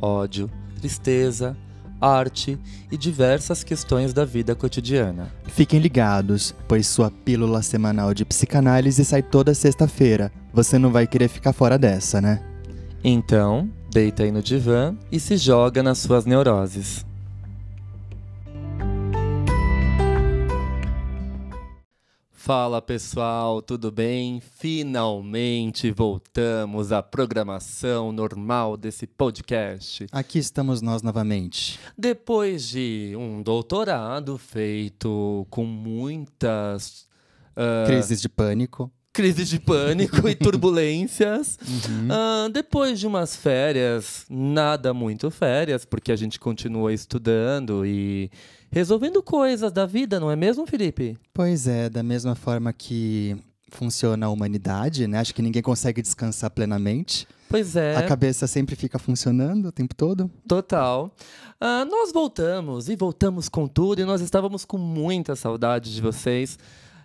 ódio, 0.00 0.50
tristeza, 0.78 1.56
arte 2.00 2.58
e 2.90 2.96
diversas 2.96 3.62
questões 3.62 4.12
da 4.12 4.24
vida 4.24 4.54
cotidiana. 4.54 5.30
Fiquem 5.44 5.78
ligados, 5.78 6.54
pois 6.66 6.86
sua 6.86 7.10
pílula 7.10 7.62
semanal 7.62 8.14
de 8.14 8.24
psicanálise 8.24 9.04
sai 9.04 9.22
toda 9.22 9.54
sexta-feira. 9.54 10.32
Você 10.52 10.78
não 10.78 10.90
vai 10.90 11.06
querer 11.06 11.28
ficar 11.28 11.52
fora 11.52 11.78
dessa, 11.78 12.20
né? 12.20 12.40
Então, 13.04 13.68
deita 13.90 14.22
aí 14.22 14.30
no 14.30 14.42
divã 14.42 14.96
e 15.10 15.20
se 15.20 15.36
joga 15.36 15.82
nas 15.82 15.98
suas 15.98 16.24
neuroses. 16.24 17.04
Fala 22.42 22.80
pessoal, 22.80 23.60
tudo 23.60 23.92
bem? 23.92 24.40
Finalmente 24.40 25.90
voltamos 25.90 26.90
à 26.90 27.02
programação 27.02 28.12
normal 28.12 28.78
desse 28.78 29.06
podcast. 29.06 30.06
Aqui 30.10 30.38
estamos 30.38 30.80
nós 30.80 31.02
novamente. 31.02 31.78
Depois 31.98 32.66
de 32.66 33.12
um 33.14 33.42
doutorado 33.42 34.38
feito 34.38 35.46
com 35.50 35.66
muitas 35.66 37.06
uh, 37.54 37.86
Crises 37.86 38.22
de 38.22 38.28
pânico. 38.30 38.90
crises 39.12 39.46
de 39.50 39.60
pânico 39.60 40.26
e 40.26 40.34
turbulências. 40.34 41.58
Ah, 42.08 42.48
depois 42.50 42.98
de 42.98 43.06
umas 43.06 43.36
férias, 43.36 44.24
nada 44.30 44.94
muito 44.94 45.30
férias, 45.30 45.84
porque 45.84 46.10
a 46.10 46.16
gente 46.16 46.40
continua 46.40 46.90
estudando 46.90 47.84
e 47.84 48.30
resolvendo 48.70 49.22
coisas 49.22 49.72
da 49.72 49.86
vida, 49.86 50.18
não 50.20 50.30
é 50.30 50.36
mesmo, 50.36 50.66
Felipe? 50.66 51.16
Pois 51.34 51.66
é, 51.66 51.88
da 51.88 52.02
mesma 52.02 52.34
forma 52.34 52.72
que 52.72 53.36
funciona 53.70 54.26
a 54.26 54.28
humanidade, 54.30 55.06
né? 55.06 55.18
Acho 55.18 55.34
que 55.34 55.42
ninguém 55.42 55.62
consegue 55.62 56.02
descansar 56.02 56.50
plenamente. 56.50 57.26
Pois 57.48 57.74
é, 57.74 57.96
A 57.96 58.02
cabeça 58.06 58.46
sempre 58.46 58.76
fica 58.76 58.98
funcionando 58.98 59.66
o 59.66 59.72
tempo 59.72 59.94
todo. 59.94 60.30
total. 60.46 61.12
Ah, 61.60 61.84
nós 61.84 62.12
voltamos 62.12 62.88
e 62.88 62.96
voltamos 62.96 63.48
com 63.48 63.66
tudo 63.66 64.00
e 64.00 64.04
nós 64.04 64.20
estávamos 64.20 64.64
com 64.64 64.78
muita 64.78 65.34
saudade 65.36 65.92
de 65.92 66.00
vocês. 66.00 66.58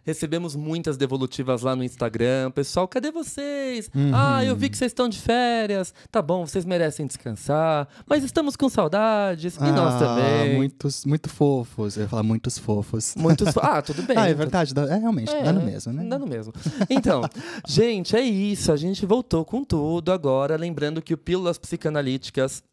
Recebemos 0.05 0.55
muitas 0.55 0.97
devolutivas 0.97 1.63
lá 1.63 1.75
no 1.75 1.83
Instagram. 1.83 2.51
Pessoal, 2.51 2.87
cadê 2.87 3.09
vocês? 3.11 3.89
Ah, 4.13 4.45
eu 4.45 4.55
vi 4.55 4.69
que 4.69 4.77
vocês 4.77 4.91
estão 4.91 5.09
de 5.09 5.19
férias. 5.19 5.93
Tá 6.11 6.21
bom, 6.21 6.45
vocês 6.45 6.63
merecem 6.63 7.07
descansar. 7.07 7.87
Mas 8.05 8.23
estamos 8.23 8.55
com 8.55 8.69
saudades. 8.69 9.55
E 9.57 9.71
nós 9.71 9.95
Ah, 9.95 9.99
também. 9.99 10.55
Muitos, 10.57 11.05
muito 11.05 11.27
fofos. 11.27 11.97
Eu 11.97 12.03
ia 12.03 12.07
falar 12.09 12.21
muitos 12.23 12.57
fofos. 12.59 13.15
Muitos. 13.15 13.47
Ah, 13.57 13.81
tudo 13.81 14.03
bem. 14.03 14.15
ah, 14.15 14.29
é 14.29 14.33
verdade. 14.33 14.73
É 14.77 14.95
realmente, 14.97 15.31
dá 15.43 15.51
no 15.51 15.61
mesmo, 15.63 15.91
né? 15.91 16.03
Dá 16.07 16.19
no 16.19 16.27
mesmo. 16.27 16.53
Então, 16.87 17.21
gente, 17.67 18.15
é 18.15 18.21
isso. 18.21 18.71
A 18.71 18.77
gente 18.77 19.05
voltou 19.07 19.43
com 19.43 19.63
tudo 19.63 20.11
agora. 20.11 20.55
Lembrando 20.55 21.01
que 21.01 21.15
o 21.15 21.17
Pílulas 21.17 21.57
Psicanalíticas 21.57 22.63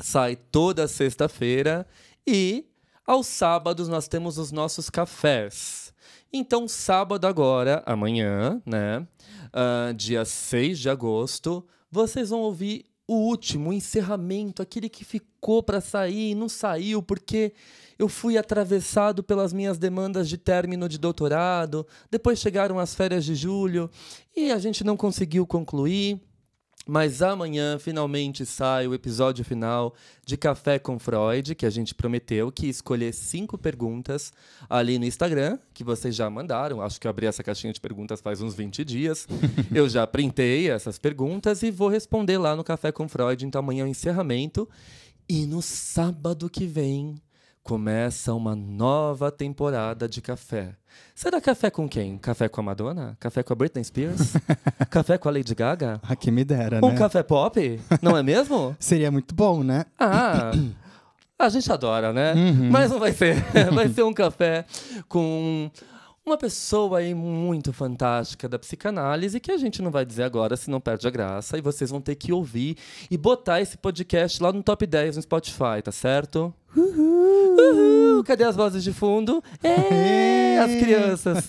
sai 0.00 0.36
toda 0.36 0.86
sexta-feira. 0.86 1.84
E 2.24 2.66
aos 3.04 3.26
sábados 3.26 3.88
nós 3.88 4.06
temos 4.06 4.38
os 4.38 4.52
nossos 4.52 4.88
cafés. 4.88 5.87
Então, 6.32 6.68
sábado 6.68 7.26
agora, 7.26 7.82
amanhã, 7.86 8.60
né? 8.66 9.06
ah, 9.52 9.92
dia 9.96 10.24
6 10.24 10.78
de 10.78 10.90
agosto, 10.90 11.66
vocês 11.90 12.30
vão 12.30 12.40
ouvir 12.40 12.84
o 13.06 13.14
último, 13.14 13.70
o 13.70 13.72
encerramento, 13.72 14.60
aquele 14.60 14.90
que 14.90 15.04
ficou 15.04 15.62
para 15.62 15.80
sair 15.80 16.32
e 16.32 16.34
não 16.34 16.48
saiu 16.48 17.02
porque 17.02 17.54
eu 17.98 18.06
fui 18.06 18.36
atravessado 18.36 19.22
pelas 19.22 19.52
minhas 19.52 19.78
demandas 19.78 20.28
de 20.28 20.36
término 20.36 20.86
de 20.88 20.98
doutorado, 20.98 21.86
depois 22.10 22.38
chegaram 22.38 22.78
as 22.78 22.94
férias 22.94 23.24
de 23.24 23.34
julho 23.34 23.90
e 24.36 24.52
a 24.52 24.58
gente 24.58 24.84
não 24.84 24.96
conseguiu 24.96 25.46
concluir. 25.46 26.20
Mas 26.90 27.20
amanhã 27.20 27.78
finalmente 27.78 28.46
sai 28.46 28.88
o 28.88 28.94
episódio 28.94 29.44
final 29.44 29.94
de 30.24 30.38
Café 30.38 30.78
com 30.78 30.98
Freud, 30.98 31.54
que 31.54 31.66
a 31.66 31.70
gente 31.70 31.94
prometeu 31.94 32.50
que 32.50 32.66
escolher 32.66 33.12
cinco 33.12 33.58
perguntas 33.58 34.32
ali 34.70 34.98
no 34.98 35.04
Instagram, 35.04 35.58
que 35.74 35.84
vocês 35.84 36.16
já 36.16 36.30
mandaram. 36.30 36.80
Acho 36.80 36.98
que 36.98 37.06
eu 37.06 37.10
abri 37.10 37.26
essa 37.26 37.44
caixinha 37.44 37.74
de 37.74 37.80
perguntas 37.80 38.22
faz 38.22 38.40
uns 38.40 38.54
20 38.54 38.86
dias. 38.86 39.28
eu 39.70 39.86
já 39.86 40.06
printei 40.06 40.70
essas 40.70 40.98
perguntas 40.98 41.62
e 41.62 41.70
vou 41.70 41.88
responder 41.88 42.38
lá 42.38 42.56
no 42.56 42.64
Café 42.64 42.90
com 42.90 43.06
Freud. 43.06 43.44
Então 43.44 43.58
amanhã 43.58 43.82
é 43.82 43.84
o 43.84 43.88
encerramento. 43.88 44.66
E 45.28 45.44
no 45.44 45.60
sábado 45.60 46.48
que 46.48 46.64
vem 46.64 47.20
começa 47.68 48.32
uma 48.32 48.56
nova 48.56 49.30
temporada 49.30 50.08
de 50.08 50.22
café. 50.22 50.70
Será 51.14 51.38
café 51.38 51.68
com 51.68 51.86
quem? 51.86 52.16
Café 52.16 52.48
com 52.48 52.62
a 52.62 52.64
Madonna? 52.64 53.14
Café 53.20 53.42
com 53.42 53.52
a 53.52 53.56
Britney 53.56 53.84
Spears? 53.84 54.32
café 54.88 55.18
com 55.18 55.28
a 55.28 55.32
Lady 55.32 55.54
Gaga? 55.54 56.00
Ah, 56.02 56.16
que 56.16 56.30
me 56.30 56.44
dera, 56.44 56.80
Um 56.82 56.92
né? 56.92 56.96
café 56.96 57.22
pop? 57.22 57.78
Não 58.00 58.16
é 58.16 58.22
mesmo? 58.22 58.74
Seria 58.80 59.10
muito 59.10 59.34
bom, 59.34 59.62
né? 59.62 59.84
Ah, 60.00 60.50
a 61.38 61.48
gente 61.50 61.70
adora, 61.70 62.10
né? 62.10 62.32
Uhum. 62.32 62.70
Mas 62.70 62.90
não 62.90 62.98
vai 62.98 63.12
ser. 63.12 63.36
Vai 63.70 63.86
ser 63.90 64.02
um 64.02 64.14
café 64.14 64.64
com 65.06 65.70
uma 66.28 66.36
pessoa 66.36 66.98
aí 66.98 67.14
muito 67.14 67.72
fantástica 67.72 68.48
da 68.48 68.58
psicanálise 68.58 69.40
que 69.40 69.50
a 69.50 69.56
gente 69.56 69.80
não 69.80 69.90
vai 69.90 70.04
dizer 70.04 70.24
agora, 70.24 70.56
senão 70.56 70.80
perde 70.80 71.06
a 71.06 71.10
graça. 71.10 71.56
E 71.56 71.62
vocês 71.62 71.90
vão 71.90 72.00
ter 72.00 72.14
que 72.14 72.32
ouvir 72.32 72.76
e 73.10 73.16
botar 73.16 73.60
esse 73.60 73.78
podcast 73.78 74.42
lá 74.42 74.52
no 74.52 74.62
top 74.62 74.86
10 74.86 75.16
no 75.16 75.22
Spotify, 75.22 75.82
tá 75.82 75.90
certo? 75.90 76.52
Uhul! 76.76 78.22
Cadê 78.24 78.44
as 78.44 78.54
vozes 78.54 78.84
de 78.84 78.92
fundo? 78.92 79.42
É, 79.62 80.58
as 80.58 80.74
crianças. 80.74 81.48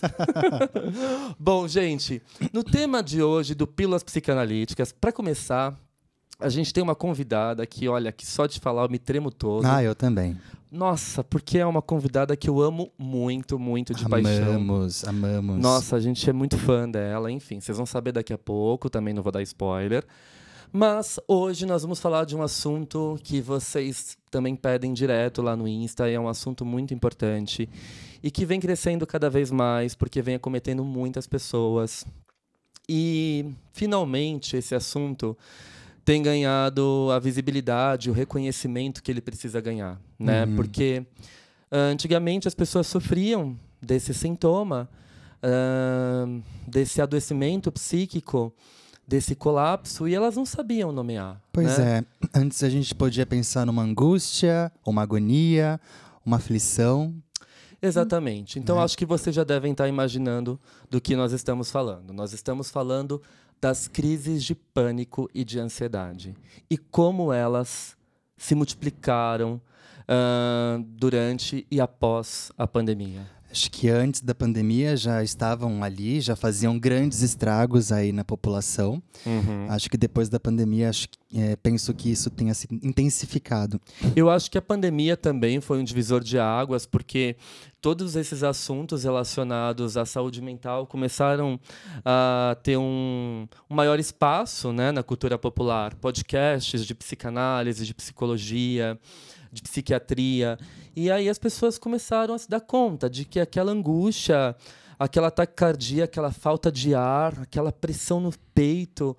Bom, 1.38 1.68
gente, 1.68 2.22
no 2.54 2.64
tema 2.64 3.04
de 3.04 3.22
hoje 3.22 3.54
do 3.54 3.68
Pílulas 3.68 4.02
Psicanalíticas, 4.02 4.94
para 4.94 5.12
começar, 5.12 5.78
a 6.40 6.48
gente 6.48 6.74
tem 6.74 6.82
uma 6.82 6.96
convidada 6.96 7.66
que, 7.66 7.90
olha, 7.90 8.14
que 8.14 8.26
só 8.26 8.46
de 8.46 8.60
falar 8.60 8.84
eu 8.84 8.90
me 8.90 8.98
tremo 8.98 9.30
todo. 9.30 9.66
Ah, 9.66 9.84
eu 9.84 9.94
também. 9.94 10.38
Nossa, 10.72 11.24
porque 11.24 11.58
é 11.58 11.66
uma 11.66 11.82
convidada 11.82 12.38
que 12.38 12.48
eu 12.50 12.62
amo 12.62 12.92
muito, 12.98 13.58
muito 13.58 13.94
de 13.94 14.08
paixão. 14.08 14.56
amamos, 14.56 15.04
amamos. 15.04 15.58
Nossa, 15.58 15.96
a 15.96 16.00
gente 16.00 16.30
é 16.30 16.34
muito 16.34 16.58
fã 16.58 16.88
dela, 16.90 17.32
enfim, 17.32 17.60
vocês 17.60 17.76
vão 17.76 17.86
saber 17.88 18.12
daqui 18.12 18.32
a 18.32 18.38
pouco, 18.38 18.90
também 18.90 19.14
não 19.14 19.24
vou 19.24 19.32
dar 19.32 19.42
spoiler. 19.42 20.06
Mas 20.72 21.20
hoje 21.28 21.66
nós 21.66 21.82
vamos 21.82 22.00
falar 22.00 22.26
de 22.26 22.36
um 22.36 22.44
assunto 22.44 23.20
que 23.24 23.42
vocês 23.42 24.16
também 24.30 24.56
pedem 24.56 24.94
direto 24.94 25.42
lá 25.42 25.56
no 25.56 25.68
Insta, 25.68 26.08
e 26.08 26.14
é 26.14 26.20
um 26.20 26.28
assunto 26.28 26.64
muito 26.64 26.94
importante 26.94 27.68
e 28.22 28.30
que 28.30 28.46
vem 28.46 28.60
crescendo 28.60 29.08
cada 29.08 29.30
vez 29.30 29.50
mais 29.50 29.96
porque 29.96 30.22
vem 30.22 30.36
acometendo 30.36 30.84
muitas 30.84 31.26
pessoas. 31.26 32.06
E 32.88 33.46
finalmente 33.74 34.58
esse 34.58 34.76
assunto 34.76 35.36
tem 36.10 36.24
ganhado 36.24 37.10
a 37.14 37.20
visibilidade, 37.20 38.10
o 38.10 38.14
reconhecimento 38.14 39.04
que 39.04 39.12
ele 39.12 39.22
precisa 39.22 39.62
ganhar, 39.62 40.02
né? 40.18 40.44
Uhum. 40.44 40.56
Porque 40.56 41.06
ah, 41.70 41.78
antigamente 41.92 42.48
as 42.48 42.56
pessoas 42.56 42.88
sofriam 42.88 43.56
desse 43.80 44.12
sintoma, 44.12 44.90
ah, 45.44 46.26
desse 46.68 47.00
adoecimento 47.00 47.72
psíquico, 47.72 48.52
desse 49.08 49.36
colapso 49.36 50.08
e 50.08 50.16
elas 50.16 50.36
não 50.36 50.48
sabiam 50.48 50.92
nomear. 50.92 51.40
Pois 51.54 51.78
né? 51.78 52.00
é. 52.00 52.40
Antes 52.40 52.64
a 52.64 52.70
gente 52.70 52.96
podia 52.96 53.28
pensar 53.28 53.68
numa 53.68 53.84
angústia, 53.84 54.72
uma 54.84 55.04
agonia, 55.04 55.80
uma 56.26 56.38
aflição. 56.38 57.14
Exatamente. 57.80 58.58
Então 58.58 58.78
Né? 58.78 58.84
acho 58.84 58.98
que 58.98 59.06
vocês 59.06 59.36
já 59.36 59.44
devem 59.44 59.74
estar 59.74 59.88
imaginando 59.88 60.60
do 60.90 61.00
que 61.00 61.16
nós 61.16 61.34
estamos 61.34 61.70
falando. 61.70 62.12
Nós 62.12 62.34
estamos 62.34 62.72
falando 62.72 63.22
das 63.62 63.88
crises 63.88 64.44
de 64.44 64.56
pânico 64.56 65.30
e 65.34 65.44
de 65.44 65.60
ansiedade 65.60 66.36
e 66.70 66.78
como 66.78 67.32
elas 67.34 67.96
se 68.38 68.56
multiplicaram 68.56 69.60
ah, 70.08 70.80
durante 70.88 71.66
e 71.70 71.80
após 71.82 72.52
a 72.58 72.66
pandemia. 72.68 73.22
Acho 73.52 73.72
que 73.72 73.90
antes 73.90 74.22
da 74.22 74.36
pandemia 74.36 74.96
já 74.96 75.24
estavam 75.24 75.84
ali, 75.84 76.22
já 76.22 76.36
faziam 76.36 76.78
grandes 76.78 77.24
estragos 77.24 77.92
aí 77.92 78.12
na 78.12 78.24
população. 78.24 79.02
Acho 79.68 79.90
que 79.90 79.98
depois 79.98 80.30
da 80.30 80.40
pandemia, 80.40 80.88
acho, 80.88 81.10
que- 81.10 81.18
é, 81.36 81.56
penso 81.56 81.92
que 81.96 82.12
isso 82.12 82.30
tenha 82.30 82.54
se 82.54 82.68
intensificado. 82.72 83.82
Eu 84.16 84.30
acho 84.30 84.52
que 84.52 84.58
a 84.58 84.62
pandemia 84.62 85.18
também 85.18 85.60
foi 85.60 85.80
um 85.80 85.84
divisor 85.84 86.24
de 86.24 86.38
águas, 86.38 86.86
porque 86.86 87.36
todos 87.82 88.16
esses 88.16 88.44
assuntos 88.44 89.04
relacionados 89.04 89.96
à 89.98 90.06
saúde 90.06 90.42
mental 90.42 90.86
começaram 90.86 91.60
a 92.04 92.58
ter 92.62 92.78
um, 92.78 93.48
um 93.70 93.76
maior 93.76 94.00
espaço 94.00 94.74
né, 94.74 94.92
na 94.92 95.04
cultura 95.04 95.38
popular. 95.38 95.96
Podcasts 95.96 96.86
de 96.86 96.94
psicanálise, 96.94 97.86
de 97.86 97.94
psicologia, 97.94 99.00
de 99.52 99.62
psiquiatria. 99.62 100.58
E 100.96 101.10
aí 101.10 101.30
as 101.30 101.40
pessoas 101.40 101.78
começaram 101.78 102.34
a 102.34 102.38
se 102.38 102.50
dar 102.50 102.62
conta 102.62 103.10
de 103.10 103.26
que 103.26 103.40
aquela 103.40 103.72
angústia, 103.72 104.56
aquela 104.98 105.32
taquicardia, 105.32 106.04
aquela 106.04 106.32
falta 106.32 106.72
de 106.72 106.94
ar, 106.94 107.40
aquela 107.42 107.72
pressão 107.72 108.20
no 108.20 108.32
peito, 108.54 109.16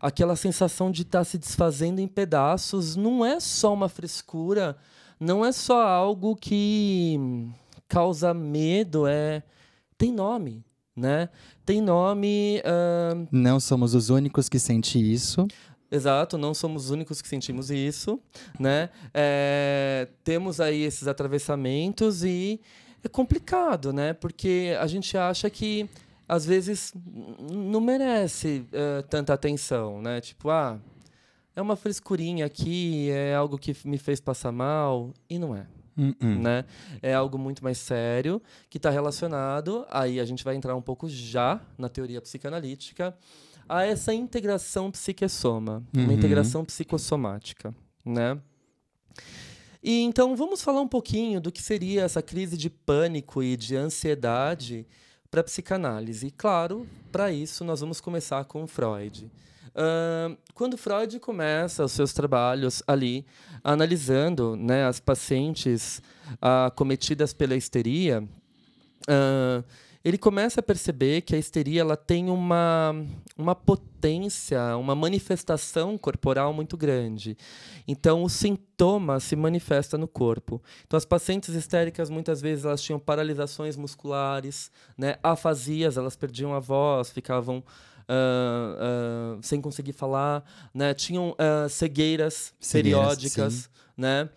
aquela 0.00 0.34
sensação 0.34 0.90
de 0.90 1.02
estar 1.02 1.24
se 1.24 1.38
desfazendo 1.38 2.00
em 2.00 2.08
pedaços, 2.08 2.96
não 2.96 3.24
é 3.24 3.38
só 3.38 3.72
uma 3.72 3.88
frescura, 3.88 4.76
não 5.18 5.44
é 5.44 5.52
só 5.52 5.86
algo 5.86 6.34
que 6.34 7.18
causa 7.90 8.32
medo, 8.32 9.06
é 9.06 9.42
tem 9.98 10.12
nome, 10.12 10.64
né? 10.96 11.28
Tem 11.66 11.80
nome. 11.80 12.62
Uh... 12.64 13.28
Não 13.30 13.60
somos 13.60 13.94
os 13.94 14.08
únicos 14.08 14.48
que 14.48 14.58
sentem 14.58 15.02
isso. 15.02 15.46
Exato, 15.90 16.38
não 16.38 16.54
somos 16.54 16.84
os 16.84 16.90
únicos 16.90 17.20
que 17.20 17.28
sentimos 17.28 17.68
isso, 17.68 18.20
né? 18.58 18.90
É, 19.12 20.06
temos 20.22 20.60
aí 20.60 20.82
esses 20.82 21.08
atravessamentos 21.08 22.22
e 22.22 22.60
é 23.02 23.08
complicado, 23.08 23.92
né? 23.92 24.12
Porque 24.12 24.76
a 24.80 24.86
gente 24.86 25.18
acha 25.18 25.50
que 25.50 25.90
às 26.28 26.46
vezes 26.46 26.94
não 27.52 27.80
merece 27.80 28.64
uh, 28.68 29.02
tanta 29.08 29.34
atenção, 29.34 30.00
né? 30.00 30.20
Tipo, 30.20 30.48
ah, 30.50 30.78
é 31.56 31.60
uma 31.60 31.74
frescurinha 31.74 32.46
aqui, 32.46 33.10
é 33.10 33.34
algo 33.34 33.58
que 33.58 33.76
me 33.84 33.98
fez 33.98 34.20
passar 34.20 34.52
mal 34.52 35.12
e 35.28 35.40
não 35.40 35.56
é. 35.56 35.66
Uh 36.00 36.14
-uh. 36.24 36.38
Né? 36.40 36.64
É 37.02 37.12
algo 37.12 37.38
muito 37.38 37.62
mais 37.62 37.78
sério 37.78 38.40
que 38.68 38.78
está 38.78 38.90
relacionado. 38.90 39.84
Aí 39.90 40.18
a 40.18 40.24
gente 40.24 40.42
vai 40.42 40.56
entrar 40.56 40.74
um 40.74 40.82
pouco 40.82 41.08
já 41.08 41.60
na 41.76 41.88
teoria 41.88 42.20
psicanalítica 42.20 43.16
a 43.68 43.84
essa 43.84 44.12
integração 44.12 44.90
psique-soma, 44.90 45.84
uhum. 45.94 46.04
uma 46.04 46.12
integração 46.12 46.64
psicossomática, 46.64 47.72
né? 48.04 48.36
E 49.80 50.00
então 50.02 50.34
vamos 50.34 50.60
falar 50.60 50.80
um 50.80 50.88
pouquinho 50.88 51.40
do 51.40 51.52
que 51.52 51.62
seria 51.62 52.02
essa 52.02 52.20
crise 52.20 52.56
de 52.56 52.68
pânico 52.68 53.42
e 53.42 53.56
de 53.56 53.76
ansiedade 53.76 54.86
para 55.30 55.40
a 55.40 55.44
psicanálise. 55.44 56.26
E 56.26 56.30
claro, 56.32 56.84
para 57.12 57.30
isso 57.30 57.64
nós 57.64 57.80
vamos 57.80 58.00
começar 58.00 58.44
com 58.44 58.66
Freud. 58.66 59.30
Quando 60.54 60.76
Freud 60.76 61.18
começa 61.20 61.84
os 61.84 61.92
seus 61.92 62.12
trabalhos 62.12 62.82
ali, 62.86 63.24
analisando 63.62 64.56
né, 64.56 64.84
as 64.86 65.00
pacientes 65.00 66.02
uh, 66.34 66.70
cometidas 66.74 67.32
pela 67.32 67.56
histeria, 67.56 68.22
uh, 69.08 69.64
ele 70.02 70.16
começa 70.16 70.60
a 70.60 70.62
perceber 70.62 71.20
que 71.20 71.34
a 71.34 71.38
histeria 71.38 71.82
ela 71.82 71.96
tem 71.96 72.30
uma, 72.30 72.94
uma 73.36 73.54
potência, 73.54 74.74
uma 74.78 74.94
manifestação 74.94 75.98
corporal 75.98 76.54
muito 76.54 76.74
grande. 76.74 77.36
Então, 77.86 78.22
o 78.22 78.28
sintoma 78.28 79.20
se 79.20 79.36
manifesta 79.36 79.98
no 79.98 80.08
corpo. 80.08 80.62
Então, 80.86 80.96
as 80.96 81.04
pacientes 81.04 81.54
histéricas, 81.54 82.08
muitas 82.08 82.40
vezes, 82.40 82.64
elas 82.64 82.82
tinham 82.82 82.98
paralisações 82.98 83.76
musculares, 83.76 84.70
né? 84.96 85.16
afasias, 85.22 85.98
elas 85.98 86.16
perdiam 86.16 86.54
a 86.54 86.60
voz, 86.60 87.10
ficavam 87.10 87.62
Uh, 88.10 89.36
uh, 89.36 89.40
sem 89.40 89.60
conseguir 89.60 89.92
falar, 89.92 90.42
né? 90.74 90.92
tinham 90.92 91.30
uh, 91.30 91.68
cegueiras, 91.68 92.52
cegueiras 92.58 93.14
periódicas, 93.16 93.54
sim 93.54 93.80
né? 94.00 94.30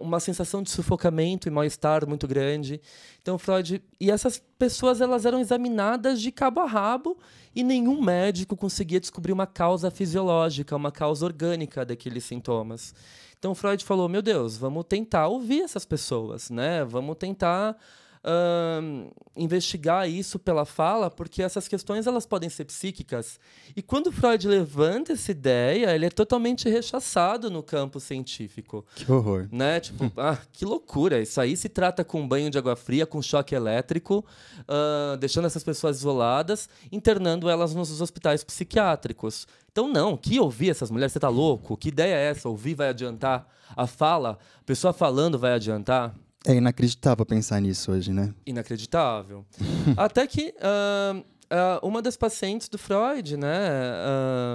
Uma 0.00 0.18
sensação 0.18 0.64
de 0.64 0.70
sufocamento 0.70 1.46
e 1.46 1.50
mal-estar 1.50 2.08
muito 2.08 2.26
grande. 2.26 2.80
Então, 3.22 3.38
Freud. 3.38 3.80
E 4.00 4.10
essas 4.10 4.42
pessoas 4.58 5.00
elas 5.00 5.24
eram 5.24 5.38
examinadas 5.38 6.20
de 6.20 6.32
cabo 6.32 6.60
a 6.60 6.66
rabo 6.66 7.16
e 7.54 7.62
nenhum 7.62 8.02
médico 8.02 8.56
conseguia 8.56 8.98
descobrir 8.98 9.32
uma 9.32 9.46
causa 9.46 9.92
fisiológica, 9.92 10.74
uma 10.74 10.90
causa 10.90 11.24
orgânica 11.24 11.84
daqueles 11.84 12.24
sintomas. 12.24 12.92
Então, 13.38 13.54
Freud 13.54 13.84
falou: 13.84 14.08
meu 14.08 14.22
Deus, 14.22 14.56
vamos 14.56 14.84
tentar 14.88 15.28
ouvir 15.28 15.62
essas 15.62 15.84
pessoas, 15.84 16.50
né? 16.50 16.84
Vamos 16.84 17.16
tentar 17.16 17.76
uh, 18.24 19.12
investigar 19.36 20.08
isso 20.08 20.38
pela 20.38 20.64
fala, 20.64 21.10
porque 21.10 21.42
essas 21.42 21.68
questões 21.68 22.06
elas 22.06 22.26
podem 22.26 22.48
ser 22.48 22.64
psíquicas. 22.64 23.38
E 23.74 23.82
quando 23.82 24.12
Freud 24.12 24.46
levanta 24.46 25.12
essa 25.12 25.30
ideia, 25.30 25.94
ele 25.94 26.06
é 26.06 26.10
totalmente 26.10 26.68
rechaçado 26.68 27.50
no 27.50 27.62
campo 27.62 28.00
científico. 28.00 28.84
Que 28.94 29.10
horror. 29.10 29.48
Né? 29.50 29.80
Tipo, 29.80 30.10
ah, 30.18 30.38
que 30.52 30.64
loucura. 30.64 31.20
Isso 31.20 31.40
aí 31.40 31.56
se 31.56 31.68
trata 31.68 32.04
com 32.04 32.26
banho 32.26 32.50
de 32.50 32.58
água 32.58 32.76
fria, 32.76 33.06
com 33.06 33.22
choque 33.22 33.54
elétrico, 33.54 34.24
uh, 34.62 35.16
deixando 35.16 35.46
essas 35.46 35.64
pessoas 35.64 35.98
isoladas, 35.98 36.68
internando 36.92 37.48
elas 37.48 37.74
nos 37.74 38.00
hospitais 38.00 38.44
psiquiátricos. 38.44 39.46
Então, 39.70 39.86
não, 39.88 40.16
que 40.16 40.40
ouvir 40.40 40.70
essas 40.70 40.90
mulheres? 40.90 41.12
Você 41.12 41.20
tá 41.20 41.28
louco? 41.28 41.76
Que 41.76 41.88
ideia 41.88 42.14
é 42.14 42.30
essa? 42.30 42.48
Ouvir 42.48 42.74
vai 42.74 42.88
adiantar? 42.88 43.46
A 43.76 43.86
fala, 43.86 44.36
a 44.60 44.64
pessoa 44.64 44.92
falando 44.92 45.38
vai 45.38 45.52
adiantar? 45.52 46.12
É 46.46 46.54
inacreditável 46.54 47.26
pensar 47.26 47.60
nisso 47.60 47.92
hoje, 47.92 48.12
né? 48.12 48.34
Inacreditável. 48.46 49.44
Até 49.96 50.26
que 50.26 50.54
uh, 50.56 51.18
uh, 51.18 51.86
uma 51.86 52.00
das 52.00 52.16
pacientes 52.16 52.68
do 52.68 52.78
Freud, 52.78 53.36
né? 53.36 53.68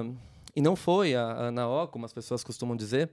Uh, 0.03 0.15
e 0.55 0.61
não 0.61 0.75
foi 0.75 1.15
a, 1.15 1.47
a 1.47 1.51
Naó, 1.51 1.85
como 1.87 2.05
as 2.05 2.13
pessoas 2.13 2.43
costumam 2.43 2.75
dizer, 2.75 3.11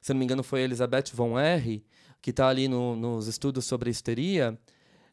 se 0.00 0.12
não 0.12 0.18
me 0.18 0.24
engano 0.24 0.42
foi 0.42 0.60
a 0.60 0.64
Elizabeth 0.64 1.06
von 1.14 1.38
R., 1.38 1.82
que 2.20 2.30
está 2.30 2.48
ali 2.48 2.68
no, 2.68 2.94
nos 2.94 3.26
estudos 3.26 3.64
sobre 3.64 3.90
histeria, 3.90 4.56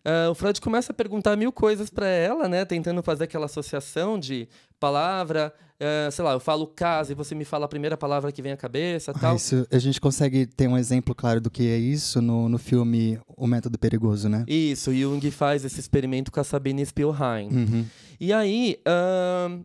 Uh, 0.10 0.32
o 0.32 0.34
Freud 0.34 0.60
começa 0.60 0.92
a 0.92 0.96
perguntar 0.96 1.36
mil 1.36 1.52
coisas 1.52 1.90
para 1.90 2.08
ela, 2.08 2.48
né? 2.48 2.66
Tentando 2.66 3.04
fazer 3.04 3.26
aquela 3.26 3.46
associação 3.46 4.18
de 4.18 4.48
palavra, 4.80 5.54
uh, 5.80 6.12
sei 6.12 6.26
lá, 6.26 6.32
eu 6.32 6.40
falo 6.40 6.66
casa 6.66 7.12
e 7.12 7.16
você 7.16 7.36
me 7.36 7.46
fala 7.46 7.66
a 7.66 7.68
primeira 7.68 7.96
palavra 7.96 8.32
que 8.32 8.42
vem 8.42 8.52
à 8.52 8.58
cabeça, 8.58 9.14
tal. 9.14 9.36
Isso, 9.36 9.68
a 9.72 9.78
gente 9.78 10.02
consegue 10.02 10.48
ter 10.48 10.68
um 10.68 10.76
exemplo 10.76 11.14
claro 11.14 11.40
do 11.40 11.52
que 11.52 11.70
é 11.70 11.78
isso 11.78 12.22
no, 12.22 12.50
no 12.50 12.58
filme 12.58 13.20
O 13.28 13.46
Método 13.46 13.78
Perigoso, 13.78 14.28
né? 14.28 14.46
Isso, 14.48 14.92
Jung 14.92 15.30
faz 15.30 15.64
esse 15.64 15.80
experimento 15.80 16.32
com 16.32 16.40
a 16.40 16.44
Sabine 16.44 16.84
Spielheim. 16.84 17.50
Uhum. 17.50 17.86
E 18.20 18.34
aí, 18.34 18.82
uh, 18.88 19.64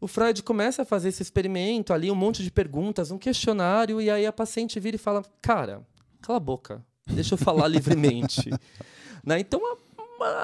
o 0.00 0.06
Freud 0.06 0.44
começa 0.44 0.82
a 0.82 0.84
fazer 0.84 1.08
esse 1.08 1.22
experimento 1.22 1.92
ali, 1.92 2.08
um 2.08 2.14
monte 2.14 2.44
de 2.44 2.52
perguntas, 2.52 3.10
um 3.10 3.18
questionário, 3.18 4.00
e 4.00 4.08
aí 4.08 4.26
a 4.26 4.32
paciente 4.32 4.78
vira 4.78 4.94
e 4.94 4.98
fala: 4.98 5.24
Cara, 5.40 5.82
cala 6.20 6.36
a 6.36 6.40
boca, 6.40 6.84
deixa 7.06 7.34
eu 7.34 7.38
falar 7.38 7.66
livremente. 7.66 8.48
Né? 9.24 9.40
Então, 9.40 9.60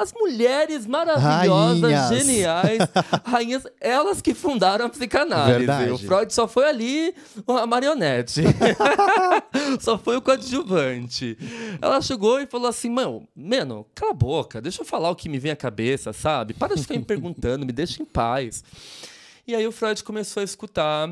as 0.01 0.13
mulheres 0.13 0.87
maravilhosas, 0.87 1.83
rainhas. 1.83 2.09
geniais, 2.09 2.79
rainhas, 3.25 3.67
elas 3.81 4.21
que 4.21 4.35
fundaram 4.35 4.87
a 4.87 4.89
psicanálise. 4.89 5.59
Verdade. 5.59 5.91
O 5.93 5.99
Freud 5.99 6.33
só 6.33 6.49
foi 6.49 6.69
ali 6.69 7.15
a 7.47 7.67
marionete. 7.67 8.43
só 9.81 9.99
foi 9.99 10.17
o 10.17 10.23
coadjuvante. 10.23 11.39
Ela 11.81 12.01
chegou 12.01 12.41
e 12.41 12.47
falou 12.47 12.69
assim: 12.69 12.91
Mano, 12.91 13.29
mano, 13.35 13.87
cala 13.95 14.13
a 14.13 14.15
boca, 14.15 14.61
deixa 14.61 14.83
eu 14.83 14.87
falar 14.87 15.11
o 15.11 15.17
que 15.17 15.29
me 15.29 15.39
vem 15.39 15.53
à 15.53 15.57
cabeça, 15.57 16.13
sabe? 16.13 16.55
Para 16.55 16.75
de 16.75 16.83
ficar 16.83 16.95
me 16.95 17.05
perguntando, 17.05 17.65
me 17.65 17.73
deixa 17.73 18.03
em 18.03 18.07
paz. 18.07 18.65
E 19.47 19.55
aí 19.55 19.67
o 19.67 19.73
Freud 19.73 20.03
começou 20.05 20.41
a 20.41 20.45
escutar 20.45 21.11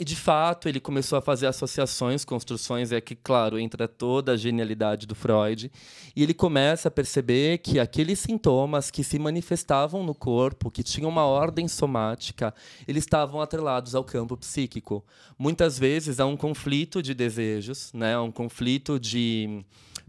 e 0.00 0.04
de 0.04 0.16
fato 0.16 0.66
ele 0.66 0.80
começou 0.80 1.18
a 1.18 1.20
fazer 1.20 1.46
associações, 1.46 2.24
construções, 2.24 2.90
é 2.90 3.02
que, 3.02 3.14
claro, 3.14 3.58
entra 3.58 3.86
toda 3.86 4.32
a 4.32 4.36
genialidade 4.36 5.06
do 5.06 5.14
Freud. 5.14 5.70
E 6.16 6.22
ele 6.22 6.32
começa 6.32 6.88
a 6.88 6.90
perceber 6.90 7.58
que 7.58 7.78
aqueles 7.78 8.18
sintomas 8.18 8.90
que 8.90 9.04
se 9.04 9.18
manifestavam 9.18 10.02
no 10.02 10.14
corpo, 10.14 10.70
que 10.70 10.82
tinham 10.82 11.10
uma 11.10 11.26
ordem 11.26 11.68
somática, 11.68 12.54
eles 12.88 13.04
estavam 13.04 13.42
atrelados 13.42 13.94
ao 13.94 14.02
campo 14.02 14.38
psíquico. 14.38 15.04
Muitas 15.38 15.78
vezes 15.78 16.18
há 16.18 16.24
um 16.24 16.36
conflito 16.36 17.02
de 17.02 17.12
desejos, 17.12 17.92
né? 17.92 18.18
um 18.18 18.32
conflito 18.32 18.98
de 18.98 19.62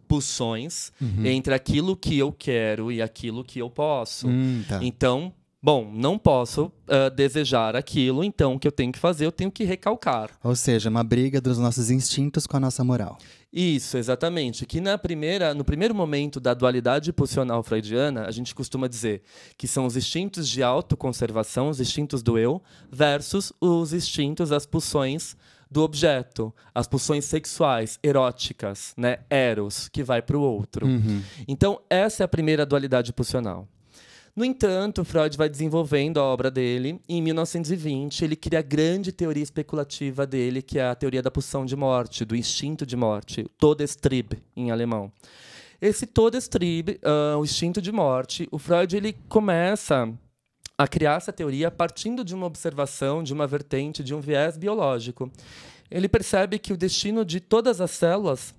pulsões 0.08 0.94
uhum. 1.02 1.26
entre 1.26 1.54
aquilo 1.54 1.98
que 1.98 2.18
eu 2.18 2.32
quero 2.32 2.94
e 2.94 3.02
aquilo 3.02 3.44
que 3.44 3.60
eu 3.60 3.70
posso. 3.70 4.30
Hum, 4.30 4.64
tá. 4.70 4.80
Então, 4.82 5.34
Bom, 5.64 5.92
não 5.94 6.18
posso 6.18 6.66
uh, 6.66 7.10
desejar 7.16 7.76
aquilo, 7.76 8.24
então 8.24 8.56
o 8.56 8.60
que 8.60 8.68
eu 8.68 8.72
tenho 8.72 8.92
que 8.92 8.98
fazer, 8.98 9.28
eu 9.28 9.32
tenho 9.32 9.52
que 9.52 9.64
recalcar. 9.64 10.32
Ou 10.44 10.56
seja, 10.56 10.90
uma 10.90 11.04
briga 11.04 11.40
dos 11.40 11.60
nossos 11.60 11.92
instintos 11.92 12.48
com 12.48 12.58
a 12.58 12.60
nossa 12.60 12.84
moral. 12.84 13.20
Isso, 13.54 13.96
exatamente. 13.96 14.66
Que 14.66 14.82
na 14.82 14.98
primeira, 14.98 15.54
no 15.54 15.64
primeiro 15.64 15.94
momento 15.94 16.40
da 16.40 16.56
dualidade 16.56 17.14
pulsional 17.14 17.62
freudiana, 17.62 18.26
a 18.26 18.32
gente 18.32 18.56
costuma 18.56 18.88
dizer 18.88 19.22
que 19.56 19.68
são 19.68 19.86
os 19.86 19.96
instintos 19.96 20.50
de 20.50 20.64
autoconservação, 20.64 21.70
os 21.70 21.80
instintos 21.80 22.24
do 22.24 22.40
eu, 22.40 22.60
versus 22.92 23.54
os 23.62 23.94
instintos, 23.94 24.52
as 24.52 24.66
pulsões 24.66 25.36
do 25.70 25.84
objeto, 25.84 26.54
as 26.74 26.88
pulsões 26.88 27.24
sexuais, 27.26 28.00
eróticas, 28.04 28.94
né, 28.98 29.20
eros, 29.30 29.88
que 29.88 30.04
vai 30.04 30.22
para 30.22 30.38
o 30.38 30.42
outro. 30.42 30.86
Uhum. 30.86 31.22
Então, 31.48 31.80
essa 31.90 32.24
é 32.24 32.26
a 32.26 32.28
primeira 32.28 32.66
dualidade 32.66 33.14
pulsional. 33.14 33.68
No 34.36 34.46
entanto, 34.46 35.04
Freud 35.04 35.38
vai 35.38 35.50
desenvolvendo 35.50 36.20
a 36.20 36.24
obra 36.24 36.50
dele 36.50 37.02
e 37.08 37.18
em 37.18 37.22
1920 37.22 38.24
ele 38.24 38.36
cria 38.36 38.60
a 38.60 38.62
grande 38.62 39.12
teoria 39.12 39.44
especulativa 39.44 40.26
dele, 40.26 40.62
que 40.62 40.80
é 40.80 40.86
a 40.86 40.96
teoria 40.96 41.22
da 41.22 41.30
pulsão 41.30 41.66
de 41.66 41.76
morte, 41.76 42.24
do 42.24 42.36
instinto 42.36 42.86
de 42.86 42.96
morte, 42.96 43.46
Todestrieb 43.58 44.42
em 44.56 44.72
alemão. 44.72 45.12
esse 45.82 46.06
todo 46.06 46.38
estribe, 46.38 47.00
uh, 47.04 47.38
o 47.38 47.44
instinto 47.44 47.82
de 47.82 47.92
morte, 47.92 48.48
o 48.52 48.58
Freud 48.58 48.96
ele 48.96 49.14
começa 49.28 50.12
a 50.78 50.88
criar 50.88 51.18
essa 51.18 51.34
teoria 51.34 51.70
partindo 51.70 52.24
de 52.24 52.34
uma 52.34 52.46
observação, 52.46 53.22
de 53.24 53.34
uma 53.34 53.46
vertente, 53.46 54.04
de 54.04 54.16
um 54.16 54.22
viés 54.22 54.58
biológico. 54.58 55.30
Ele 55.90 56.08
percebe 56.08 56.58
que 56.58 56.72
o 56.72 56.78
destino 56.78 57.26
de 57.26 57.40
todas 57.40 57.82
as 57.82 57.92
células 57.92 58.56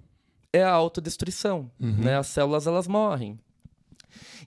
é 0.52 0.62
a 0.62 0.70
autodestruição, 0.70 1.70
uhum. 1.80 1.96
né? 1.98 2.16
As 2.18 2.26
células 2.26 2.66
elas 2.66 2.86
morrem. 2.86 3.38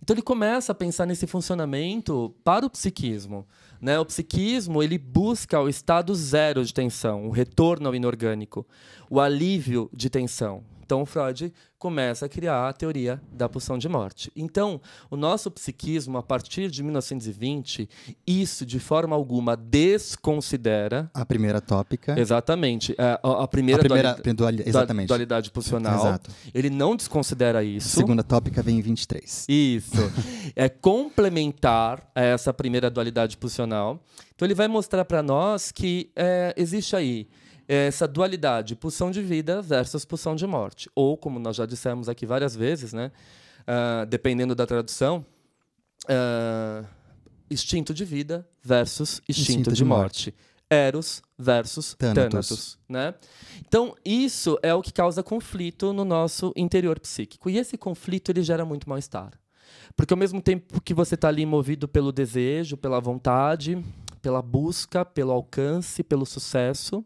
Então 0.05 0.13
ele 0.13 0.21
começa 0.21 0.71
a 0.71 0.75
pensar 0.75 1.07
nesse 1.07 1.25
funcionamento 1.25 2.31
para 2.43 2.63
o 2.63 2.69
psiquismo. 2.69 3.43
Né? 3.81 3.97
O 3.97 4.05
psiquismo 4.05 4.83
ele 4.83 4.99
busca 4.99 5.59
o 5.59 5.67
estado 5.67 6.13
zero 6.13 6.63
de 6.63 6.71
tensão, 6.71 7.25
o 7.25 7.31
retorno 7.31 7.87
ao 7.87 7.95
inorgânico, 7.95 8.67
o 9.09 9.19
alívio 9.19 9.89
de 9.91 10.07
tensão. 10.07 10.63
Então, 10.85 11.03
Freud 11.03 11.51
começa 11.79 12.27
a 12.27 12.29
criar 12.29 12.69
a 12.69 12.73
teoria 12.73 13.19
da 13.31 13.49
pulsão 13.49 13.75
de 13.75 13.89
morte. 13.89 14.31
Então, 14.35 14.79
o 15.09 15.17
nosso 15.17 15.49
psiquismo, 15.49 16.17
a 16.17 16.23
partir 16.23 16.69
de 16.69 16.83
1920, 16.83 17.89
isso 18.25 18.65
de 18.65 18.79
forma 18.79 19.15
alguma 19.15 19.57
desconsidera. 19.57 21.09
A 21.11 21.25
primeira 21.25 21.59
tópica. 21.59 22.19
Exatamente. 22.19 22.93
É, 22.99 23.19
a, 23.21 23.43
a 23.43 23.47
primeira, 23.47 23.81
a 23.81 23.83
primeira 23.83 24.33
duali 24.35 24.63
exatamente. 24.65 25.07
dualidade 25.07 25.49
pulsional. 25.49 25.99
Exato. 25.99 26.31
Ele 26.53 26.69
não 26.69 26.95
desconsidera 26.95 27.63
isso. 27.63 27.97
A 27.97 28.01
segunda 28.01 28.23
tópica 28.23 28.61
vem 28.61 28.77
em 28.77 28.81
23. 28.81 29.45
Isso. 29.49 30.11
é 30.55 30.69
complementar 30.69 32.11
a 32.13 32.21
essa 32.21 32.53
primeira 32.53 32.91
dualidade 32.91 33.37
pulsional. 33.37 33.99
Então, 34.35 34.45
ele 34.45 34.55
vai 34.55 34.67
mostrar 34.67 35.03
para 35.03 35.23
nós 35.23 35.71
que 35.71 36.11
é, 36.15 36.53
existe 36.55 36.95
aí 36.95 37.27
essa 37.67 38.07
dualidade, 38.07 38.75
pulsão 38.75 39.09
de 39.11 39.21
vida 39.21 39.61
versus 39.61 40.05
pulsão 40.05 40.35
de 40.35 40.45
morte. 40.45 40.89
Ou, 40.93 41.17
como 41.17 41.39
nós 41.39 41.55
já 41.55 41.65
dissemos 41.65 42.07
aqui 42.07 42.25
várias 42.25 42.55
vezes, 42.55 42.93
né, 42.93 43.11
uh, 43.61 44.05
dependendo 44.05 44.53
da 44.53 44.65
tradução, 44.65 45.25
uh, 46.05 46.85
instinto 47.49 47.93
de 47.93 48.05
vida 48.05 48.47
versus 48.61 49.21
instinto, 49.27 49.51
instinto 49.51 49.69
de, 49.71 49.77
de 49.77 49.85
morte. 49.85 50.31
morte. 50.31 50.55
Eros 50.67 51.21
versus 51.37 51.93
Thanatos. 51.93 52.31
Thanatos 52.31 52.79
né? 52.89 53.13
Então, 53.67 53.95
isso 54.03 54.57
é 54.63 54.73
o 54.73 54.81
que 54.81 54.91
causa 54.91 55.21
conflito 55.21 55.93
no 55.93 56.03
nosso 56.03 56.51
interior 56.55 56.99
psíquico. 56.99 57.49
E 57.49 57.57
esse 57.57 57.77
conflito 57.77 58.31
ele 58.31 58.41
gera 58.41 58.65
muito 58.65 58.89
mal-estar. 58.89 59.31
Porque 59.95 60.13
ao 60.13 60.17
mesmo 60.17 60.41
tempo 60.41 60.81
que 60.81 60.93
você 60.93 61.15
está 61.15 61.27
ali 61.27 61.45
movido 61.45 61.87
pelo 61.87 62.11
desejo, 62.11 62.75
pela 62.75 62.99
vontade, 62.99 63.81
pela 64.21 64.41
busca, 64.41 65.05
pelo 65.05 65.31
alcance, 65.31 66.03
pelo 66.03 66.25
sucesso, 66.25 67.05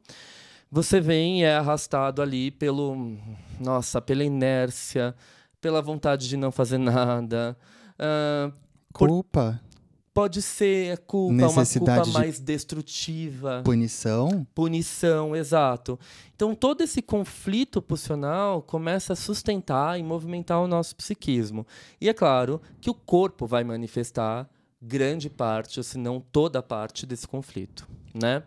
você 0.72 1.00
vem 1.00 1.42
e 1.42 1.44
é 1.44 1.56
arrastado 1.56 2.22
ali 2.22 2.52
pelo, 2.52 3.18
nossa, 3.60 4.02
pela 4.02 4.24
inércia, 4.24 5.16
pela 5.60 5.82
vontade 5.82 6.28
de 6.28 6.38
não 6.38 6.52
fazer 6.52 6.78
nada. 6.78 7.58
Uh, 8.00 8.54
culpa. 8.94 9.60
Por, 9.64 9.70
pode 10.14 10.42
ser 10.42 10.98
culpa, 11.00 11.48
uma 11.48 11.66
culpa 11.66 12.06
mais 12.08 12.40
destrutiva. 12.40 13.62
Punição? 13.64 14.46
Punição, 14.54 15.36
exato. 15.36 16.00
Então 16.36 16.54
todo 16.54 16.82
esse 16.82 17.02
conflito 17.02 17.82
pulsional 17.82 18.62
começa 18.62 19.14
a 19.14 19.16
sustentar 19.16 20.00
e 20.00 20.04
movimentar 20.04 20.62
o 20.62 20.68
nosso 20.68 20.96
psiquismo. 20.96 21.66
E 22.02 22.10
é 22.10 22.14
claro 22.14 22.62
que 22.82 22.90
o 22.90 22.94
corpo 22.94 23.48
vai 23.48 23.64
manifestar 23.64 24.50
grande 24.82 25.30
parte, 25.30 25.80
ou 25.80 25.84
se 25.84 25.98
não 25.98 26.22
toda 26.22 26.64
parte 26.64 27.06
desse 27.06 27.28
conflito, 27.28 27.88
né? 28.14 28.44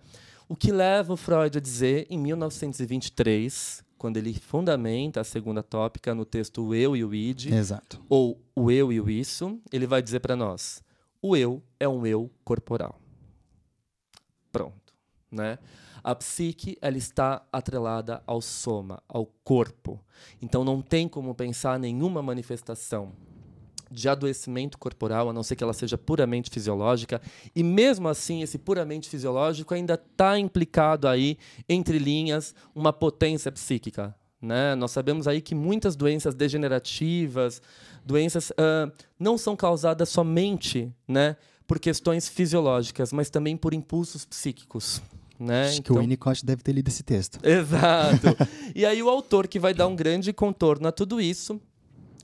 O 0.53 0.55
que 0.55 0.71
leva 0.71 1.15
o 1.15 1.17
Freud 1.17 1.57
a 1.57 1.61
dizer, 1.63 2.07
em 2.11 2.19
1923, 2.19 3.83
quando 3.97 4.19
ele 4.19 4.35
fundamenta 4.35 5.23
a 5.23 5.25
segunda 5.25 5.63
tópica 5.63 6.15
no 6.15 6.27
texto 6.27 6.63
O 6.63 6.75
Eu 6.75 6.95
e 6.95 7.03
o 7.03 7.15
Id, 7.15 7.47
Exato. 7.47 8.05
ou 8.07 8.39
O 8.55 8.71
Eu 8.71 8.93
e 8.93 9.01
o 9.01 9.09
Isso, 9.09 9.59
ele 9.73 9.87
vai 9.87 10.03
dizer 10.03 10.21
para 10.21 10.37
nós: 10.37 10.83
o 11.23 11.35
eu 11.35 11.63
é 11.81 11.89
um 11.89 12.07
eu 12.07 12.31
corporal. 12.45 13.01
Pronto, 14.53 14.93
né? 15.31 15.59
A 16.05 16.15
psique 16.15 16.77
ela 16.83 16.99
está 16.99 17.43
atrelada 17.51 18.23
ao 18.27 18.43
soma, 18.43 19.03
ao 19.09 19.25
corpo. 19.25 20.05
Então 20.43 20.63
não 20.63 20.83
tem 20.83 21.09
como 21.09 21.35
pensar 21.35 21.79
nenhuma 21.79 22.21
manifestação 22.21 23.15
de 23.93 24.09
adoecimento 24.09 24.79
corporal, 24.79 25.29
a 25.29 25.33
não 25.33 25.43
ser 25.43 25.55
que 25.57 25.63
ela 25.63 25.73
seja 25.73 25.99
puramente 25.99 26.51
fisiológica. 26.51 27.21
E 27.55 27.63
mesmo 27.63 28.09
assim, 28.09 28.43
esse 28.43 28.59
puramente 28.59 29.09
fisiológico 29.09 29.75
ainda 29.75 29.95
está 29.95 30.39
implicado 30.39 31.07
aí, 31.07 31.37
entre 31.69 31.99
linhas, 31.99 32.55
uma 32.75 32.93
potência 32.93 33.53
psíquica. 33.53 34.15
Né? 34.41 34.75
Nós 34.75 34.91
sabemos 34.91 35.29
aí 35.29 35.41
que 35.41 35.55
muitas 35.55 35.95
doenças 35.95 36.35
degenerativas, 36.35 37.63
doenças 38.05 38.51
uh, 38.51 38.91
não 39.19 39.39
são 39.39 39.55
causadas 39.55 40.09
somente 40.09 40.93
né, 41.07 41.37
por 41.67 41.79
questões 41.79 42.29
fisiológicas, 42.29 43.13
mas 43.13 43.31
também 43.31 43.57
por 43.57 43.73
impulsos 43.73 44.25
psíquicos. 44.25 45.01
Né? 45.39 45.67
Acho 45.67 45.79
então... 45.79 45.83
que 45.83 45.91
o 45.91 45.95
então 45.95 46.03
Winnicott 46.03 46.45
deve 46.45 46.63
ter 46.63 46.73
lido 46.73 46.89
esse 46.89 47.03
texto. 47.03 47.39
Exato. 47.45 48.37
e 48.75 48.85
aí 48.85 49.01
o 49.03 49.09
autor 49.09 49.47
que 49.47 49.61
vai 49.61 49.75
dar 49.75 49.87
um 49.87 49.95
grande 49.95 50.33
contorno 50.33 50.89
a 50.89 50.93
tudo 50.93 51.21
isso 51.21 51.61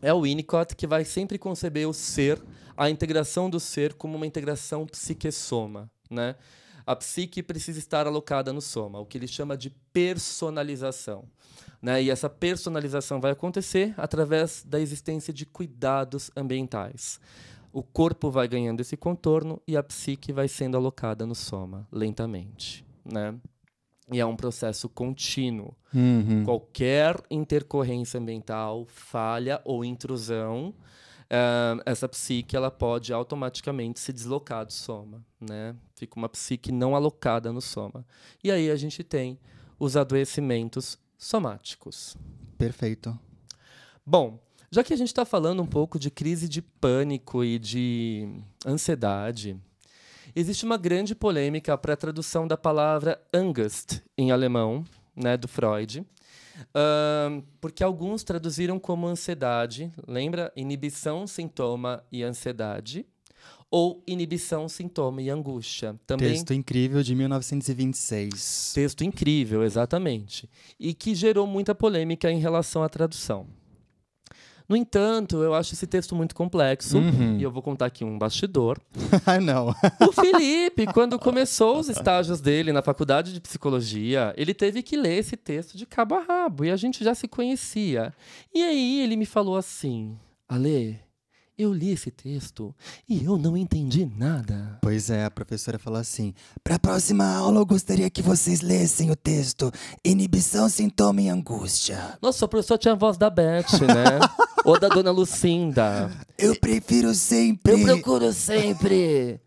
é 0.00 0.12
o 0.12 0.22
Winnicott 0.22 0.74
que 0.76 0.86
vai 0.86 1.04
sempre 1.04 1.38
conceber 1.38 1.88
o 1.88 1.92
ser, 1.92 2.40
a 2.76 2.88
integração 2.88 3.50
do 3.50 3.58
ser 3.58 3.94
como 3.94 4.16
uma 4.16 4.26
integração 4.26 4.86
psique-soma, 4.86 5.90
né? 6.10 6.36
A 6.86 6.96
psique 6.96 7.42
precisa 7.42 7.78
estar 7.78 8.06
alocada 8.06 8.50
no 8.50 8.62
soma, 8.62 8.98
o 8.98 9.04
que 9.04 9.18
ele 9.18 9.28
chama 9.28 9.58
de 9.58 9.68
personalização. 9.92 11.24
Né? 11.82 12.04
E 12.04 12.10
essa 12.10 12.30
personalização 12.30 13.20
vai 13.20 13.32
acontecer 13.32 13.92
através 13.98 14.64
da 14.64 14.80
existência 14.80 15.30
de 15.30 15.44
cuidados 15.44 16.30
ambientais. 16.34 17.20
O 17.70 17.82
corpo 17.82 18.30
vai 18.30 18.48
ganhando 18.48 18.80
esse 18.80 18.96
contorno 18.96 19.60
e 19.66 19.76
a 19.76 19.82
psique 19.82 20.32
vai 20.32 20.48
sendo 20.48 20.78
alocada 20.78 21.26
no 21.26 21.34
soma, 21.34 21.86
lentamente. 21.92 22.86
Né? 23.04 23.34
E 24.10 24.18
é 24.18 24.26
um 24.26 24.36
processo 24.36 24.88
contínuo. 24.88 25.74
Uhum. 25.94 26.44
Qualquer 26.44 27.20
intercorrência 27.30 28.18
ambiental, 28.18 28.86
falha 28.86 29.60
ou 29.64 29.84
intrusão, 29.84 30.74
uh, 31.28 31.82
essa 31.84 32.08
psique 32.08 32.56
ela 32.56 32.70
pode 32.70 33.12
automaticamente 33.12 34.00
se 34.00 34.12
deslocar 34.12 34.64
do 34.64 34.72
soma. 34.72 35.24
Né? 35.40 35.76
Fica 35.94 36.16
uma 36.16 36.28
psique 36.28 36.72
não 36.72 36.96
alocada 36.96 37.52
no 37.52 37.60
soma. 37.60 38.04
E 38.42 38.50
aí 38.50 38.70
a 38.70 38.76
gente 38.76 39.04
tem 39.04 39.38
os 39.78 39.96
adoecimentos 39.96 40.98
somáticos. 41.16 42.16
Perfeito. 42.56 43.18
Bom, 44.04 44.38
já 44.70 44.82
que 44.82 44.92
a 44.92 44.96
gente 44.96 45.08
está 45.08 45.24
falando 45.24 45.62
um 45.62 45.66
pouco 45.66 45.98
de 45.98 46.10
crise 46.10 46.48
de 46.48 46.60
pânico 46.60 47.44
e 47.44 47.58
de 47.58 48.42
ansiedade, 48.66 49.58
Existe 50.34 50.64
uma 50.64 50.76
grande 50.76 51.14
polêmica 51.14 51.76
para 51.76 51.94
a 51.94 51.96
tradução 51.96 52.46
da 52.46 52.56
palavra 52.56 53.20
Angst 53.32 54.00
em 54.16 54.30
alemão, 54.30 54.84
né, 55.16 55.36
do 55.36 55.48
Freud, 55.48 56.00
uh, 56.00 57.42
porque 57.60 57.82
alguns 57.82 58.22
traduziram 58.22 58.78
como 58.78 59.06
ansiedade, 59.06 59.90
lembra? 60.06 60.52
Inibição, 60.56 61.26
sintoma 61.26 62.04
e 62.10 62.22
ansiedade. 62.22 63.06
Ou 63.70 64.02
inibição, 64.06 64.66
sintoma 64.66 65.20
e 65.20 65.28
angústia. 65.28 65.94
Também... 66.06 66.30
Texto 66.30 66.54
incrível 66.54 67.02
de 67.02 67.14
1926. 67.14 68.72
Texto 68.74 69.04
incrível, 69.04 69.62
exatamente. 69.62 70.48
E 70.80 70.94
que 70.94 71.14
gerou 71.14 71.46
muita 71.46 71.74
polêmica 71.74 72.30
em 72.30 72.38
relação 72.38 72.82
à 72.82 72.88
tradução. 72.88 73.46
No 74.68 74.76
entanto, 74.76 75.42
eu 75.42 75.54
acho 75.54 75.72
esse 75.72 75.86
texto 75.86 76.14
muito 76.14 76.34
complexo. 76.34 76.98
Uhum. 76.98 77.38
E 77.38 77.42
eu 77.42 77.50
vou 77.50 77.62
contar 77.62 77.86
aqui 77.86 78.04
um 78.04 78.18
bastidor. 78.18 78.78
não. 79.42 79.74
o 80.06 80.12
Felipe, 80.12 80.86
quando 80.92 81.18
começou 81.18 81.78
os 81.78 81.88
estágios 81.88 82.40
dele 82.40 82.70
na 82.70 82.82
faculdade 82.82 83.32
de 83.32 83.40
psicologia, 83.40 84.34
ele 84.36 84.52
teve 84.52 84.82
que 84.82 84.96
ler 84.96 85.18
esse 85.18 85.36
texto 85.36 85.76
de 85.76 85.86
cabo 85.86 86.16
a 86.16 86.20
rabo. 86.20 86.66
E 86.66 86.70
a 86.70 86.76
gente 86.76 87.02
já 87.02 87.14
se 87.14 87.26
conhecia. 87.26 88.12
E 88.54 88.62
aí 88.62 89.00
ele 89.00 89.16
me 89.16 89.24
falou 89.24 89.56
assim: 89.56 90.18
Ale, 90.46 91.00
eu 91.58 91.72
li 91.72 91.90
esse 91.90 92.10
texto 92.10 92.72
e 93.08 93.24
eu 93.24 93.36
não 93.36 93.56
entendi 93.56 94.08
nada. 94.16 94.78
Pois 94.80 95.10
é, 95.10 95.24
a 95.24 95.30
professora 95.30 95.78
falou 95.78 95.98
assim: 95.98 96.32
para 96.62 96.76
a 96.76 96.78
próxima 96.78 97.26
aula 97.34 97.60
eu 97.60 97.66
gostaria 97.66 98.08
que 98.08 98.22
vocês 98.22 98.60
lessem 98.60 99.10
o 99.10 99.16
texto 99.16 99.72
Inibição, 100.04 100.68
Sintoma 100.68 101.20
e 101.20 101.28
Angústia. 101.28 102.16
Nossa, 102.22 102.44
a 102.44 102.48
professora 102.48 102.78
tinha 102.78 102.94
a 102.94 102.96
voz 102.96 103.18
da 103.18 103.28
Beth, 103.28 103.72
né? 103.80 104.20
Ou 104.64 104.78
da 104.78 104.88
dona 104.88 105.10
Lucinda. 105.10 106.10
Eu 106.36 106.54
prefiro 106.54 107.12
sempre. 107.14 107.72
Eu 107.72 107.84
procuro 107.84 108.32
sempre. 108.32 109.40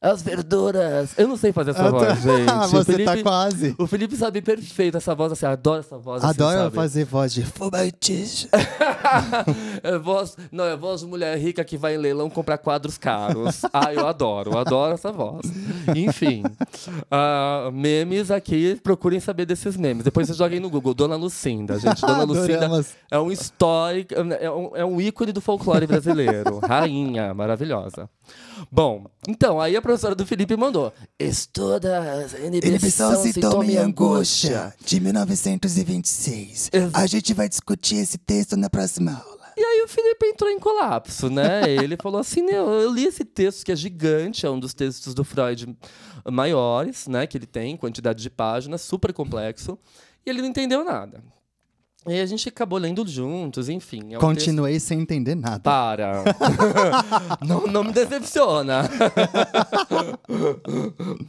As 0.00 0.22
verduras. 0.22 1.12
Eu 1.18 1.28
não 1.28 1.36
sei 1.36 1.52
fazer 1.52 1.72
essa 1.72 1.90
voz, 1.90 2.18
gente. 2.22 2.68
Você 2.70 2.76
o 2.76 2.84
Felipe, 2.84 3.04
tá 3.04 3.22
quase. 3.22 3.74
O 3.78 3.86
Felipe 3.86 4.16
sabe 4.16 4.40
perfeito 4.40 4.96
essa 4.96 5.14
voz, 5.14 5.32
assim, 5.32 5.44
adoro 5.44 5.80
essa 5.80 5.98
voz. 5.98 6.24
Adoro 6.24 6.50
assim, 6.50 6.58
sabe? 6.64 6.76
fazer 6.76 7.04
voz 7.04 7.34
de 7.34 7.44
fubaitis. 7.44 8.48
é 9.82 9.98
voz, 9.98 10.36
não, 10.50 10.64
é 10.64 10.76
voz 10.76 11.00
de 11.00 11.06
mulher 11.06 11.36
rica 11.36 11.62
que 11.62 11.76
vai 11.76 11.96
em 11.96 11.98
leilão 11.98 12.30
comprar 12.30 12.56
quadros 12.56 12.96
caros. 12.96 13.62
ah, 13.72 13.92
eu 13.92 14.06
adoro, 14.06 14.52
eu 14.52 14.58
adoro 14.58 14.94
essa 14.94 15.12
voz. 15.12 15.42
Enfim, 15.94 16.44
uh, 16.46 17.70
memes 17.70 18.30
aqui, 18.30 18.80
procurem 18.82 19.20
saber 19.20 19.44
desses 19.44 19.76
memes. 19.76 20.04
Depois 20.04 20.26
vocês 20.26 20.38
joguem 20.38 20.60
no 20.60 20.70
Google, 20.70 20.94
Dona 20.94 21.16
Lucinda, 21.16 21.78
gente. 21.78 22.00
Dona 22.00 22.24
Lucinda 22.24 22.70
é 23.10 23.18
um 23.18 23.30
histórico, 23.30 24.14
é 24.14 24.50
um, 24.50 24.76
é 24.76 24.84
um 24.84 25.00
ícone 25.00 25.32
do 25.32 25.42
folclore 25.42 25.86
brasileiro. 25.86 26.58
Rainha, 26.60 27.34
maravilhosa. 27.34 28.08
Bom, 28.70 29.06
então, 29.28 29.60
aí 29.60 29.76
a 29.76 29.82
professora 29.82 30.14
do 30.14 30.26
Felipe 30.26 30.56
mandou. 30.56 30.92
Estuda 31.18 32.26
inibição, 32.42 32.68
inibição 32.68 33.22
sintoma 33.22 33.64
e 33.66 33.76
angústia. 33.76 34.74
De 34.84 35.00
1926. 35.00 36.70
Ex 36.72 36.94
a 36.94 37.06
gente 37.06 37.32
vai 37.34 37.48
discutir 37.48 37.96
esse 37.96 38.18
texto 38.18 38.56
na 38.56 38.68
próxima 38.68 39.12
aula. 39.12 39.40
E 39.56 39.62
aí 39.62 39.82
o 39.82 39.88
Felipe 39.88 40.26
entrou 40.26 40.50
em 40.50 40.58
colapso, 40.58 41.28
né? 41.28 41.62
Ele 41.70 41.96
falou 41.96 42.20
assim, 42.20 42.46
eu 42.50 42.90
li 42.90 43.04
esse 43.04 43.24
texto 43.24 43.64
que 43.64 43.72
é 43.72 43.76
gigante, 43.76 44.46
é 44.46 44.50
um 44.50 44.58
dos 44.58 44.72
textos 44.72 45.12
do 45.12 45.22
Freud 45.22 45.76
maiores, 46.30 47.06
né? 47.06 47.26
Que 47.26 47.36
ele 47.36 47.46
tem, 47.46 47.76
quantidade 47.76 48.22
de 48.22 48.30
páginas, 48.30 48.80
super 48.82 49.12
complexo. 49.12 49.78
E 50.24 50.30
ele 50.30 50.42
não 50.42 50.48
entendeu 50.48 50.84
nada. 50.84 51.22
E 52.06 52.18
a 52.18 52.24
gente 52.24 52.48
acabou 52.48 52.78
lendo 52.78 53.06
juntos, 53.06 53.68
enfim. 53.68 54.14
É 54.14 54.16
um 54.16 54.20
Continuei 54.20 54.72
texto... 54.74 54.86
sem 54.86 55.00
entender 55.00 55.34
nada. 55.34 55.60
Para. 55.60 56.24
não, 57.46 57.66
não 57.66 57.84
me 57.84 57.92
decepciona. 57.92 58.88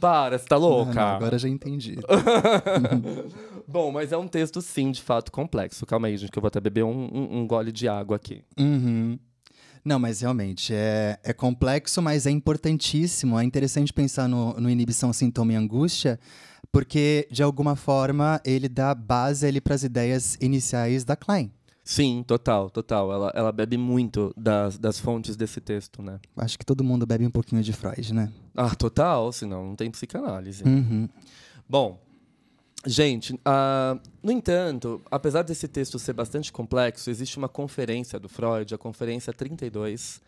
Para, 0.00 0.38
você 0.38 0.46
tá 0.46 0.56
louca? 0.56 0.94
Não, 0.94 1.08
não, 1.08 1.16
agora 1.16 1.38
já 1.38 1.48
entendi. 1.48 1.98
Bom, 3.68 3.92
mas 3.92 4.12
é 4.12 4.16
um 4.16 4.26
texto, 4.26 4.62
sim, 4.62 4.90
de 4.90 5.02
fato 5.02 5.30
complexo. 5.30 5.84
Calma 5.84 6.08
aí, 6.08 6.16
gente, 6.16 6.32
que 6.32 6.38
eu 6.38 6.40
vou 6.40 6.48
até 6.48 6.60
beber 6.60 6.84
um, 6.84 7.08
um, 7.12 7.40
um 7.40 7.46
gole 7.46 7.70
de 7.70 7.86
água 7.86 8.16
aqui. 8.16 8.42
Uhum. 8.58 9.18
Não, 9.84 9.98
mas 9.98 10.20
realmente 10.20 10.72
é, 10.72 11.18
é 11.22 11.32
complexo, 11.34 12.00
mas 12.00 12.26
é 12.26 12.30
importantíssimo. 12.30 13.38
É 13.38 13.44
interessante 13.44 13.92
pensar 13.92 14.26
no, 14.26 14.54
no 14.54 14.70
inibição, 14.70 15.12
sintoma 15.12 15.52
e 15.52 15.56
angústia 15.56 16.18
porque, 16.72 17.28
de 17.30 17.42
alguma 17.42 17.76
forma, 17.76 18.40
ele 18.44 18.66
dá 18.66 18.94
base 18.94 19.60
para 19.60 19.74
as 19.74 19.82
ideias 19.82 20.38
iniciais 20.40 21.04
da 21.04 21.14
Klein. 21.14 21.52
Sim, 21.84 22.24
total, 22.26 22.70
total. 22.70 23.12
Ela, 23.12 23.32
ela 23.34 23.52
bebe 23.52 23.76
muito 23.76 24.32
das, 24.36 24.78
das 24.78 24.98
fontes 24.98 25.36
desse 25.36 25.60
texto, 25.60 26.00
né? 26.00 26.18
Acho 26.36 26.58
que 26.58 26.64
todo 26.64 26.82
mundo 26.82 27.04
bebe 27.04 27.26
um 27.26 27.30
pouquinho 27.30 27.62
de 27.62 27.72
Freud, 27.72 28.14
né? 28.14 28.32
Ah, 28.56 28.74
total, 28.74 29.32
senão 29.32 29.66
não 29.66 29.76
tem 29.76 29.90
psicanálise. 29.90 30.64
Uhum. 30.64 31.08
Bom, 31.68 32.00
gente, 32.86 33.34
uh, 33.34 34.00
no 34.22 34.30
entanto, 34.32 35.02
apesar 35.10 35.42
desse 35.42 35.68
texto 35.68 35.98
ser 35.98 36.12
bastante 36.12 36.52
complexo, 36.52 37.10
existe 37.10 37.36
uma 37.36 37.48
conferência 37.48 38.18
do 38.18 38.28
Freud, 38.28 38.74
a 38.74 38.78
Conferência 38.78 39.32
32, 39.32 40.22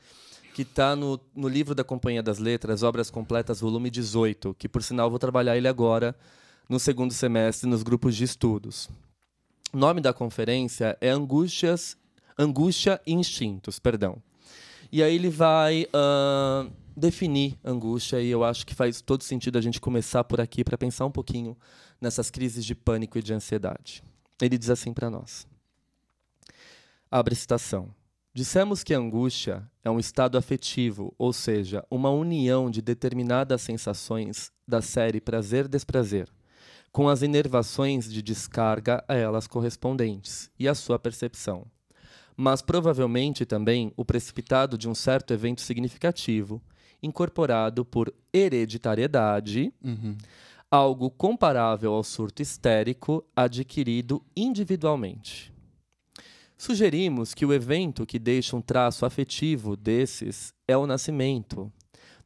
que 0.54 0.62
está 0.62 0.94
no, 0.94 1.20
no 1.34 1.49
livro 1.49 1.75
da 1.75 1.82
Companhia 1.82 2.23
das 2.23 2.38
Letras, 2.38 2.84
Obras 2.84 3.11
Completas, 3.11 3.61
volume 3.61 3.90
18, 3.90 4.54
que, 4.54 4.68
por 4.68 4.84
sinal, 4.84 5.11
vou 5.11 5.18
trabalhar 5.18 5.56
ele 5.56 5.66
agora 5.66 6.16
no 6.68 6.78
segundo 6.78 7.12
semestre 7.12 7.68
nos 7.68 7.82
grupos 7.82 8.14
de 8.14 8.23
estudos. 8.23 8.88
O 9.73 9.76
nome 9.76 10.00
da 10.00 10.12
conferência 10.12 10.96
é 11.00 11.11
Angústias, 11.11 11.96
Angústia 12.38 13.00
e 13.04 13.12
Instintos, 13.12 13.80
perdão. 13.80 14.23
E 14.92 15.02
aí 15.02 15.16
ele 15.16 15.28
vai 15.28 15.87
uh, 15.87 16.70
definir 16.96 17.58
angústia 17.64 18.20
e 18.20 18.28
eu 18.28 18.44
acho 18.44 18.64
que 18.64 18.76
faz 18.76 19.00
todo 19.00 19.25
sentido 19.25 19.58
a 19.58 19.61
gente 19.61 19.80
começar 19.80 20.23
por 20.23 20.40
aqui 20.40 20.62
para 20.62 20.78
pensar 20.78 21.04
um 21.04 21.11
pouquinho 21.11 21.56
nessas 22.00 22.30
crises 22.30 22.64
de 22.64 22.76
pânico 22.76 23.18
e 23.18 23.23
de 23.23 23.34
ansiedade. 23.34 24.04
Ele 24.40 24.56
diz 24.56 24.70
assim 24.70 24.92
para 24.92 25.11
nós. 25.11 25.49
Abre 27.11 27.34
citação. 27.34 27.92
Dissemos 28.37 28.83
que 28.83 28.93
a 28.93 28.99
angústia 28.99 29.62
é 29.85 29.88
um 29.88 30.00
estado 30.00 30.37
afetivo, 30.37 31.14
ou 31.17 31.33
seja, 31.33 31.87
uma 31.88 32.11
união 32.11 32.69
de 32.69 32.83
determinadas 32.83 33.62
sensações 33.62 34.50
da 34.67 34.83
série 34.83 35.21
prazer-desprazer, 35.21 36.29
com 36.91 37.09
as 37.09 37.23
inervações 37.23 38.12
de 38.12 38.21
descarga 38.21 39.05
a 39.07 39.14
elas 39.14 39.47
correspondentes 39.47 40.50
e 40.59 40.67
a 40.67 40.75
sua 40.75 40.99
percepção. 40.99 41.64
Mas 42.37 42.61
provavelmente 42.61 43.47
também 43.47 43.93
o 43.97 44.05
precipitado 44.05 44.76
de 44.76 44.88
um 44.88 44.97
certo 44.97 45.33
evento 45.33 45.61
significativo, 45.61 46.61
incorporado 47.00 47.85
por 47.85 48.12
hereditariedade, 48.33 49.73
uhum. 49.81 50.19
algo 50.69 51.09
comparável 51.09 51.93
ao 51.93 52.03
surto 52.03 52.43
histérico 52.43 53.25
adquirido 53.37 54.21
individualmente. 54.35 55.53
Sugerimos 56.56 57.34
que 57.34 57.45
o 57.45 57.52
evento 57.52 58.06
que 58.06 58.19
deixa 58.19 58.56
um 58.56 58.60
traço 58.60 59.04
afetivo 59.04 59.76
desses 59.76 60.54
é 60.67 60.76
o 60.76 60.86
nascimento, 60.86 61.71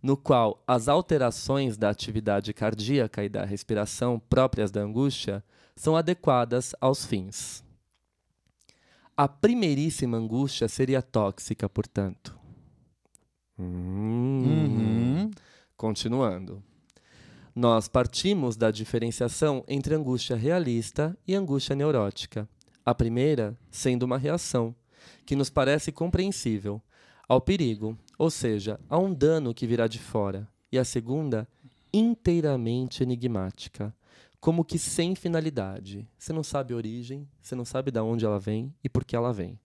no 0.02 0.16
qual 0.16 0.62
as 0.66 0.86
alterações 0.86 1.76
da 1.76 1.88
atividade 1.90 2.52
cardíaca 2.52 3.24
e 3.24 3.28
da 3.28 3.44
respiração 3.44 4.18
próprias 4.18 4.70
da 4.70 4.80
angústia 4.80 5.42
são 5.74 5.96
adequadas 5.96 6.74
aos 6.80 7.04
fins. 7.04 7.64
A 9.16 9.26
primeiríssima 9.26 10.16
angústia 10.16 10.68
seria 10.68 11.02
tóxica, 11.02 11.68
portanto. 11.68 12.38
Hum. 13.58 14.42
Uhum. 14.44 15.30
Continuando. 15.76 16.62
Nós 17.54 17.88
partimos 17.88 18.56
da 18.56 18.70
diferenciação 18.70 19.64
entre 19.66 19.94
angústia 19.94 20.36
realista 20.36 21.18
e 21.26 21.34
angústia 21.34 21.74
neurótica 21.74 22.48
a 22.88 22.94
primeira 22.94 23.54
sendo 23.70 24.04
uma 24.04 24.16
reação, 24.16 24.74
que 25.26 25.36
nos 25.36 25.50
parece 25.50 25.92
compreensível, 25.92 26.80
ao 27.28 27.38
perigo, 27.38 27.98
ou 28.16 28.30
seja, 28.30 28.80
a 28.88 28.98
um 28.98 29.12
dano 29.12 29.52
que 29.52 29.66
virá 29.66 29.86
de 29.86 29.98
fora, 29.98 30.48
e 30.72 30.78
a 30.78 30.84
segunda, 30.86 31.46
inteiramente 31.92 33.02
enigmática, 33.02 33.94
como 34.40 34.64
que 34.64 34.78
sem 34.78 35.14
finalidade. 35.14 36.08
Você 36.16 36.32
não 36.32 36.42
sabe 36.42 36.72
a 36.72 36.78
origem, 36.78 37.28
você 37.42 37.54
não 37.54 37.64
sabe 37.66 37.90
de 37.90 38.00
onde 38.00 38.24
ela 38.24 38.40
vem 38.40 38.74
e 38.82 38.88
por 38.88 39.04
que 39.04 39.14
ela 39.14 39.34
vem. 39.34 39.60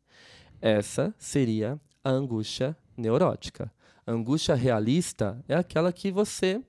Essa 0.60 1.16
seria 1.18 1.80
a 2.04 2.10
angústia 2.10 2.76
neurótica. 2.98 3.72
A 4.06 4.12
angústia 4.12 4.56
realista 4.56 5.44
é 5.48 5.56
aquela 5.56 5.92
que 5.92 6.12
você 6.12 6.62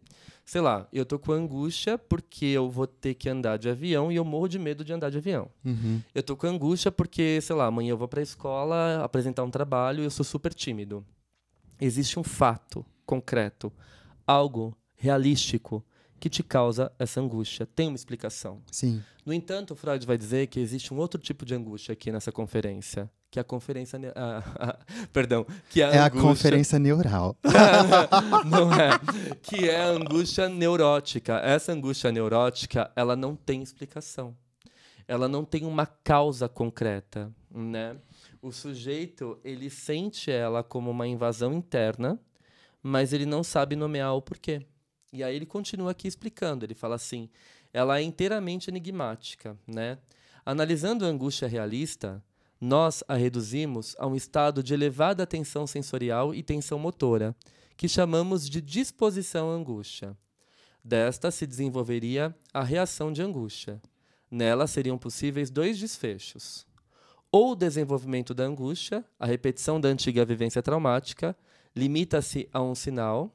sei 0.45 0.61
lá, 0.61 0.87
eu 0.93 1.07
tô 1.07 1.19
com 1.19 1.33
angústia 1.33 1.97
porque 1.97 2.45
eu 2.45 2.71
vou 2.71 2.87
ter 2.87 3.15
que 3.15 3.29
andar 3.29 3.57
de 3.57 3.69
avião 3.69 4.13
e 4.13 4.17
eu 4.17 4.25
morro 4.25 4.49
de 4.49 4.59
medo 4.59 4.85
de 4.85 4.93
andar 4.93 5.11
de 5.11 5.19
avião. 5.19 5.51
Uhum. 5.65 6.01
Eu 6.15 6.23
tô 6.23 6.37
com 6.37 6.47
angústia 6.47 6.93
porque, 6.93 7.41
sei 7.41 7.57
lá, 7.57 7.67
amanhã 7.67 7.91
eu 7.91 7.97
vou 7.97 8.09
para 8.09 8.21
a 8.21 8.23
escola 8.23 9.03
apresentar 9.03 9.43
um 9.43 9.51
trabalho 9.51 10.03
e 10.03 10.05
eu 10.05 10.11
sou 10.11 10.25
super 10.25 10.53
tímido. 10.53 11.05
Existe 11.81 12.19
um 12.19 12.23
fato 12.23 12.85
concreto, 13.07 13.73
algo 14.27 14.77
realístico 14.95 15.85
que 16.21 16.29
te 16.29 16.43
causa 16.43 16.93
essa 16.99 17.21
angústia. 17.21 17.67
Tem 17.67 17.89
uma 17.89 17.97
explicação. 17.97 18.63
Sim. 18.71 19.03
No 19.27 19.33
entanto, 19.33 19.75
Freud 19.75 20.07
vai 20.07 20.17
dizer 20.17 20.47
que 20.47 20.61
existe 20.61 20.93
um 20.93 20.99
outro 20.99 21.21
tipo 21.21 21.45
de 21.45 21.55
angústia 21.55 21.93
aqui 21.93 22.13
nessa 22.13 22.31
conferência, 22.31 23.11
que 23.35 23.41
é 23.41 23.43
a 23.43 23.45
conferência. 23.45 23.99
perdão. 25.13 25.45
Que 25.69 25.83
é 25.83 25.87
a, 25.87 25.91
é 25.91 25.99
a 25.99 26.09
conferência 26.09 26.79
neural. 26.79 27.37
não 28.47 28.73
é. 28.73 28.91
Que 29.43 29.69
é 29.69 29.81
a 29.81 29.89
angústia 29.89 30.49
neurótica. 30.49 31.41
Essa 31.41 31.73
angústia 31.73 32.13
neurótica, 32.13 32.93
ela 32.95 33.17
não 33.17 33.35
tem 33.35 33.61
explicação. 33.61 34.37
Ela 35.09 35.27
não 35.27 35.45
tem 35.45 35.65
uma 35.65 35.85
causa 35.85 36.49
concreta, 36.49 37.29
né? 37.53 37.97
O 38.41 38.53
sujeito, 38.53 39.37
ele 39.43 39.69
sente 39.69 40.31
ela 40.31 40.63
como 40.63 40.93
uma 40.93 41.09
invasão 41.09 41.53
interna, 41.53 42.17
mas 42.81 43.13
ele 43.13 43.27
não 43.27 43.43
sabe 43.43 43.75
nomear 43.75 44.15
o 44.15 44.23
porquê. 44.23 44.65
E 45.13 45.25
aí 45.25 45.35
ele 45.35 45.45
continua 45.45 45.91
aqui 45.91 46.07
explicando. 46.07 46.65
Ele 46.65 46.75
fala 46.75 46.95
assim: 46.95 47.29
ela 47.73 47.99
é 47.99 48.03
inteiramente 48.03 48.71
enigmática, 48.71 49.59
né? 49.67 49.99
Analisando 50.47 51.05
a 51.05 51.09
angústia 51.09 51.49
realista, 51.49 52.23
nós 52.61 53.03
a 53.09 53.15
reduzimos 53.15 53.95
a 53.99 54.07
um 54.07 54.15
estado 54.15 54.63
de 54.63 54.75
elevada 54.75 55.27
tensão 55.27 55.67
sensorial 55.67 56.35
e 56.35 56.43
tensão 56.43 56.79
motora, 56.79 57.35
que 57.77 57.89
chamamos 57.89 58.49
de 58.49 58.61
disposição 58.61 59.51
à 59.51 59.55
angústia. 59.55 60.17
Desta 60.83 61.31
se 61.31 61.47
desenvolveria 61.47 62.35
a 62.53 62.63
reação 62.63 63.13
de 63.13 63.23
angústia. 63.23 63.81
Nela 64.31 64.67
seriam 64.67 64.99
possíveis 64.99 65.51
dois 65.51 65.79
desfechos: 65.79 66.67
ou 67.33 67.53
o 67.53 67.57
desenvolvimento 67.57 68.33
da 68.35 68.45
angústia, 68.45 69.05
a 69.19 69.27
repetição 69.27 69.81
da 69.81 69.89
antiga 69.89 70.25
vivência 70.25 70.63
traumática, 70.63 71.37
limita-se 71.75 72.49
a 72.53 72.63
um 72.63 72.75
sinal, 72.75 73.35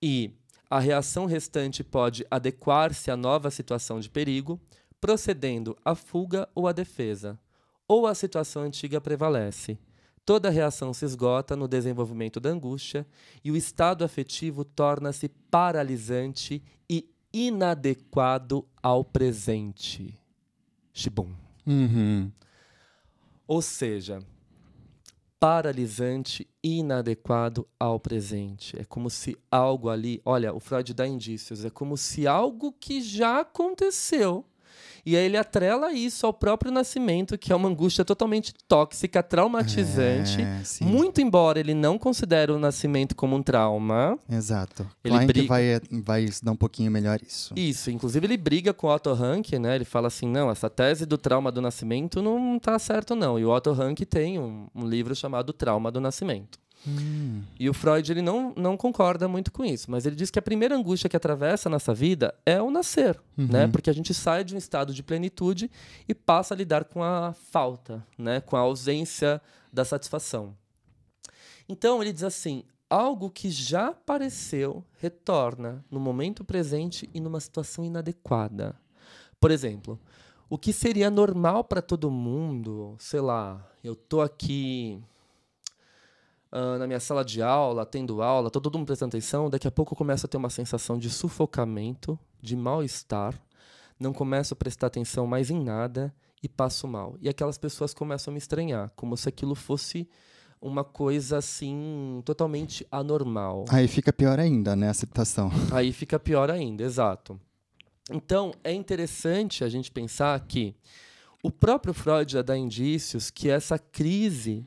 e 0.00 0.30
a 0.68 0.78
reação 0.78 1.26
restante 1.26 1.82
pode 1.82 2.26
adequar-se 2.30 3.10
à 3.10 3.16
nova 3.16 3.50
situação 3.50 3.98
de 3.98 4.10
perigo, 4.10 4.60
procedendo 5.00 5.76
à 5.84 5.94
fuga 5.94 6.48
ou 6.54 6.68
à 6.68 6.72
defesa 6.72 7.38
ou 7.88 8.06
a 8.06 8.14
situação 8.14 8.62
antiga 8.62 9.00
prevalece. 9.00 9.78
toda 10.24 10.50
reação 10.50 10.92
se 10.92 11.04
esgota 11.04 11.54
no 11.54 11.68
desenvolvimento 11.68 12.40
da 12.40 12.50
angústia 12.50 13.06
e 13.44 13.50
o 13.52 13.56
estado 13.56 14.04
afetivo 14.04 14.64
torna-se 14.64 15.28
paralisante 15.28 16.60
e 16.90 17.08
inadequado 17.32 18.66
ao 18.82 19.04
presente. 19.04 20.18
Shibum. 20.92 21.32
Uhum. 21.64 22.32
Ou 23.46 23.62
seja, 23.62 24.18
paralisante 25.38 26.48
e 26.62 26.78
inadequado 26.78 27.68
ao 27.78 28.00
presente. 28.00 28.76
É 28.80 28.84
como 28.84 29.08
se 29.08 29.36
algo 29.48 29.88
ali, 29.88 30.20
olha, 30.24 30.52
o 30.52 30.58
Freud 30.58 30.92
dá 30.92 31.06
indícios, 31.06 31.64
é 31.64 31.70
como 31.70 31.96
se 31.96 32.26
algo 32.26 32.72
que 32.72 33.00
já 33.00 33.40
aconteceu 33.40 34.44
e 35.06 35.16
aí 35.16 35.24
ele 35.24 35.36
atrela 35.36 35.92
isso 35.92 36.26
ao 36.26 36.32
próprio 36.32 36.72
nascimento, 36.72 37.38
que 37.38 37.52
é 37.52 37.56
uma 37.56 37.68
angústia 37.68 38.04
totalmente 38.04 38.52
tóxica, 38.66 39.22
traumatizante. 39.22 40.42
É, 40.42 40.84
muito 40.84 41.20
embora 41.20 41.60
ele 41.60 41.74
não 41.74 41.96
considere 41.96 42.50
o 42.50 42.58
nascimento 42.58 43.14
como 43.14 43.36
um 43.36 43.42
trauma. 43.42 44.18
Exato. 44.28 44.82
Ele 45.04 45.14
Klein 45.14 45.26
briga... 45.28 45.46
vai, 45.46 45.80
vai 46.02 46.24
estudar 46.24 46.50
um 46.50 46.56
pouquinho 46.56 46.90
melhor 46.90 47.20
isso. 47.22 47.54
Isso. 47.54 47.88
Inclusive 47.88 48.26
ele 48.26 48.36
briga 48.36 48.74
com 48.74 48.88
o 48.88 48.94
Otto 48.94 49.12
Rank, 49.14 49.52
né? 49.52 49.76
Ele 49.76 49.84
fala 49.84 50.08
assim, 50.08 50.26
não, 50.28 50.50
essa 50.50 50.68
tese 50.68 51.06
do 51.06 51.16
trauma 51.16 51.52
do 51.52 51.62
nascimento 51.62 52.20
não 52.20 52.58
tá 52.58 52.76
certo 52.76 53.14
não. 53.14 53.38
E 53.38 53.44
o 53.44 53.50
Otto 53.50 53.72
Rank 53.72 54.00
tem 54.00 54.40
um, 54.40 54.66
um 54.74 54.84
livro 54.84 55.14
chamado 55.14 55.52
Trauma 55.52 55.92
do 55.92 56.00
Nascimento. 56.00 56.58
Hum. 56.86 57.42
E 57.58 57.68
o 57.68 57.74
Freud 57.74 58.10
ele 58.10 58.22
não, 58.22 58.52
não 58.56 58.76
concorda 58.76 59.26
muito 59.26 59.50
com 59.50 59.64
isso, 59.64 59.90
mas 59.90 60.06
ele 60.06 60.14
diz 60.14 60.30
que 60.30 60.38
a 60.38 60.42
primeira 60.42 60.76
angústia 60.76 61.08
que 61.08 61.16
atravessa 61.16 61.68
a 61.68 61.70
nossa 61.70 61.92
vida 61.94 62.34
é 62.44 62.60
o 62.60 62.70
nascer, 62.70 63.20
uhum. 63.36 63.46
né? 63.46 63.66
Porque 63.66 63.90
a 63.90 63.92
gente 63.92 64.14
sai 64.14 64.44
de 64.44 64.54
um 64.54 64.58
estado 64.58 64.94
de 64.94 65.02
plenitude 65.02 65.70
e 66.08 66.14
passa 66.14 66.54
a 66.54 66.56
lidar 66.56 66.84
com 66.84 67.02
a 67.02 67.32
falta, 67.50 68.04
né? 68.16 68.40
Com 68.40 68.56
a 68.56 68.60
ausência 68.60 69.40
da 69.72 69.84
satisfação. 69.84 70.56
Então 71.68 72.00
ele 72.00 72.12
diz 72.12 72.22
assim: 72.22 72.62
algo 72.88 73.30
que 73.30 73.50
já 73.50 73.88
apareceu 73.88 74.84
retorna 74.98 75.84
no 75.90 75.98
momento 75.98 76.44
presente 76.44 77.08
e 77.12 77.20
numa 77.20 77.40
situação 77.40 77.84
inadequada. 77.84 78.76
Por 79.40 79.50
exemplo, 79.50 79.98
o 80.48 80.56
que 80.56 80.72
seria 80.72 81.10
normal 81.10 81.64
para 81.64 81.82
todo 81.82 82.10
mundo, 82.10 82.94
sei 82.98 83.20
lá, 83.20 83.68
eu 83.82 83.94
tô 83.94 84.20
aqui 84.20 85.02
uh, 86.52 86.78
na 86.78 86.86
minha 86.86 87.00
sala 87.00 87.24
de 87.24 87.42
aula, 87.42 87.84
tendo 87.86 88.22
aula, 88.22 88.50
tô 88.50 88.60
todo 88.60 88.78
mundo 88.78 88.86
prestando 88.86 89.10
atenção, 89.10 89.50
daqui 89.50 89.66
a 89.66 89.70
pouco 89.70 89.94
eu 89.94 89.96
começo 89.96 90.26
a 90.26 90.28
ter 90.28 90.36
uma 90.36 90.50
sensação 90.50 90.98
de 90.98 91.10
sufocamento, 91.10 92.18
de 92.40 92.56
mal-estar, 92.56 93.34
não 93.98 94.12
começo 94.12 94.54
a 94.54 94.56
prestar 94.56 94.88
atenção 94.88 95.26
mais 95.26 95.50
em 95.50 95.62
nada 95.62 96.14
e 96.42 96.48
passo 96.48 96.86
mal. 96.86 97.16
E 97.20 97.28
aquelas 97.28 97.58
pessoas 97.58 97.94
começam 97.94 98.30
a 98.30 98.34
me 98.34 98.38
estranhar, 98.38 98.92
como 98.94 99.16
se 99.16 99.28
aquilo 99.28 99.54
fosse 99.54 100.08
uma 100.60 100.84
coisa 100.84 101.38
assim 101.38 102.22
totalmente 102.24 102.86
anormal. 102.90 103.64
Aí 103.68 103.86
fica 103.88 104.12
pior 104.12 104.38
ainda, 104.38 104.74
né, 104.74 104.88
a 104.88 104.94
situação. 104.94 105.50
Aí 105.72 105.92
fica 105.92 106.18
pior 106.18 106.50
ainda, 106.50 106.82
exato. 106.82 107.38
Então, 108.10 108.52
é 108.62 108.72
interessante 108.72 109.64
a 109.64 109.68
gente 109.68 109.90
pensar 109.90 110.38
que 110.40 110.74
o 111.42 111.50
próprio 111.50 111.92
Freud 111.92 112.32
já 112.32 112.42
dá 112.42 112.56
indícios 112.56 113.30
que 113.30 113.48
essa 113.48 113.78
crise 113.78 114.66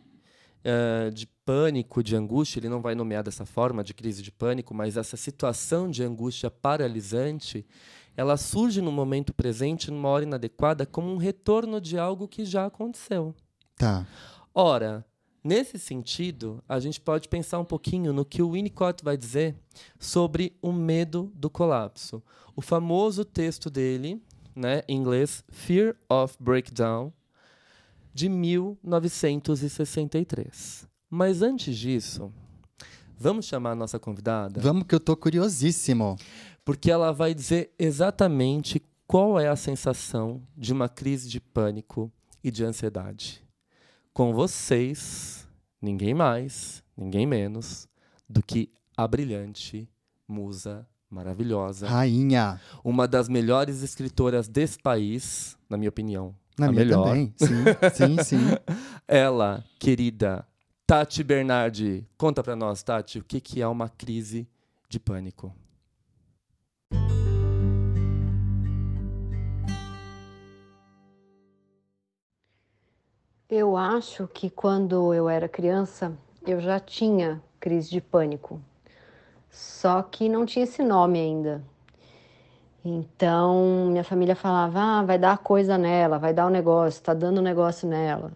uh, 0.60 1.12
de 1.12 1.26
pânico, 1.49 2.03
de 2.03 2.15
angústia, 2.15 2.59
ele 2.59 2.69
não 2.69 2.79
vai 2.79 2.93
nomear 2.93 3.23
dessa 3.23 3.43
forma, 3.43 3.83
de 3.83 3.91
crise 3.91 4.21
de 4.21 4.31
pânico, 4.31 4.71
mas 4.71 4.95
essa 4.95 5.17
situação 5.17 5.89
de 5.89 6.03
angústia 6.03 6.51
paralisante, 6.51 7.65
ela 8.15 8.38
surge 8.38 8.79
no 8.81 8.91
momento 8.91 9.33
presente, 9.33 9.89
numa 9.89 10.09
hora 10.09 10.25
inadequada, 10.25 10.85
como 10.85 11.12
um 11.12 11.17
retorno 11.17 11.81
de 11.81 11.97
algo 11.97 12.27
que 12.27 12.45
já 12.45 12.67
aconteceu. 12.67 13.33
Tá. 13.75 14.05
Ora, 14.53 15.03
nesse 15.43 15.79
sentido, 15.79 16.63
a 16.69 16.79
gente 16.79 17.01
pode 17.01 17.27
pensar 17.27 17.57
um 17.57 17.65
pouquinho 17.65 18.13
no 18.13 18.23
que 18.23 18.43
o 18.43 18.51
Winnicott 18.51 19.03
vai 19.03 19.17
dizer 19.17 19.55
sobre 19.97 20.55
o 20.62 20.71
medo 20.71 21.31
do 21.33 21.49
colapso. 21.49 22.21
O 22.55 22.62
famoso 22.62 23.25
texto 23.25 23.71
dele, 23.71 24.21
né, 24.55 24.83
em 24.88 24.97
inglês, 24.97 25.43
Fear 25.49 25.95
of 26.07 26.35
Breakdown, 26.39 27.12
de 28.13 28.29
1963. 28.29 30.88
Mas 31.10 31.41
antes 31.41 31.76
disso, 31.76 32.32
vamos 33.17 33.45
chamar 33.45 33.72
a 33.72 33.76
nossa 33.76 33.98
convidada? 33.98 34.62
Vamos, 34.62 34.84
que 34.84 34.93
eu 34.93 35.00
tô 35.00 35.17
curiosíssimo. 35.17 36.17
Porque 36.63 36.91
ela 36.91 37.12
vai 37.12 37.34
dizer 37.34 37.74
exatamente 37.80 38.80
qual 39.08 39.39
é 39.39 39.48
a 39.48 39.56
sensação 39.56 40.39
de 40.56 40.72
uma 40.72 40.88
crise 40.88 41.28
de 41.28 41.39
pânico 41.39 42.12
e 42.43 42.52
de 42.52 42.63
ansiedade. 42.63 43.43
Com 44.13 44.34
vocês, 44.34 45.48
ninguém 45.82 46.13
mais, 46.13 46.84
ninguém 46.95 47.26
menos 47.26 47.88
do 48.30 48.43
que 48.43 48.72
a 48.95 49.08
brilhante 49.08 49.89
musa 50.28 50.88
maravilhosa. 51.10 51.88
Rainha. 51.88 52.62
Uma 52.84 53.08
das 53.08 53.28
melhores 53.28 53.82
escritoras 53.82 54.48
desse 54.48 54.78
país, 54.78 55.58
na 55.67 55.76
minha 55.76 55.89
opinião. 55.89 56.36
Na 56.56 56.67
a 56.67 56.72
minha 56.72 56.86
melhor. 56.86 57.08
também. 57.08 57.34
Sim, 57.36 57.63
sim, 57.95 58.24
sim. 58.24 58.38
Ela, 59.08 59.63
querida 59.80 60.45
Tati 60.89 61.23
Bernardi, 61.23 62.04
conta 62.17 62.41
para 62.41 62.56
nós, 62.56 62.82
Tati, 62.82 63.19
o 63.19 63.23
que, 63.23 63.39
que 63.39 63.62
é 63.62 63.67
uma 63.67 63.89
crise 63.89 64.49
de 64.89 64.99
pânico? 64.99 65.54
Eu 73.47 73.78
acho 73.78 74.28
que 74.30 74.49
quando 74.49 75.13
eu 75.13 75.30
era 75.30 75.47
criança, 75.47 76.12
eu 76.43 76.60
já 76.60 76.80
tinha 76.80 77.39
crise 77.60 77.91
de 77.91 78.02
pânico. 78.02 78.60
Só 79.47 80.02
que 80.02 80.28
não 80.28 80.43
tinha 80.43 80.63
esse 80.63 80.82
nome 80.82 81.19
ainda. 81.19 81.63
Então, 82.84 83.89
minha 83.91 84.04
família 84.04 84.36
falava: 84.36 84.80
ah, 84.82 85.04
vai 85.04 85.19
dar 85.19 85.38
coisa 85.38 85.78
nela, 85.78 86.17
vai 86.17 86.34
dar 86.34 86.47
um 86.47 86.49
negócio, 86.49 87.04
tá 87.04 87.13
dando 87.13 87.41
um 87.41 87.43
negócio 87.43 87.88
nela. 87.88 88.32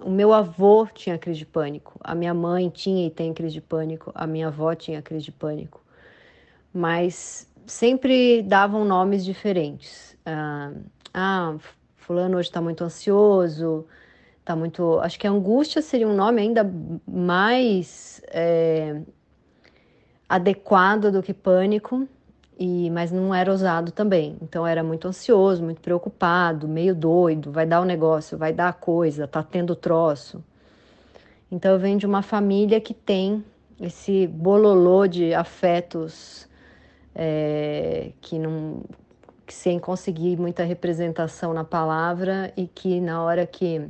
O 0.00 0.10
meu 0.10 0.32
avô 0.32 0.86
tinha 0.86 1.18
crise 1.18 1.40
de 1.40 1.46
pânico, 1.46 1.98
a 2.02 2.14
minha 2.14 2.32
mãe 2.32 2.70
tinha 2.70 3.06
e 3.06 3.10
tem 3.10 3.34
crise 3.34 3.54
de 3.54 3.60
pânico, 3.60 4.12
a 4.14 4.26
minha 4.26 4.46
avó 4.46 4.74
tinha 4.74 5.02
crise 5.02 5.26
de 5.26 5.32
pânico, 5.32 5.82
mas 6.72 7.50
sempre 7.66 8.42
davam 8.42 8.84
nomes 8.84 9.24
diferentes. 9.24 10.16
Ah, 10.24 10.72
ah 11.12 11.56
fulano 11.96 12.38
hoje 12.38 12.48
está 12.48 12.60
muito 12.60 12.84
ansioso, 12.84 13.86
está 14.38 14.54
muito. 14.54 14.98
Acho 15.00 15.18
que 15.18 15.26
angústia 15.26 15.82
seria 15.82 16.08
um 16.08 16.14
nome 16.14 16.40
ainda 16.40 16.70
mais 17.06 18.22
é, 18.28 19.02
adequado 20.28 21.10
do 21.10 21.22
que 21.22 21.34
pânico 21.34 22.08
e 22.58 22.90
mas 22.90 23.12
não 23.12 23.32
era 23.34 23.50
ousado 23.50 23.92
também. 23.92 24.36
Então 24.42 24.66
era 24.66 24.82
muito 24.82 25.06
ansioso, 25.06 25.62
muito 25.62 25.80
preocupado, 25.80 26.66
meio 26.66 26.94
doido, 26.94 27.52
vai 27.52 27.64
dar 27.64 27.80
o 27.80 27.84
um 27.84 27.86
negócio, 27.86 28.36
vai 28.36 28.52
dar 28.52 28.68
a 28.68 28.72
coisa, 28.72 29.28
tá 29.28 29.42
tendo 29.42 29.76
troço. 29.76 30.42
Então 31.50 31.72
eu 31.72 31.78
venho 31.78 31.98
de 31.98 32.06
uma 32.06 32.20
família 32.20 32.80
que 32.80 32.92
tem 32.92 33.44
esse 33.80 34.26
bololô 34.26 35.06
de 35.06 35.32
afetos 35.32 36.48
é, 37.14 38.10
que 38.20 38.38
não 38.38 38.82
que 39.46 39.54
sem 39.54 39.78
conseguir 39.78 40.36
muita 40.38 40.62
representação 40.62 41.54
na 41.54 41.64
palavra 41.64 42.52
e 42.54 42.66
que 42.66 43.00
na 43.00 43.22
hora 43.22 43.46
que 43.46 43.88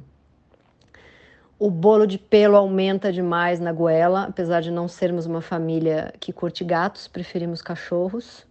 o 1.58 1.68
bolo 1.68 2.06
de 2.06 2.16
pelo 2.16 2.56
aumenta 2.56 3.12
demais 3.12 3.58
na 3.58 3.72
goela, 3.72 4.26
apesar 4.28 4.60
de 4.60 4.70
não 4.70 4.86
sermos 4.86 5.26
uma 5.26 5.40
família 5.40 6.14
que 6.20 6.32
curte 6.32 6.62
gatos, 6.62 7.08
preferimos 7.08 7.60
cachorros 7.60 8.46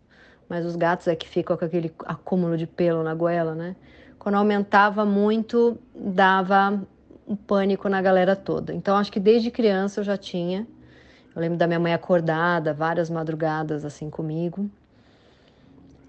mas 0.49 0.65
os 0.65 0.75
gatos 0.75 1.07
é 1.07 1.15
que 1.15 1.27
ficam 1.27 1.57
com 1.57 1.65
aquele 1.65 1.93
acúmulo 2.05 2.57
de 2.57 2.65
pelo 2.65 3.03
na 3.03 3.13
goela, 3.13 3.53
né? 3.53 3.75
Quando 4.17 4.36
aumentava 4.36 5.05
muito, 5.05 5.77
dava 5.95 6.81
um 7.27 7.36
pânico 7.36 7.89
na 7.89 8.01
galera 8.01 8.36
toda. 8.36 8.73
Então 8.73 8.95
acho 8.95 9.12
que 9.12 9.19
desde 9.19 9.51
criança 9.51 9.99
eu 9.99 10.03
já 10.03 10.17
tinha. 10.17 10.65
Eu 11.36 11.41
lembro 11.41 11.57
da 11.57 11.67
minha 11.67 11.79
mãe 11.79 11.93
acordada 11.93 12.73
várias 12.73 13.10
madrugadas 13.10 13.83
assim 13.83 14.10
comigo. 14.10 14.69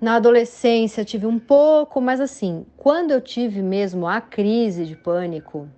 Na 0.00 0.14
adolescência 0.14 1.04
tive 1.04 1.26
um 1.26 1.40
pouco, 1.40 2.00
mas 2.00 2.20
assim, 2.20 2.64
quando 2.76 3.10
eu 3.10 3.20
tive 3.20 3.60
mesmo 3.60 4.06
a 4.06 4.20
crise 4.20 4.86
de 4.86 4.94
pânico, 4.94 5.68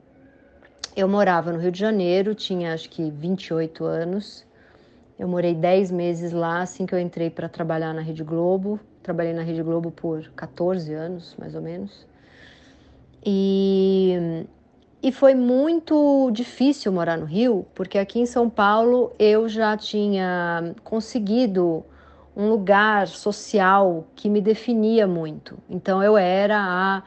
eu 0.94 1.08
morava 1.08 1.52
no 1.52 1.58
Rio 1.58 1.72
de 1.72 1.78
Janeiro, 1.78 2.34
tinha 2.34 2.74
acho 2.74 2.90
que 2.90 3.10
28 3.10 3.82
anos. 3.84 4.44
Eu 5.20 5.28
morei 5.28 5.54
10 5.54 5.90
meses 5.90 6.32
lá 6.32 6.62
assim 6.62 6.86
que 6.86 6.94
eu 6.94 6.98
entrei 6.98 7.28
para 7.28 7.46
trabalhar 7.46 7.92
na 7.92 8.00
Rede 8.00 8.24
Globo. 8.24 8.80
Trabalhei 9.02 9.34
na 9.34 9.42
Rede 9.42 9.62
Globo 9.62 9.90
por 9.90 10.26
14 10.34 10.94
anos, 10.94 11.36
mais 11.38 11.54
ou 11.54 11.60
menos. 11.60 12.06
E, 13.22 14.46
e 15.02 15.12
foi 15.12 15.34
muito 15.34 16.30
difícil 16.30 16.90
morar 16.90 17.18
no 17.18 17.26
Rio, 17.26 17.66
porque 17.74 17.98
aqui 17.98 18.18
em 18.18 18.24
São 18.24 18.48
Paulo 18.48 19.12
eu 19.18 19.46
já 19.46 19.76
tinha 19.76 20.74
conseguido 20.82 21.84
um 22.34 22.48
lugar 22.48 23.06
social 23.06 24.06
que 24.16 24.30
me 24.30 24.40
definia 24.40 25.06
muito. 25.06 25.58
Então 25.68 26.02
eu 26.02 26.16
era 26.16 26.56
a 26.58 27.02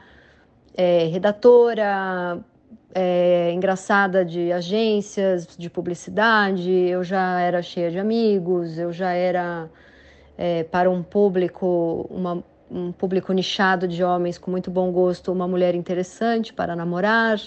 é, 0.76 1.06
redatora 1.06 2.38
é, 2.94 3.50
engraçada 3.52 4.24
de 4.24 4.52
agências 4.52 5.48
de 5.58 5.68
publicidade, 5.68 6.70
eu 6.70 7.02
já 7.02 7.40
era 7.40 7.60
cheia 7.60 7.90
de 7.90 7.98
amigos, 7.98 8.78
eu 8.78 8.92
já 8.92 9.12
era 9.12 9.68
é, 10.38 10.62
para 10.62 10.88
um 10.88 11.02
público, 11.02 12.06
uma, 12.08 12.44
um 12.70 12.92
público 12.92 13.32
nichado 13.32 13.88
de 13.88 14.04
homens 14.04 14.38
com 14.38 14.50
muito 14.50 14.70
bom 14.70 14.92
gosto, 14.92 15.32
uma 15.32 15.48
mulher 15.48 15.74
interessante 15.74 16.52
para 16.52 16.76
namorar. 16.76 17.40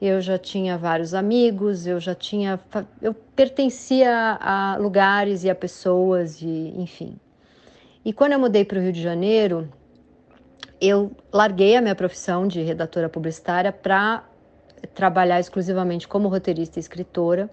Eu 0.00 0.20
já 0.20 0.38
tinha 0.38 0.76
vários 0.76 1.14
amigos, 1.14 1.86
eu 1.86 1.98
já 1.98 2.14
tinha, 2.14 2.60
eu 3.02 3.14
pertencia 3.14 4.38
a 4.40 4.76
lugares 4.76 5.44
e 5.44 5.50
a 5.50 5.54
pessoas 5.54 6.40
e 6.42 6.74
enfim. 6.76 7.18
E 8.04 8.12
quando 8.12 8.32
eu 8.32 8.38
mudei 8.38 8.64
para 8.64 8.78
o 8.78 8.82
Rio 8.82 8.92
de 8.92 9.02
Janeiro, 9.02 9.68
eu 10.80 11.10
larguei 11.32 11.74
a 11.74 11.80
minha 11.80 11.94
profissão 11.94 12.46
de 12.46 12.62
redatora 12.62 13.08
publicitária 13.08 13.72
para 13.72 14.22
trabalhar 14.94 15.40
exclusivamente 15.40 16.06
como 16.06 16.28
roteirista 16.28 16.78
e 16.78 16.80
escritora. 16.80 17.50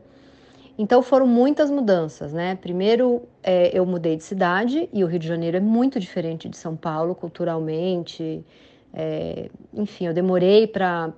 Então 0.77 1.01
foram 1.01 1.25
muitas 1.25 1.71
mudanças, 1.71 2.33
né? 2.33 2.55
Primeiro 2.55 3.23
é, 3.41 3.77
eu 3.77 3.85
mudei 3.85 4.17
de 4.17 4.23
cidade 4.23 4.89
e 4.91 5.03
o 5.03 5.07
Rio 5.07 5.19
de 5.19 5.27
Janeiro 5.27 5.55
é 5.55 5.61
muito 5.61 5.99
diferente 5.99 6.49
de 6.49 6.57
São 6.57 6.75
Paulo 6.75 7.15
culturalmente. 7.15 8.45
É, 8.93 9.49
enfim, 9.73 10.07
eu 10.07 10.13
demorei 10.13 10.67
para 10.67 11.13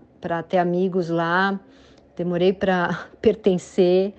ter 0.47 0.59
amigos 0.59 1.09
lá, 1.09 1.59
demorei 2.15 2.53
para 2.53 3.07
pertencer. 3.19 4.13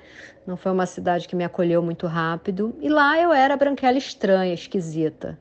Não 0.44 0.57
foi 0.57 0.72
uma 0.72 0.87
cidade 0.87 1.29
que 1.29 1.37
me 1.37 1.44
acolheu 1.44 1.83
muito 1.83 2.07
rápido. 2.07 2.74
E 2.81 2.88
lá 2.88 3.20
eu 3.20 3.33
era 3.33 3.57
branquela 3.57 3.98
estranha, 3.98 4.53
esquisita. 4.53 5.38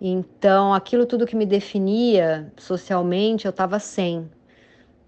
Então 0.00 0.72
aquilo 0.72 1.04
tudo 1.04 1.26
que 1.26 1.36
me 1.36 1.44
definia 1.44 2.50
socialmente 2.56 3.44
eu 3.44 3.50
estava 3.50 3.78
sem. 3.78 4.30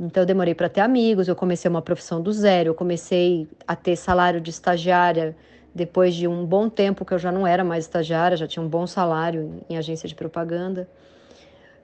Então 0.02 0.24
eu 0.24 0.26
demorei 0.26 0.52
para 0.52 0.68
ter 0.68 0.80
amigos, 0.80 1.28
eu 1.28 1.36
comecei 1.36 1.68
uma 1.68 1.80
profissão 1.80 2.20
do 2.20 2.32
zero, 2.32 2.70
eu 2.70 2.74
comecei 2.74 3.46
a 3.68 3.76
ter 3.76 3.94
salário 3.94 4.40
de 4.40 4.50
estagiária 4.50 5.36
depois 5.72 6.12
de 6.12 6.26
um 6.26 6.44
bom 6.44 6.68
tempo 6.68 7.04
que 7.04 7.14
eu 7.14 7.20
já 7.20 7.30
não 7.30 7.46
era 7.46 7.62
mais 7.62 7.84
estagiária, 7.84 8.36
já 8.36 8.48
tinha 8.48 8.64
um 8.64 8.68
bom 8.68 8.84
salário 8.84 9.60
em 9.70 9.78
agência 9.78 10.08
de 10.08 10.16
propaganda. 10.16 10.88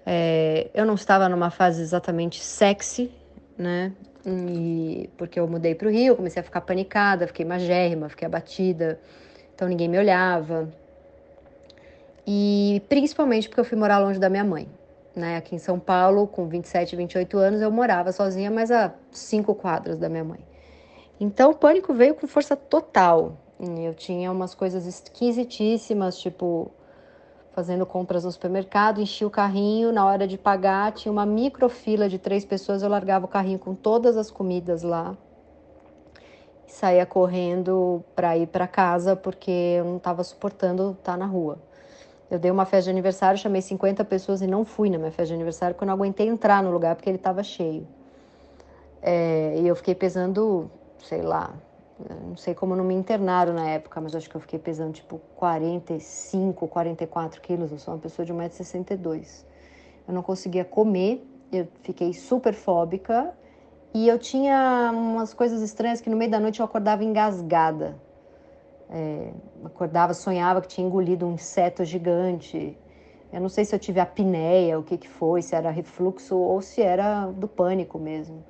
É, 0.04 0.68
eu 0.74 0.84
não 0.84 0.94
estava 0.94 1.28
numa 1.28 1.48
fase 1.48 1.80
exatamente 1.80 2.42
sexy, 2.42 3.08
né? 3.56 3.92
E, 4.26 5.08
porque 5.16 5.38
eu 5.38 5.46
mudei 5.46 5.76
para 5.76 5.86
o 5.86 5.90
Rio, 5.90 6.16
comecei 6.16 6.40
a 6.40 6.44
ficar 6.44 6.62
panicada, 6.62 7.24
fiquei 7.28 7.44
magérrima, 7.44 8.08
fiquei 8.08 8.26
abatida, 8.26 8.98
então 9.54 9.68
ninguém 9.68 9.86
me 9.86 9.96
olhava. 9.96 10.68
E 12.26 12.82
principalmente 12.88 13.48
porque 13.48 13.60
eu 13.60 13.64
fui 13.64 13.78
morar 13.78 14.00
longe 14.00 14.18
da 14.18 14.28
minha 14.28 14.44
mãe 14.44 14.68
né? 15.18 15.36
Aqui 15.36 15.54
em 15.54 15.58
São 15.58 15.78
Paulo, 15.78 16.26
com 16.26 16.46
27, 16.46 16.96
28 16.96 17.36
anos, 17.38 17.60
eu 17.60 17.70
morava 17.70 18.12
sozinha, 18.12 18.50
mas 18.50 18.70
a 18.70 18.94
cinco 19.10 19.54
quadras 19.54 19.98
da 19.98 20.08
minha 20.08 20.24
mãe. 20.24 20.40
Então 21.20 21.50
o 21.50 21.54
pânico 21.54 21.92
veio 21.92 22.14
com 22.14 22.26
força 22.26 22.56
total. 22.56 23.36
Eu 23.60 23.92
tinha 23.94 24.30
umas 24.30 24.54
coisas 24.54 24.86
esquisitíssimas, 24.86 26.18
tipo 26.18 26.70
fazendo 27.52 27.84
compras 27.84 28.24
no 28.24 28.30
supermercado, 28.30 29.00
enchi 29.00 29.24
o 29.24 29.30
carrinho, 29.30 29.90
na 29.90 30.06
hora 30.06 30.28
de 30.28 30.38
pagar 30.38 30.92
tinha 30.92 31.10
uma 31.10 31.26
microfila 31.26 32.08
de 32.08 32.16
três 32.16 32.44
pessoas, 32.44 32.84
eu 32.84 32.88
largava 32.88 33.24
o 33.24 33.28
carrinho 33.28 33.58
com 33.58 33.74
todas 33.74 34.16
as 34.16 34.30
comidas 34.30 34.84
lá 34.84 35.16
e 36.68 36.70
saía 36.70 37.04
correndo 37.04 38.04
para 38.14 38.36
ir 38.36 38.46
para 38.46 38.68
casa 38.68 39.16
porque 39.16 39.50
eu 39.50 39.84
não 39.84 39.96
estava 39.96 40.22
suportando 40.22 40.92
estar 40.92 41.12
tá 41.12 41.16
na 41.18 41.26
rua. 41.26 41.58
Eu 42.30 42.38
dei 42.38 42.50
uma 42.50 42.66
festa 42.66 42.84
de 42.84 42.90
aniversário, 42.90 43.38
chamei 43.38 43.62
50 43.62 44.04
pessoas 44.04 44.42
e 44.42 44.46
não 44.46 44.64
fui 44.64 44.90
na 44.90 44.98
minha 44.98 45.10
festa 45.10 45.28
de 45.28 45.34
aniversário 45.34 45.74
porque 45.74 45.84
eu 45.84 45.86
não 45.86 45.94
aguentei 45.94 46.28
entrar 46.28 46.62
no 46.62 46.70
lugar 46.70 46.94
porque 46.94 47.08
ele 47.08 47.16
estava 47.16 47.42
cheio. 47.42 47.86
É, 49.00 49.58
e 49.58 49.66
eu 49.66 49.74
fiquei 49.74 49.94
pesando, 49.94 50.70
sei 50.98 51.22
lá, 51.22 51.54
não 52.26 52.36
sei 52.36 52.54
como 52.54 52.76
não 52.76 52.84
me 52.84 52.94
internaram 52.94 53.54
na 53.54 53.68
época, 53.70 54.00
mas 54.00 54.14
acho 54.14 54.28
que 54.28 54.36
eu 54.36 54.40
fiquei 54.40 54.58
pesando 54.58 54.92
tipo 54.92 55.20
45, 55.36 56.68
44 56.68 57.40
quilos. 57.40 57.72
Eu 57.72 57.78
sou 57.78 57.94
uma 57.94 58.00
pessoa 58.00 58.24
de 58.24 58.32
1,62m. 58.32 59.44
Eu 60.06 60.14
não 60.14 60.22
conseguia 60.22 60.64
comer, 60.64 61.26
eu 61.50 61.66
fiquei 61.82 62.12
super 62.12 62.54
fóbica 62.54 63.32
e 63.94 64.06
eu 64.06 64.18
tinha 64.18 64.90
umas 64.92 65.32
coisas 65.32 65.62
estranhas 65.62 66.00
que 66.00 66.10
no 66.10 66.16
meio 66.16 66.30
da 66.30 66.38
noite 66.38 66.60
eu 66.60 66.66
acordava 66.66 67.02
engasgada. 67.02 67.96
É, 68.90 69.32
acordava, 69.64 70.14
sonhava 70.14 70.60
que 70.60 70.68
tinha 70.68 70.86
engolido 70.86 71.26
um 71.26 71.34
inseto 71.34 71.84
gigante. 71.84 72.76
Eu 73.32 73.40
não 73.40 73.48
sei 73.48 73.64
se 73.64 73.74
eu 73.74 73.78
tive 73.78 74.00
apneia, 74.00 74.78
o 74.78 74.82
que, 74.82 74.96
que 74.96 75.08
foi, 75.08 75.42
se 75.42 75.54
era 75.54 75.70
refluxo 75.70 76.36
ou 76.36 76.62
se 76.62 76.80
era 76.80 77.26
do 77.26 77.46
pânico 77.46 77.98
mesmo. 77.98 78.44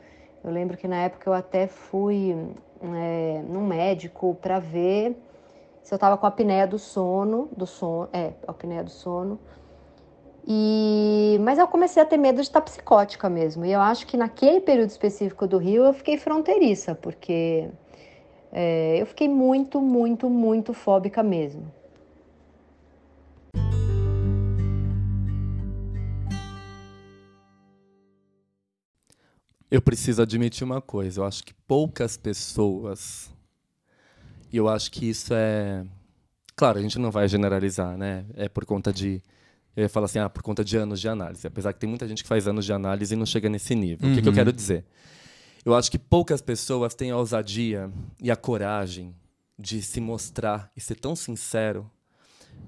Eu 0.45 0.51
lembro 0.53 0.77
que 0.77 0.87
na 0.87 0.97
época 0.97 1.29
eu 1.29 1.35
até 1.35 1.67
fui 1.67 2.37
é, 2.81 3.43
num 3.49 3.67
médico 3.67 4.37
para 4.41 4.59
ver 4.61 5.17
se 5.83 5.93
eu 5.93 5.97
estava 5.97 6.17
com 6.17 6.27
apneia 6.27 6.67
do 6.67 6.79
sono, 6.79 7.49
do 7.57 7.67
sono, 7.67 8.09
é, 8.13 8.33
apneia 8.47 8.85
do 8.85 8.91
sono. 8.91 9.39
E 10.47 11.39
mas 11.41 11.59
eu 11.59 11.67
comecei 11.67 12.03
a 12.03 12.07
ter 12.07 12.17
medo 12.17 12.37
de 12.37 12.43
estar 12.43 12.61
psicótica 12.61 13.29
mesmo. 13.29 13.65
E 13.65 13.73
eu 13.73 13.81
acho 13.81 14.07
que 14.07 14.17
naquele 14.17 14.61
período 14.61 14.91
específico 14.91 15.47
do 15.47 15.59
Rio 15.59 15.85
eu 15.85 15.93
fiquei 15.93 16.17
fronteiriça, 16.17 16.95
porque 16.95 17.69
é, 18.53 19.01
eu 19.01 19.07
fiquei 19.07 19.29
muito, 19.29 19.81
muito, 19.81 20.29
muito 20.31 20.73
fóbica 20.73 21.23
mesmo. 21.23 21.71
Eu 29.71 29.83
preciso 29.83 30.23
admitir 30.23 30.65
uma 30.65 30.81
coisa. 30.81 31.21
Eu 31.21 31.25
acho 31.25 31.45
que 31.45 31.53
poucas 31.67 32.17
pessoas. 32.17 33.31
E 34.51 34.57
eu 34.57 34.67
acho 34.67 34.91
que 34.91 35.11
isso 35.11 35.35
é. 35.35 35.85
Claro, 36.57 36.79
a 36.79 36.83
gente 36.83 36.99
não 36.99 37.11
vai 37.11 37.29
generalizar, 37.29 37.97
né? 37.97 38.25
É 38.35 38.49
por 38.49 38.65
conta 38.65 38.93
de. 38.93 39.23
Eu 39.77 39.83
ia 39.83 39.89
falar 39.89 40.07
assim, 40.07 40.19
ah, 40.19 40.29
por 40.29 40.43
conta 40.43 40.65
de 40.65 40.77
anos 40.77 41.01
de 41.01 41.09
análise. 41.09 41.47
Apesar 41.47 41.73
que 41.73 41.79
tem 41.79 41.89
muita 41.89 42.09
gente 42.09 42.23
que 42.23 42.29
faz 42.29 42.49
anos 42.49 42.65
de 42.65 42.73
análise 42.73 43.15
e 43.15 43.17
não 43.17 43.27
chega 43.27 43.49
nesse 43.49 43.75
nível. 43.75 44.07
Uhum. 44.07 44.13
O 44.13 44.17
que, 44.17 44.23
que 44.23 44.29
eu 44.29 44.33
uhum. 44.33 44.37
quero 44.37 44.53
dizer? 44.53 44.85
Eu 45.69 45.75
acho 45.75 45.91
que 45.91 45.99
poucas 45.99 46.41
pessoas 46.41 46.95
têm 46.95 47.11
a 47.11 47.19
ousadia 47.19 47.93
e 48.19 48.31
a 48.31 48.37
coragem 48.37 49.15
de 49.59 49.83
se 49.83 50.01
mostrar 50.01 50.73
e 50.75 50.81
ser 50.81 50.95
tão 50.95 51.15
sincero 51.15 51.91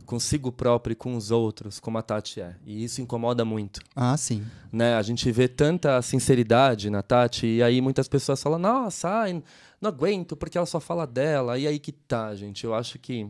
consigo 0.04 0.52
próprio 0.52 0.92
e 0.92 0.94
com 0.94 1.16
os 1.16 1.30
outros 1.30 1.80
como 1.80 1.96
a 1.96 2.02
Tati 2.02 2.42
é. 2.42 2.56
E 2.62 2.84
isso 2.84 3.00
incomoda 3.00 3.42
muito. 3.42 3.80
Ah, 3.96 4.14
sim. 4.18 4.44
Né? 4.70 4.96
A 4.96 5.00
gente 5.00 5.32
vê 5.32 5.48
tanta 5.48 6.02
sinceridade 6.02 6.90
na 6.90 7.02
Tati 7.02 7.46
e 7.46 7.62
aí 7.62 7.80
muitas 7.80 8.06
pessoas 8.06 8.42
falam: 8.42 8.58
"Nossa, 8.58 9.08
ai, 9.08 9.42
não 9.80 9.88
aguento 9.88 10.36
porque 10.36 10.58
ela 10.58 10.66
só 10.66 10.78
fala 10.78 11.06
dela". 11.06 11.58
E 11.58 11.66
aí 11.66 11.78
que 11.78 11.92
tá, 11.92 12.34
gente. 12.34 12.64
Eu 12.64 12.74
acho 12.74 12.98
que 12.98 13.26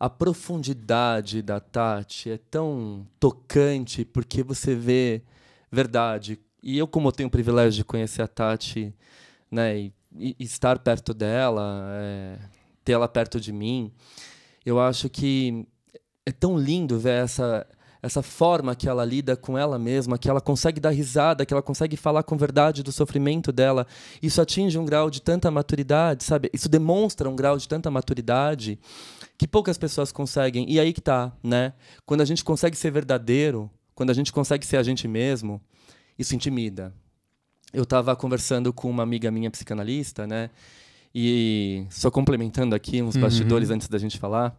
a 0.00 0.10
profundidade 0.10 1.42
da 1.42 1.60
Tati 1.60 2.30
é 2.32 2.38
tão 2.50 3.06
tocante 3.20 4.04
porque 4.04 4.42
você 4.42 4.74
vê 4.74 5.22
verdade, 5.70 6.40
e 6.62 6.78
eu, 6.78 6.86
como 6.86 7.08
eu 7.08 7.12
tenho 7.12 7.28
o 7.28 7.30
privilégio 7.30 7.78
de 7.78 7.84
conhecer 7.84 8.22
a 8.22 8.28
Tati, 8.28 8.94
né, 9.50 9.78
e, 9.78 9.92
e 10.16 10.36
estar 10.38 10.78
perto 10.78 11.12
dela, 11.12 11.86
é, 11.94 12.38
ela 12.86 13.08
perto 13.08 13.40
de 13.40 13.52
mim, 13.52 13.92
eu 14.64 14.80
acho 14.80 15.08
que 15.08 15.66
é 16.24 16.32
tão 16.32 16.56
lindo 16.58 16.98
ver 16.98 17.24
essa 17.24 17.66
essa 18.02 18.20
forma 18.20 18.74
que 18.74 18.88
ela 18.88 19.04
lida 19.04 19.36
com 19.36 19.56
ela 19.56 19.78
mesma, 19.78 20.18
que 20.18 20.28
ela 20.28 20.40
consegue 20.40 20.80
dar 20.80 20.90
risada, 20.90 21.46
que 21.46 21.54
ela 21.54 21.62
consegue 21.62 21.96
falar 21.96 22.24
com 22.24 22.36
verdade 22.36 22.82
do 22.82 22.90
sofrimento 22.90 23.52
dela. 23.52 23.86
Isso 24.20 24.42
atinge 24.42 24.76
um 24.76 24.84
grau 24.84 25.08
de 25.08 25.22
tanta 25.22 25.48
maturidade, 25.52 26.24
sabe? 26.24 26.50
Isso 26.52 26.68
demonstra 26.68 27.30
um 27.30 27.36
grau 27.36 27.56
de 27.56 27.68
tanta 27.68 27.92
maturidade 27.92 28.76
que 29.38 29.46
poucas 29.46 29.78
pessoas 29.78 30.10
conseguem. 30.10 30.68
E 30.68 30.80
aí 30.80 30.92
que 30.92 31.00
tá, 31.00 31.32
né? 31.44 31.74
Quando 32.04 32.22
a 32.22 32.24
gente 32.24 32.42
consegue 32.42 32.76
ser 32.76 32.90
verdadeiro, 32.90 33.70
quando 33.94 34.10
a 34.10 34.14
gente 34.14 34.32
consegue 34.32 34.66
ser 34.66 34.78
a 34.78 34.82
gente 34.82 35.06
mesmo, 35.06 35.62
isso 36.18 36.34
intimida. 36.34 36.92
Eu 37.72 37.84
estava 37.84 38.14
conversando 38.14 38.72
com 38.72 38.90
uma 38.90 39.02
amiga 39.02 39.30
minha 39.30 39.50
psicanalista, 39.50 40.26
né? 40.26 40.50
E 41.14 41.86
só 41.90 42.10
complementando 42.10 42.74
aqui 42.74 43.02
uns 43.02 43.14
uhum. 43.14 43.22
bastidores 43.22 43.70
antes 43.70 43.88
da 43.88 43.98
gente 43.98 44.18
falar. 44.18 44.58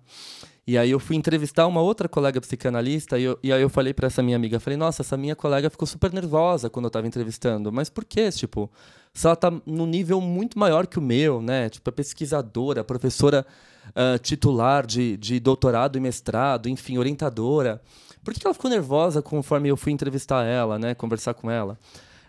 E 0.65 0.77
aí 0.77 0.91
eu 0.91 0.99
fui 0.99 1.17
entrevistar 1.17 1.67
uma 1.67 1.81
outra 1.81 2.07
colega 2.07 2.39
psicanalista 2.39 3.19
e, 3.19 3.23
eu, 3.23 3.37
e 3.43 3.51
aí 3.51 3.61
eu 3.61 3.69
falei 3.69 3.93
para 3.93 4.07
essa 4.07 4.23
minha 4.23 4.37
amiga, 4.37 4.61
falei, 4.61 4.77
nossa, 4.77 5.01
essa 5.01 5.17
minha 5.17 5.35
colega 5.35 5.69
ficou 5.69 5.85
super 5.85 6.13
nervosa 6.13 6.69
quando 6.69 6.85
eu 6.85 6.87
estava 6.87 7.05
entrevistando. 7.05 7.71
Mas 7.71 7.89
por 7.89 8.05
quê? 8.05 8.31
Tipo, 8.31 8.71
se 9.13 9.27
ela 9.27 9.35
tá 9.35 9.51
num 9.65 9.85
nível 9.85 10.21
muito 10.21 10.57
maior 10.57 10.87
que 10.87 10.97
o 10.97 11.01
meu, 11.01 11.41
né? 11.41 11.69
Tipo, 11.69 11.89
é 11.89 11.93
pesquisadora, 11.93 12.81
professora 12.83 13.45
uh, 13.89 14.17
titular 14.19 14.85
de, 14.85 15.17
de 15.17 15.37
doutorado 15.39 15.97
e 15.97 16.01
mestrado, 16.01 16.69
enfim, 16.69 16.97
orientadora. 16.97 17.81
Por 18.23 18.33
que 18.33 18.45
ela 18.45 18.53
ficou 18.53 18.69
nervosa 18.69 19.21
conforme 19.21 19.69
eu 19.69 19.77
fui 19.77 19.91
entrevistar 19.91 20.45
ela, 20.45 20.79
né? 20.79 20.95
Conversar 20.95 21.33
com 21.33 21.51
ela? 21.51 21.77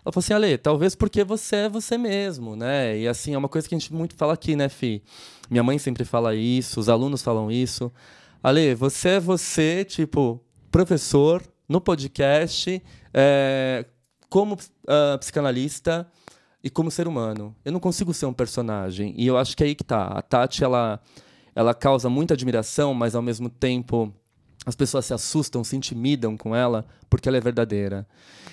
Ela 0.04 0.12
falou 0.12 0.22
assim, 0.22 0.34
Ale, 0.34 0.58
talvez 0.58 0.94
porque 0.94 1.24
você 1.24 1.56
é 1.56 1.68
você 1.68 1.96
mesmo, 1.96 2.56
né? 2.56 2.98
E 2.98 3.08
assim, 3.08 3.34
é 3.34 3.38
uma 3.38 3.48
coisa 3.48 3.68
que 3.68 3.74
a 3.74 3.78
gente 3.78 3.92
muito 3.92 4.14
fala 4.14 4.34
aqui, 4.34 4.54
né, 4.54 4.68
Fi? 4.68 5.02
Minha 5.48 5.62
mãe 5.62 5.78
sempre 5.78 6.04
fala 6.04 6.34
isso, 6.34 6.78
os 6.78 6.88
alunos 6.88 7.22
falam 7.22 7.50
isso. 7.50 7.90
Ale, 8.42 8.74
você 8.74 9.10
é 9.10 9.20
você, 9.20 9.84
tipo, 9.84 10.44
professor, 10.70 11.42
no 11.66 11.80
podcast, 11.80 12.82
é, 13.14 13.86
como 14.28 14.54
uh, 14.54 15.18
psicanalista 15.18 16.06
e 16.62 16.68
como 16.68 16.90
ser 16.90 17.08
humano. 17.08 17.54
Eu 17.64 17.72
não 17.72 17.80
consigo 17.80 18.12
ser 18.12 18.26
um 18.26 18.32
personagem. 18.32 19.14
E 19.16 19.26
eu 19.26 19.38
acho 19.38 19.56
que 19.56 19.62
é 19.62 19.66
aí 19.68 19.74
que 19.74 19.84
tá. 19.84 20.06
A 20.06 20.20
Tati, 20.20 20.62
ela, 20.62 21.00
ela 21.54 21.72
causa 21.72 22.10
muita 22.10 22.34
admiração, 22.34 22.92
mas 22.92 23.14
ao 23.14 23.22
mesmo 23.22 23.48
tempo 23.48 24.12
as 24.64 24.74
pessoas 24.74 25.06
se 25.06 25.14
assustam, 25.14 25.62
se 25.62 25.76
intimidam 25.76 26.36
com 26.36 26.54
ela, 26.54 26.86
porque 27.08 27.28
ela 27.28 27.36
é 27.36 27.40
verdadeira. 27.40 28.06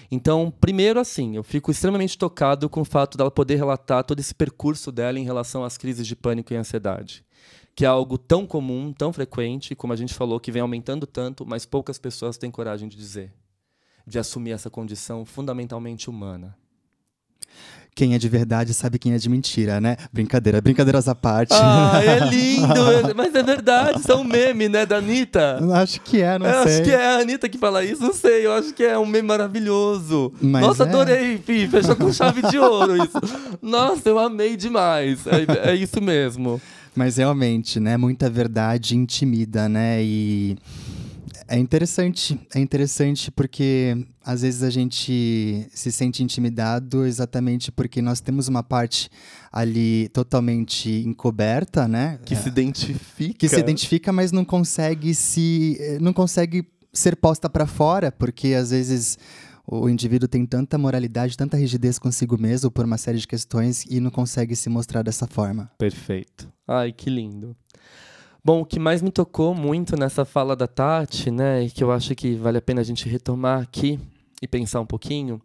Então, 0.10 0.54
primeiro, 0.60 1.00
assim, 1.00 1.36
eu 1.36 1.44
fico 1.44 1.72
extremamente 1.72 2.18
tocado 2.18 2.70
com 2.70 2.82
o 2.82 2.86
fato 2.86 3.18
dela 3.18 3.32
poder 3.32 3.56
relatar 3.56 4.04
todo 4.04 4.20
esse 4.20 4.36
percurso 4.36 4.92
dela 4.92 5.20
em 5.20 5.24
relação 5.24 5.64
às 5.64 5.78
crises 5.78 6.06
de 6.06 6.16
pânico 6.16 6.54
e 6.54 6.58
ansiedade. 6.58 7.26
Que 7.74 7.86
é 7.86 7.88
algo 7.88 8.18
tão 8.18 8.46
comum, 8.46 8.92
tão 8.92 9.14
frequente, 9.14 9.76
como 9.76 9.94
a 9.94 9.96
gente 9.96 10.14
falou, 10.14 10.40
que 10.40 10.52
vem 10.52 10.62
aumentando 10.62 11.08
tanto, 11.08 11.46
mas 11.46 11.66
poucas 11.66 11.98
pessoas 11.98 12.38
têm 12.38 12.52
coragem 12.52 12.90
de 12.90 12.98
dizer, 12.98 13.34
de 14.06 14.20
assumir 14.20 14.52
essa 14.52 14.70
condição 14.70 15.26
fundamentalmente 15.26 16.10
humana 16.10 16.58
quem 17.94 18.16
é 18.16 18.18
de 18.18 18.30
verdade 18.30 18.74
sabe 18.74 18.98
quem 18.98 19.14
é 19.14 19.18
de 19.18 19.30
mentira, 19.30 19.82
né? 19.82 19.98
Brincadeira, 20.14 20.62
brincadeiras 20.62 21.08
à 21.08 21.16
parte. 21.16 21.54
Ah, 21.54 22.02
é 22.04 22.20
lindo! 22.30 23.16
mas 23.16 23.36
é 23.36 23.44
verdade, 23.44 24.00
isso 24.00 24.12
é 24.12 24.16
um 24.16 24.24
meme, 24.24 24.70
né, 24.70 24.86
da 24.86 24.98
Anitta? 24.98 25.60
Acho 25.74 26.00
que 26.02 26.22
é, 26.22 26.40
não 26.40 26.48
eu 26.48 26.64
sei. 26.64 26.74
Acho 26.74 26.84
que 26.84 26.92
é 26.92 27.06
a 27.06 27.18
Anitta 27.18 27.50
que 27.50 27.58
fala 27.58 27.84
isso, 27.84 28.02
não 28.02 28.14
sei. 28.14 28.46
Eu 28.46 28.54
acho 28.54 28.74
que 28.74 28.84
é 28.84 28.98
um 28.98 29.06
meme 29.06 29.28
maravilhoso. 29.28 30.32
Mas 30.42 30.62
Nossa, 30.62 30.84
é. 30.84 30.88
adorei, 30.88 31.38
Fih, 31.38 31.68
fechou 31.68 31.96
com 31.96 32.12
chave 32.12 32.42
de 32.44 32.58
ouro 32.58 32.96
isso. 32.96 33.20
Nossa, 33.62 34.08
eu 34.08 34.18
amei 34.18 34.56
demais. 34.56 35.20
É, 35.28 35.72
é 35.72 35.76
isso 35.76 36.02
mesmo. 36.02 36.62
Mas 36.96 37.18
realmente, 37.18 37.80
né, 37.80 37.98
muita 37.98 38.30
verdade 38.30 38.98
intimida, 38.98 39.70
né? 39.70 40.02
E 40.04 40.58
é 41.52 41.60
interessante, 41.60 42.40
é 42.56 42.60
interessante 42.60 43.30
porque 43.30 44.08
às 44.24 44.42
vezes 44.42 44.64
a 44.64 44.70
gente 44.70 45.68
se 45.74 45.92
sente 45.92 46.24
intimidado 46.24 47.06
exatamente 47.06 47.74
porque 47.74 48.02
nós 48.02 48.22
temos 48.22 48.48
uma 48.48 48.64
parte 48.64 49.10
ali 49.52 50.08
totalmente 50.10 50.90
encoberta, 51.06 51.90
né? 51.90 52.20
Que 52.24 52.36
é, 52.36 52.38
se 52.38 52.48
identifica. 52.48 53.38
Que 53.38 53.50
se 53.50 53.60
identifica, 53.60 54.14
mas 54.14 54.32
não 54.32 54.46
consegue 54.46 55.14
se 55.14 55.78
não 56.00 56.14
consegue 56.14 56.66
ser 56.94 57.18
posta 57.18 57.50
para 57.50 57.68
fora, 57.68 58.14
porque 58.14 58.54
às 58.54 58.72
vezes 58.72 59.20
o 59.68 59.90
indivíduo 59.90 60.30
tem 60.30 60.46
tanta 60.46 60.78
moralidade, 60.78 61.36
tanta 61.36 61.58
rigidez 61.58 62.00
consigo 62.00 62.38
mesmo 62.38 62.72
por 62.72 62.86
uma 62.86 62.98
série 62.98 63.18
de 63.18 63.28
questões 63.28 63.86
e 63.90 64.00
não 64.00 64.10
consegue 64.10 64.56
se 64.56 64.70
mostrar 64.70 65.02
dessa 65.02 65.28
forma. 65.28 65.70
Perfeito. 65.78 66.50
Ai, 66.66 66.94
que 66.94 67.10
lindo. 67.10 67.58
Bom, 68.44 68.62
o 68.62 68.66
que 68.66 68.80
mais 68.80 69.04
me 69.04 69.12
tocou 69.12 69.54
muito 69.54 69.96
nessa 69.96 70.26
fala 70.26 70.56
da 70.56 70.66
Tati, 70.66 71.30
né, 71.30 71.64
e 71.64 71.70
que 71.70 71.84
eu 71.84 71.92
acho 71.92 72.16
que 72.16 72.34
vale 72.34 72.58
a 72.58 72.62
pena 72.62 72.82
a 72.82 72.84
gente 72.84 73.08
retomar 73.08 73.62
aqui 73.62 74.00
e 74.42 74.48
pensar 74.48 74.80
um 74.82 74.86
pouquinho, 74.86 75.40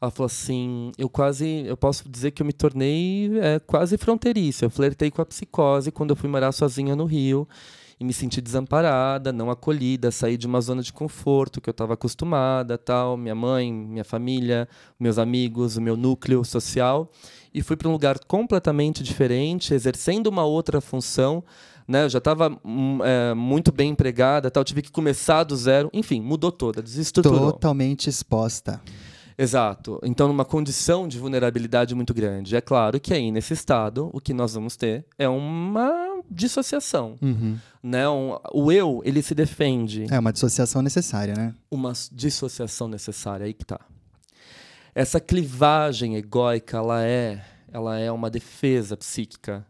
ela 0.00 0.08
falou 0.08 0.26
assim: 0.26 0.92
eu 0.96 1.08
quase, 1.08 1.64
eu 1.66 1.76
posso 1.76 2.08
dizer 2.08 2.30
que 2.30 2.40
eu 2.40 2.46
me 2.46 2.52
tornei 2.52 3.28
é, 3.40 3.58
quase 3.58 3.98
fronteiriço. 3.98 4.64
Eu 4.64 4.70
flertei 4.70 5.10
com 5.10 5.20
a 5.20 5.26
psicose 5.26 5.90
quando 5.90 6.10
eu 6.10 6.16
fui 6.16 6.30
morar 6.30 6.52
sozinha 6.52 6.94
no 6.94 7.06
Rio 7.06 7.48
e 7.98 8.04
me 8.04 8.12
senti 8.12 8.40
desamparada, 8.40 9.32
não 9.32 9.50
acolhida, 9.50 10.12
saí 10.12 10.36
de 10.36 10.46
uma 10.46 10.60
zona 10.60 10.80
de 10.80 10.92
conforto 10.92 11.60
que 11.60 11.68
eu 11.68 11.72
estava 11.72 11.94
acostumada, 11.94 12.78
tal, 12.78 13.16
minha 13.16 13.34
mãe, 13.34 13.72
minha 13.72 14.04
família, 14.04 14.68
meus 15.00 15.18
amigos, 15.18 15.76
o 15.76 15.82
meu 15.82 15.96
núcleo 15.96 16.44
social, 16.44 17.10
e 17.52 17.60
fui 17.60 17.76
para 17.76 17.88
um 17.88 17.92
lugar 17.92 18.20
completamente 18.20 19.02
diferente, 19.02 19.74
exercendo 19.74 20.28
uma 20.28 20.44
outra 20.44 20.80
função 20.80 21.42
né? 21.88 22.04
Eu 22.04 22.10
já 22.10 22.18
estava 22.18 22.56
hum, 22.62 22.98
é, 23.02 23.32
muito 23.32 23.72
bem 23.72 23.90
empregada, 23.90 24.50
tal, 24.50 24.62
tive 24.62 24.82
que 24.82 24.92
começar 24.92 25.42
do 25.42 25.56
zero. 25.56 25.88
Enfim, 25.92 26.20
mudou 26.20 26.52
toda, 26.52 26.82
desestruturou. 26.82 27.52
Totalmente 27.52 28.10
exposta. 28.10 28.80
Exato. 29.38 30.00
Então, 30.02 30.28
numa 30.28 30.44
condição 30.44 31.08
de 31.08 31.18
vulnerabilidade 31.18 31.94
muito 31.94 32.12
grande. 32.12 32.56
É 32.56 32.60
claro 32.60 33.00
que 33.00 33.14
aí, 33.14 33.30
nesse 33.30 33.54
estado, 33.54 34.10
o 34.12 34.20
que 34.20 34.34
nós 34.34 34.54
vamos 34.54 34.76
ter 34.76 35.06
é 35.16 35.28
uma 35.28 36.20
dissociação. 36.28 37.16
Uhum. 37.22 37.56
Né? 37.80 38.08
Um, 38.08 38.36
o 38.52 38.70
eu, 38.72 39.00
ele 39.04 39.22
se 39.22 39.36
defende. 39.36 40.06
É 40.10 40.18
uma 40.18 40.32
dissociação 40.32 40.82
necessária, 40.82 41.34
né? 41.34 41.54
Uma 41.70 41.92
dissociação 42.12 42.88
necessária, 42.88 43.46
aí 43.46 43.54
que 43.54 43.64
tá. 43.64 43.80
Essa 44.92 45.20
clivagem 45.20 46.16
egóica, 46.16 46.78
ela 46.78 47.04
é, 47.04 47.44
ela 47.72 47.96
é 47.96 48.10
uma 48.10 48.28
defesa 48.28 48.96
psíquica 48.96 49.64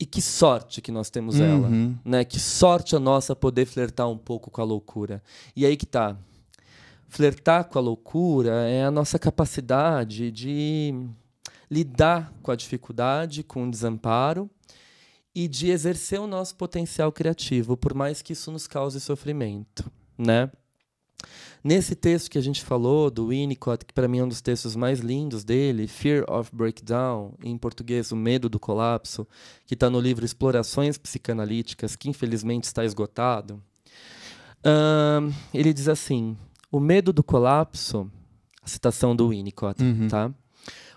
e 0.00 0.06
que 0.06 0.22
sorte 0.22 0.80
que 0.80 0.90
nós 0.90 1.10
temos 1.10 1.38
uhum. 1.38 1.44
ela, 1.44 1.70
né? 2.02 2.24
Que 2.24 2.40
sorte 2.40 2.96
a 2.96 2.98
nossa 2.98 3.36
poder 3.36 3.66
flertar 3.66 4.08
um 4.08 4.16
pouco 4.16 4.50
com 4.50 4.62
a 4.62 4.64
loucura. 4.64 5.22
E 5.54 5.66
aí 5.66 5.76
que 5.76 5.84
tá. 5.84 6.16
Flertar 7.06 7.64
com 7.64 7.78
a 7.78 7.82
loucura 7.82 8.66
é 8.66 8.84
a 8.84 8.90
nossa 8.90 9.18
capacidade 9.18 10.30
de 10.30 10.94
lidar 11.70 12.32
com 12.42 12.50
a 12.50 12.56
dificuldade, 12.56 13.42
com 13.42 13.68
o 13.68 13.70
desamparo 13.70 14.48
e 15.34 15.46
de 15.46 15.70
exercer 15.70 16.18
o 16.18 16.26
nosso 16.26 16.56
potencial 16.56 17.12
criativo, 17.12 17.76
por 17.76 17.92
mais 17.92 18.22
que 18.22 18.32
isso 18.32 18.50
nos 18.50 18.66
cause 18.66 19.00
sofrimento, 19.00 19.90
né? 20.16 20.50
Nesse 21.62 21.94
texto 21.94 22.30
que 22.30 22.38
a 22.38 22.40
gente 22.40 22.62
falou, 22.62 23.10
do 23.10 23.28
Winnicott, 23.28 23.84
que 23.84 23.92
para 23.92 24.08
mim 24.08 24.18
é 24.18 24.24
um 24.24 24.28
dos 24.28 24.40
textos 24.40 24.74
mais 24.74 25.00
lindos 25.00 25.44
dele, 25.44 25.86
Fear 25.86 26.24
of 26.30 26.50
Breakdown, 26.54 27.34
em 27.42 27.56
português, 27.58 28.12
O 28.12 28.16
Medo 28.16 28.48
do 28.48 28.58
Colapso, 28.58 29.26
que 29.66 29.74
está 29.74 29.90
no 29.90 30.00
livro 30.00 30.24
Explorações 30.24 30.96
Psicanalíticas, 30.96 31.96
que 31.96 32.08
infelizmente 32.08 32.64
está 32.64 32.84
esgotado, 32.84 33.62
ele 35.52 35.72
diz 35.72 35.88
assim: 35.88 36.36
O 36.70 36.78
medo 36.78 37.12
do 37.12 37.22
colapso, 37.22 38.10
a 38.62 38.68
citação 38.68 39.16
do 39.16 39.28
Winnicott, 39.28 39.82
uhum. 39.82 40.08
tá? 40.08 40.32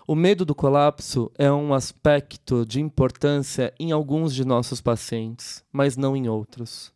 O 0.06 0.14
medo 0.14 0.44
do 0.44 0.54
colapso 0.54 1.32
é 1.38 1.50
um 1.50 1.72
aspecto 1.72 2.66
de 2.66 2.78
importância 2.78 3.72
em 3.80 3.90
alguns 3.90 4.34
de 4.34 4.44
nossos 4.44 4.82
pacientes, 4.82 5.64
mas 5.72 5.96
não 5.96 6.14
em 6.14 6.28
outros. 6.28 6.92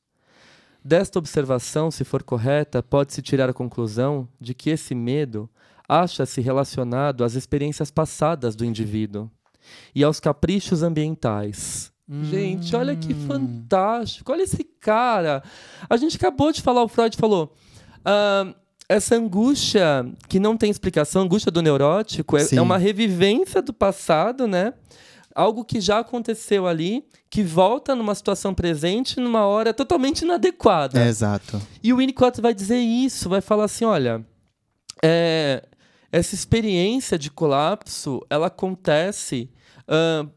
Desta 0.89 1.19
observação, 1.19 1.91
se 1.91 2.03
for 2.03 2.23
correta, 2.23 2.83
pode-se 2.83 3.21
tirar 3.21 3.51
a 3.51 3.53
conclusão 3.53 4.27
de 4.41 4.55
que 4.55 4.71
esse 4.71 4.95
medo 4.95 5.47
acha-se 5.87 6.41
relacionado 6.41 7.25
às 7.25 7.35
experiências 7.35 7.91
passadas 7.91 8.57
do 8.57 8.65
indivíduo 8.65 9.31
e 9.95 10.03
aos 10.03 10.19
caprichos 10.19 10.83
ambientais. 10.83 11.93
Hum. 12.09 12.25
Gente, 12.25 12.75
olha 12.75 12.97
que 12.97 13.13
fantástico! 13.13 14.33
Olha 14.33 14.45
esse 14.45 14.65
cara! 14.65 15.43
A 15.91 15.97
gente 15.99 16.17
acabou 16.17 16.51
de 16.51 16.63
falar, 16.63 16.83
o 16.83 16.89
Freud 16.89 17.19
falou. 17.19 17.55
Uh, 17.99 18.55
essa 18.89 19.15
angústia 19.15 20.11
que 20.27 20.41
não 20.41 20.57
tem 20.57 20.71
explicação, 20.71 21.21
angústia 21.21 21.53
do 21.53 21.61
neurótico, 21.61 22.39
é, 22.39 22.47
é 22.51 22.63
uma 22.63 22.79
revivência 22.79 23.61
do 23.61 23.75
passado, 23.75 24.47
né? 24.47 24.73
Algo 25.39 25.65
que 25.65 25.81
já 25.81 26.01
aconteceu 26.01 26.67
ali, 26.67 27.05
que 27.31 27.45
volta 27.45 27.95
numa 27.95 28.13
situação 28.13 28.53
presente 28.53 29.21
numa 29.21 29.47
hora 29.47 29.73
totalmente 29.73 30.23
inadequada. 30.23 31.01
É, 31.01 31.07
exato. 31.07 31.63
E 31.81 31.93
o 31.93 31.99
Winnicott 31.99 32.41
vai 32.41 32.53
dizer 32.53 32.81
isso, 32.81 33.29
vai 33.29 33.41
falar 33.41 33.67
assim, 33.67 33.85
olha, 33.85 34.27
é, 35.01 35.65
essa 36.11 36.35
experiência 36.35 37.17
de 37.17 37.31
colapso, 37.31 38.21
ela 38.29 38.49
acontece 38.49 39.49
uh, 39.85 40.29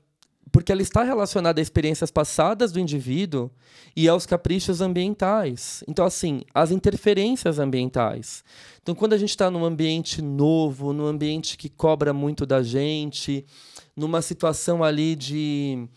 porque 0.51 0.71
ela 0.71 0.83
está 0.83 1.01
relacionada 1.01 1.59
a 1.59 1.63
experiências 1.63 2.11
passadas 2.11 2.71
do 2.71 2.79
indivíduo 2.79 3.49
e 3.95 4.07
aos 4.07 4.27
caprichos 4.27 4.81
ambientais. 4.81 5.83
Então, 5.87 6.05
assim, 6.05 6.41
as 6.53 6.69
interferências 6.69 7.57
ambientais. 7.57 8.43
Então, 8.83 8.93
quando 8.93 9.13
a 9.13 9.17
gente 9.17 9.29
está 9.29 9.49
num 9.49 9.65
ambiente 9.65 10.21
novo, 10.21 10.93
num 10.93 11.05
ambiente 11.05 11.57
que 11.57 11.69
cobra 11.69 12.13
muito 12.13 12.45
da 12.45 12.61
gente, 12.61 13.45
numa 13.95 14.21
situação 14.21 14.83
ali 14.83 15.15
de 15.15 15.87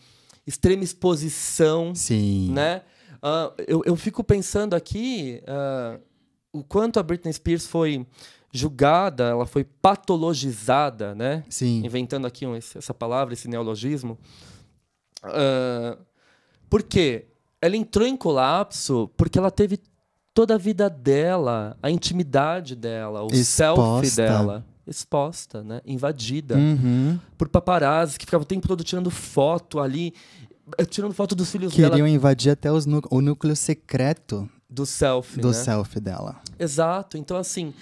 extrema 0.45 0.83
exposição. 0.83 1.93
Sim. 1.95 2.51
Né? 2.51 2.81
Uh, 3.17 3.63
eu, 3.67 3.81
eu 3.85 3.95
fico 3.95 4.23
pensando 4.23 4.75
aqui 4.75 5.41
uh, 5.43 5.99
o 6.53 6.63
quanto 6.63 6.99
a 6.99 7.03
Britney 7.03 7.33
Spears 7.33 7.65
foi 7.65 8.05
julgada, 8.51 9.25
ela 9.25 9.45
foi 9.45 9.63
patologizada, 9.63 11.13
né? 11.13 11.43
Sim. 11.49 11.85
Inventando 11.85 12.25
aqui 12.25 12.45
um, 12.45 12.55
essa 12.55 12.93
palavra, 12.93 13.33
esse 13.33 13.47
neologismo. 13.49 14.17
Uh, 15.23 15.97
por 16.69 16.83
quê? 16.83 17.25
Ela 17.61 17.75
entrou 17.75 18.07
em 18.07 18.15
colapso 18.15 19.09
porque 19.17 19.39
ela 19.39 19.51
teve 19.51 19.79
toda 20.33 20.55
a 20.55 20.57
vida 20.57 20.89
dela, 20.89 21.77
a 21.81 21.89
intimidade 21.89 22.75
dela, 22.75 23.23
o 23.23 23.27
Exposta. 23.27 24.05
self 24.05 24.15
dela 24.15 24.65
exposta, 24.87 25.63
né? 25.63 25.81
invadida 25.85 26.55
uhum. 26.55 27.19
por 27.37 27.49
paparazzi 27.49 28.17
que 28.17 28.25
ficavam 28.25 28.43
o 28.43 28.47
tempo 28.47 28.67
todo 28.67 28.83
tirando 28.83 29.09
foto 29.09 29.79
ali, 29.79 30.13
eh, 30.77 30.85
tirando 30.85 31.13
foto 31.13 31.35
dos 31.35 31.51
filhos 31.51 31.71
Queriam 31.71 31.89
dela. 31.89 32.01
Queriam 32.01 32.15
invadir 32.15 32.51
até 32.51 32.71
os 32.71 32.85
o 33.09 33.21
núcleo 33.21 33.55
secreto 33.55 34.49
do 34.69 34.85
self, 34.85 35.39
do 35.39 35.49
né? 35.49 35.53
self 35.53 35.99
dela. 35.99 36.39
Exato. 36.59 37.17
Então 37.17 37.37
assim, 37.37 37.73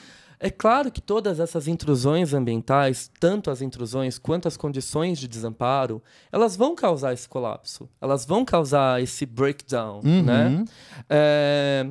é 0.43 0.49
claro 0.49 0.91
que 0.91 0.99
todas 0.99 1.39
essas 1.39 1.69
intrusões 1.69 2.33
ambientais, 2.33 3.09
tanto 3.17 3.49
as 3.49 3.61
intrusões 3.61 4.19
quanto 4.19 4.45
as 4.45 4.57
condições 4.57 5.17
de 5.17 5.25
desamparo, 5.25 6.03
elas 6.31 6.57
vão 6.57 6.75
causar 6.75 7.13
esse 7.13 7.29
colapso, 7.29 7.89
elas 8.01 8.25
vão 8.25 8.43
causar 8.43 9.01
esse 9.01 9.25
breakdown, 9.25 10.01
uhum. 10.03 10.21
né? 10.21 10.65
É... 11.09 11.89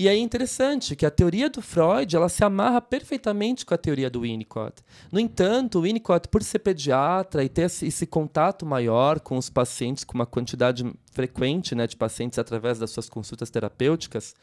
E 0.00 0.08
é 0.08 0.16
interessante 0.16 0.96
que 0.96 1.04
a 1.04 1.10
teoria 1.10 1.50
do 1.50 1.60
Freud 1.60 2.16
ela 2.16 2.30
se 2.30 2.42
amarra 2.42 2.80
perfeitamente 2.80 3.66
com 3.66 3.74
a 3.74 3.76
teoria 3.76 4.08
do 4.08 4.22
Winnicott. 4.22 4.82
No 5.12 5.20
entanto, 5.20 5.78
o 5.78 5.82
Winnicott, 5.82 6.26
por 6.28 6.42
ser 6.42 6.60
pediatra 6.60 7.44
e 7.44 7.50
ter 7.50 7.66
esse, 7.66 7.86
esse 7.86 8.06
contato 8.06 8.64
maior 8.64 9.20
com 9.20 9.36
os 9.36 9.50
pacientes, 9.50 10.02
com 10.02 10.14
uma 10.14 10.24
quantidade 10.24 10.90
frequente 11.12 11.74
né, 11.74 11.86
de 11.86 11.98
pacientes 11.98 12.38
através 12.38 12.78
das 12.78 12.92
suas 12.92 13.10
consultas 13.10 13.50
terapêuticas, 13.50 14.34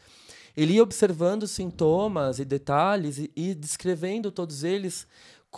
ele 0.56 0.74
ia 0.74 0.82
observando 0.82 1.44
sintomas 1.48 2.38
e 2.38 2.44
detalhes 2.44 3.18
e, 3.18 3.28
e 3.34 3.52
descrevendo 3.52 4.30
todos 4.30 4.62
eles 4.62 5.08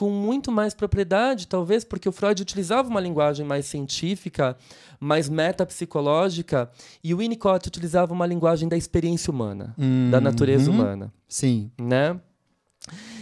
com 0.00 0.08
muito 0.08 0.50
mais 0.50 0.72
propriedade, 0.72 1.46
talvez 1.46 1.84
porque 1.84 2.08
o 2.08 2.12
Freud 2.12 2.40
utilizava 2.40 2.88
uma 2.88 3.00
linguagem 3.00 3.44
mais 3.44 3.66
científica, 3.66 4.56
mais 4.98 5.28
metapsicológica, 5.28 6.70
e 7.04 7.12
o 7.12 7.18
Winnicott 7.18 7.68
utilizava 7.68 8.10
uma 8.14 8.26
linguagem 8.26 8.66
da 8.66 8.78
experiência 8.78 9.30
humana, 9.30 9.74
Uhum. 9.76 10.08
da 10.10 10.18
natureza 10.18 10.70
humana, 10.70 11.12
Sim. 11.28 11.70
né? 11.78 12.18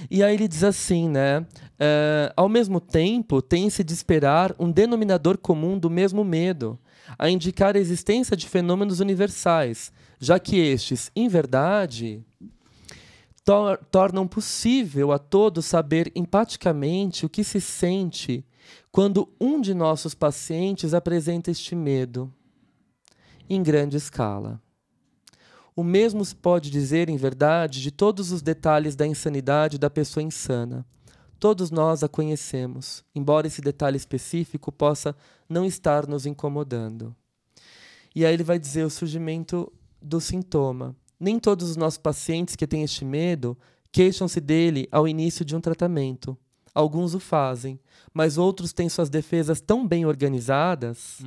E 0.09 0.23
aí 0.23 0.35
ele 0.35 0.47
diz 0.47 0.63
assim, 0.63 1.09
né? 1.09 1.45
eh, 1.81 2.33
ao 2.37 2.49
mesmo 2.49 2.81
tempo, 2.81 3.43
tem-se 3.43 3.83
de 3.83 3.93
esperar 3.93 4.55
um 4.57 4.71
denominador 4.71 5.37
comum 5.37 5.77
do 5.77 5.91
mesmo 5.91 6.23
medo, 6.25 6.79
a 7.19 7.29
indicar 7.29 7.75
a 7.75 7.81
existência 7.81 8.37
de 8.37 8.49
fenômenos 8.49 9.01
universais, 9.01 9.91
já 10.21 10.39
que 10.39 10.57
estes, 10.57 11.11
em 11.17 11.27
verdade, 11.27 12.23
tor- 13.49 13.79
tornam 13.91 14.29
possível 14.29 15.11
a 15.11 15.19
todos 15.19 15.65
saber 15.65 16.13
empaticamente 16.15 17.25
o 17.25 17.31
que 17.31 17.43
se 17.43 17.63
sente 17.63 18.45
quando 18.93 19.27
um 19.41 19.59
de 19.59 19.73
nossos 19.73 20.15
pacientes 20.15 20.93
apresenta 20.93 21.51
este 21.51 21.75
medo 21.75 22.31
em 23.49 23.63
grande 23.63 23.97
escala. 23.97 24.61
O 25.75 25.83
mesmo 25.83 26.23
se 26.27 26.37
pode 26.37 26.71
dizer, 26.71 27.09
em 27.09 27.17
verdade, 27.17 27.81
de 27.81 27.91
todos 27.91 28.33
os 28.33 28.43
detalhes 28.43 28.95
da 28.95 29.07
insanidade 29.07 29.79
da 29.79 29.89
pessoa 29.89 30.23
insana. 30.23 30.85
Todos 31.41 31.71
nós 31.71 32.03
a 32.03 32.09
conhecemos, 32.09 33.03
embora 33.15 33.47
esse 33.47 33.63
detalhe 33.63 33.97
específico 33.97 34.71
possa 34.71 35.17
não 35.49 35.65
estar 35.65 36.07
nos 36.07 36.27
incomodando. 36.27 37.17
E 38.15 38.27
aí 38.27 38.35
ele 38.35 38.45
vai 38.45 38.59
dizer 38.59 38.85
o 38.85 38.91
surgimento 38.91 39.73
do 40.03 40.21
sintoma. 40.21 40.95
Nem 41.21 41.39
todos 41.39 41.71
os 41.71 41.77
nossos 41.77 41.99
pacientes 41.99 42.55
que 42.57 42.67
têm 42.67 42.83
este 42.83 43.05
medo 43.05 43.57
queixam-se 43.91 44.41
dele 44.41 44.89
ao 44.93 45.09
início 45.09 45.45
de 45.45 45.57
um 45.57 45.61
tratamento. 45.61 46.37
Alguns 46.75 47.13
o 47.15 47.19
fazem, 47.19 47.81
mas 48.15 48.39
outros 48.39 48.73
têm 48.73 48.89
suas 48.89 49.09
defesas 49.11 49.61
tão 49.61 49.85
bem 49.89 50.07
organizadas. 50.07 51.19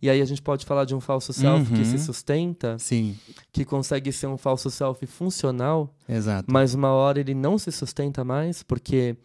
E 0.00 0.08
aí 0.08 0.22
a 0.22 0.24
gente 0.24 0.40
pode 0.40 0.64
falar 0.64 0.86
de 0.86 0.94
um 0.94 1.00
falso 1.00 1.32
self 1.34 1.70
que 1.70 1.80
Uhum. 1.80 1.84
se 1.84 1.98
sustenta, 1.98 2.78
Sim, 2.78 3.18
que 3.52 3.64
consegue 3.64 4.10
ser 4.10 4.26
um 4.28 4.38
falso 4.38 4.70
self 4.70 5.04
funcional, 5.06 5.94
exato. 6.08 6.50
mas 6.50 6.72
uma 6.72 6.88
hora 6.92 7.20
ele 7.20 7.34
não 7.34 7.58
se 7.58 7.70
sustenta 7.70 8.24
mais, 8.24 8.62
porque 8.62 9.16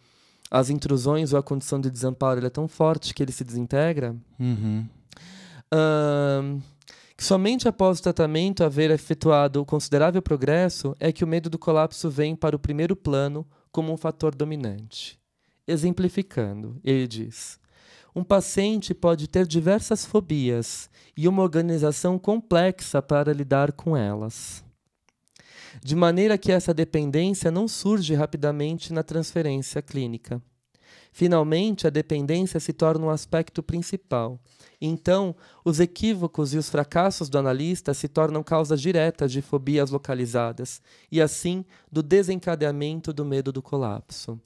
as 0.50 0.68
intrusões 0.68 1.32
ou 1.32 1.38
a 1.38 1.42
condição 1.42 1.80
de 1.80 1.90
desamparo 1.90 2.38
ele 2.40 2.48
é 2.48 2.50
tão 2.50 2.68
forte 2.68 3.14
que 3.14 3.22
ele 3.22 3.32
se 3.32 3.44
desintegra. 3.44 4.14
Uhum. 4.38 4.84
Que 7.16 7.24
somente 7.24 7.66
após 7.66 7.98
o 7.98 8.02
tratamento 8.02 8.62
haver 8.62 8.90
efetuado 8.90 9.64
considerável 9.64 10.20
progresso 10.20 10.94
é 11.00 11.10
que 11.10 11.24
o 11.24 11.26
medo 11.26 11.48
do 11.48 11.58
colapso 11.58 12.10
vem 12.10 12.36
para 12.36 12.54
o 12.54 12.58
primeiro 12.58 12.94
plano 12.94 13.46
como 13.72 13.92
um 13.92 13.96
fator 13.96 14.34
dominante. 14.34 15.18
Exemplificando, 15.66 16.78
ele 16.84 17.08
diz: 17.08 17.58
um 18.14 18.22
paciente 18.22 18.94
pode 18.94 19.28
ter 19.28 19.46
diversas 19.46 20.04
fobias 20.04 20.90
e 21.16 21.26
uma 21.26 21.42
organização 21.42 22.18
complexa 22.18 23.00
para 23.00 23.32
lidar 23.32 23.72
com 23.72 23.96
elas. 23.96 24.64
De 25.82 25.94
maneira 25.94 26.38
que 26.38 26.52
essa 26.52 26.72
dependência 26.72 27.50
não 27.50 27.68
surge 27.68 28.14
rapidamente 28.14 28.92
na 28.92 29.02
transferência 29.02 29.82
clínica. 29.82 30.40
Finalmente, 31.16 31.86
a 31.86 31.90
dependência 31.90 32.60
se 32.60 32.74
torna 32.74 33.06
um 33.06 33.08
aspecto 33.08 33.62
principal. 33.62 34.38
Então, 34.78 35.34
os 35.64 35.80
equívocos 35.80 36.52
e 36.52 36.58
os 36.58 36.68
fracassos 36.68 37.30
do 37.30 37.38
analista 37.38 37.94
se 37.94 38.06
tornam 38.06 38.42
causas 38.42 38.82
diretas 38.82 39.32
de 39.32 39.40
fobias 39.40 39.90
localizadas 39.90 40.82
e, 41.10 41.18
assim, 41.22 41.64
do 41.90 42.02
desencadeamento 42.02 43.14
do 43.14 43.24
medo 43.24 43.50
do 43.50 43.62
colapso. 43.62 44.38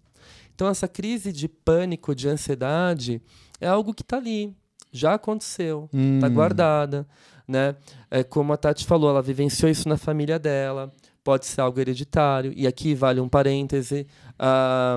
Então, 0.55 0.69
essa 0.69 0.87
crise 0.87 1.33
de 1.33 1.49
pânico, 1.49 2.15
de 2.15 2.29
ansiedade, 2.29 3.21
é 3.61 3.67
algo 3.67 3.93
que 3.93 4.03
está 4.03 4.19
ali, 4.19 4.55
já 4.93 5.15
aconteceu, 5.15 5.89
está 5.93 6.29
Hum. 6.29 6.33
guardada. 6.35 7.05
Né? 7.49 7.75
É, 8.09 8.23
como 8.23 8.53
a 8.53 8.57
Tati 8.57 8.87
falou, 8.87 9.11
ela 9.11 9.21
vivenciou 9.23 9.69
isso 9.69 9.89
na 9.89 9.97
família 9.97 10.39
dela, 10.39 10.93
pode 11.25 11.47
ser 11.47 11.63
algo 11.63 11.81
hereditário. 11.81 12.53
E 12.55 12.65
aqui 12.65 12.95
vale 12.95 13.19
um 13.21 13.29
parêntese. 13.29 14.07
ah, 14.39 14.97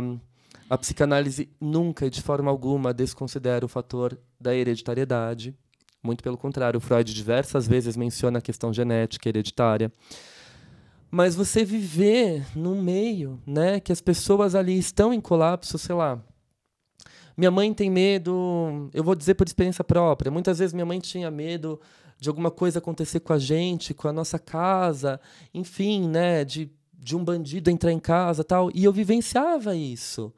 a 0.70 0.78
psicanálise 0.78 1.50
nunca, 1.60 2.10
de 2.10 2.22
forma 2.22 2.50
alguma, 2.50 2.94
desconsidera 2.94 3.66
o 3.66 3.70
fator 3.70 4.18
da 4.40 4.56
hereditariedade. 4.56 5.56
Muito 6.02 6.24
pelo 6.24 6.38
contrário, 6.38 6.80
Freud 6.80 7.14
diversas 7.14 7.68
vezes 7.68 7.96
menciona 7.96 8.40
a 8.40 8.42
questão 8.42 8.74
genética 8.74 9.30
hereditária. 9.30 9.92
Mas 11.10 11.36
você 11.36 11.64
viver 11.64 12.46
num 12.56 12.82
meio, 12.82 13.40
né, 13.46 13.80
que 13.80 13.92
as 13.92 14.02
pessoas 14.02 14.56
ali 14.56 14.78
estão 14.78 15.14
em 15.14 15.22
colapso, 15.22 15.78
sei 15.78 15.96
lá. 15.96 16.20
Minha 17.38 17.52
mãe 17.52 17.74
tem 17.74 17.90
medo, 17.90 18.90
eu 18.94 19.04
vou 19.04 19.16
dizer 19.16 19.36
por 19.36 19.48
experiência 19.48 19.84
própria. 19.84 20.32
Muitas 20.32 20.60
vezes 20.60 20.74
minha 20.74 20.86
mãe 20.86 21.00
tinha 21.00 21.30
medo 21.32 21.80
de 22.20 22.30
alguma 22.30 22.50
coisa 22.52 22.80
acontecer 22.80 23.20
com 23.20 23.34
a 23.34 23.38
gente, 23.38 23.94
com 23.94 24.08
a 24.08 24.14
nossa 24.14 24.40
casa, 24.40 25.20
enfim, 25.54 26.08
né, 26.08 26.44
de 26.44 26.72
de 27.04 27.18
um 27.18 27.24
bandido 27.24 27.70
entrar 27.70 27.92
em 27.92 28.00
casa 28.00 28.46
tal 28.46 28.72
e 28.74 28.86
eu 28.86 28.94
vivenciava 28.94 29.76
isso 29.76 30.32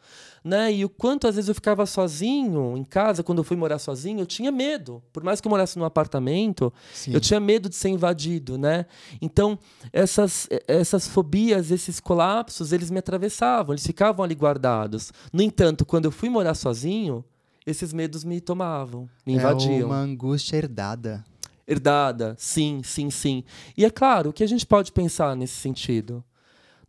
né 0.44 0.74
e 0.74 0.84
o 0.84 0.90
quanto 0.90 1.28
às 1.28 1.36
vezes 1.36 1.48
eu 1.48 1.54
ficava 1.54 1.86
sozinho 1.86 2.76
em 2.76 2.84
casa 2.84 3.22
quando 3.22 3.38
eu 3.38 3.44
fui 3.44 3.56
morar 3.56 3.78
sozinho 3.78 4.20
eu 4.22 4.26
tinha 4.26 4.52
medo 4.52 5.02
por 5.14 5.24
mais 5.24 5.40
que 5.40 5.48
eu 5.48 5.50
morasse 5.52 5.78
num 5.78 5.86
apartamento 5.86 6.74
Sim. 6.92 7.14
eu 7.14 7.20
tinha 7.22 7.40
medo 7.40 7.70
de 7.70 7.76
ser 7.76 7.90
invadido 7.90 8.58
né 8.58 8.88
então 9.22 9.60
essas 9.94 10.48
essas 10.68 11.08
fobias 11.08 11.70
esses 11.70 12.00
colapsos 12.00 12.72
eles 12.72 12.90
me 12.90 12.98
atravessavam 12.98 13.74
eles 13.74 13.86
ficavam 13.86 14.26
ali 14.26 14.34
guardados 14.34 15.14
no 15.32 15.44
entanto 15.44 15.86
quando 15.86 16.06
eu 16.06 16.12
fui 16.12 16.30
morar 16.30 16.56
sozinho 16.56 17.24
esses 17.64 17.94
medos 17.94 18.24
me 18.24 18.42
tomavam 18.42 19.08
me 19.24 19.34
É 19.34 19.36
invadiam 19.38 19.88
uma 19.90 20.00
angústia 20.00 20.58
herdada. 20.58 21.24
herdada, 21.68 22.36
sim, 22.38 22.82
sim, 22.84 23.10
sim. 23.10 23.44
E 23.76 23.84
é 23.84 23.90
claro, 23.90 24.30
o 24.30 24.34
que 24.34 24.44
a 24.44 24.48
gente 24.48 24.66
pode 24.68 24.92
pensar 24.92 25.36
nesse 25.36 25.56
sentido? 25.56 26.24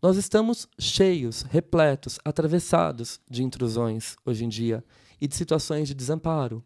Nós 0.03 0.17
estamos 0.17 0.69
cheios, 0.79 1.43
repletos, 1.43 2.19
atravessados 2.25 3.21
de 3.29 3.43
intrusões 3.43 4.17
hoje 4.25 4.45
em 4.45 4.49
dia 4.49 4.85
e 5.21 5.27
de 5.27 5.35
situações 5.35 5.89
de 5.89 5.95
desamparo. 5.95 6.63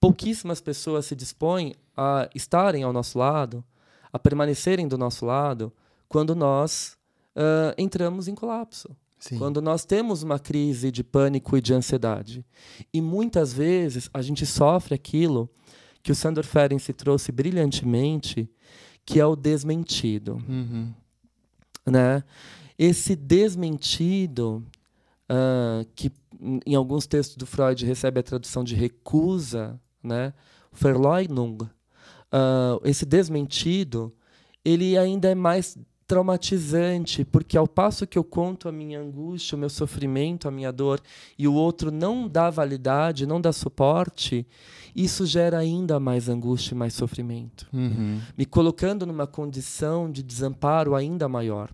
Pouquíssimas 0.00 0.60
pessoas 0.60 1.06
se 1.06 1.16
dispõem 1.16 1.74
a 1.96 2.28
estarem 2.34 2.84
ao 2.84 2.92
nosso 2.92 3.18
lado, 3.18 3.64
a 4.12 4.18
permanecerem 4.18 4.86
do 4.86 4.96
nosso 4.96 5.26
lado, 5.26 5.72
quando 6.08 6.34
nós 6.36 6.96
ah, 7.38 7.74
entramos 7.78 8.26
em 8.26 8.34
colapso. 8.34 8.88
Sim. 9.18 9.38
Quando 9.38 9.60
nós 9.60 9.84
temos 9.84 10.22
uma 10.22 10.38
crise 10.38 10.92
de 10.92 11.02
pânico 11.02 11.56
e 11.56 11.60
de 11.60 11.74
ansiedade. 11.74 12.44
E 12.92 13.00
muitas 13.00 13.52
vezes 13.52 14.08
a 14.14 14.22
gente 14.22 14.46
sofre 14.46 14.94
aquilo 14.94 15.50
que 16.02 16.12
o 16.12 16.14
Sandor 16.14 16.44
Ferenczi 16.44 16.92
trouxe 16.92 17.32
brilhantemente, 17.32 18.48
que 19.04 19.18
é 19.18 19.26
o 19.26 19.34
desmentido. 19.34 20.34
Uhum. 20.48 20.92
Né? 21.84 22.22
Esse 22.78 23.16
desmentido, 23.16 24.64
ah, 25.28 25.84
que 25.94 26.12
em- 26.66 26.74
alguns 26.74 27.06
textos 27.06 27.36
do 27.36 27.46
Freud 27.46 27.84
recebe 27.84 28.20
a 28.20 28.22
tradução 28.22 28.62
de 28.62 28.74
recusa, 28.74 29.80
né? 30.02 30.32
Verleugnung, 30.72 31.58
ah, 32.30 32.78
esse 32.84 33.04
desmentido, 33.04 34.14
ele 34.64 34.96
ainda 34.96 35.28
é 35.30 35.34
mais 35.34 35.76
traumatizante, 36.08 37.24
porque 37.24 37.56
ao 37.56 37.68
passo 37.68 38.06
que 38.06 38.18
eu 38.18 38.24
conto 38.24 38.68
a 38.68 38.72
minha 38.72 38.98
angústia, 38.98 39.54
o 39.54 39.58
meu 39.58 39.68
sofrimento, 39.68 40.48
a 40.48 40.50
minha 40.50 40.72
dor, 40.72 41.00
e 41.38 41.46
o 41.46 41.52
outro 41.52 41.90
não 41.90 42.26
dá 42.26 42.48
validade, 42.50 43.26
não 43.26 43.40
dá 43.40 43.52
suporte, 43.52 44.46
isso 44.96 45.26
gera 45.26 45.58
ainda 45.58 46.00
mais 46.00 46.28
angústia 46.28 46.74
e 46.74 46.78
mais 46.78 46.94
sofrimento 46.94 47.68
Uhum. 47.72 48.20
me 48.36 48.46
colocando 48.46 49.06
numa 49.06 49.26
condição 49.26 50.10
de 50.10 50.22
desamparo 50.22 50.94
ainda 50.94 51.28
maior. 51.28 51.70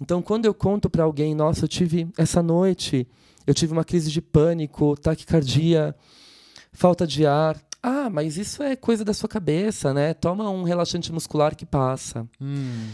Então, 0.00 0.22
quando 0.22 0.44
eu 0.44 0.54
conto 0.54 0.88
para 0.88 1.02
alguém, 1.04 1.34
nossa, 1.34 1.64
eu 1.64 1.68
tive 1.68 2.06
essa 2.16 2.42
noite, 2.42 3.06
eu 3.46 3.54
tive 3.54 3.72
uma 3.72 3.84
crise 3.84 4.10
de 4.10 4.20
pânico, 4.20 4.96
taquicardia, 5.00 5.94
falta 6.72 7.06
de 7.06 7.26
ar. 7.26 7.60
Ah, 7.82 8.10
mas 8.10 8.36
isso 8.36 8.62
é 8.62 8.76
coisa 8.76 9.04
da 9.04 9.14
sua 9.14 9.28
cabeça, 9.28 9.94
né? 9.94 10.12
Toma 10.12 10.50
um 10.50 10.62
relaxante 10.64 11.12
muscular 11.12 11.54
que 11.56 11.64
passa. 11.64 12.26
Hum. 12.40 12.88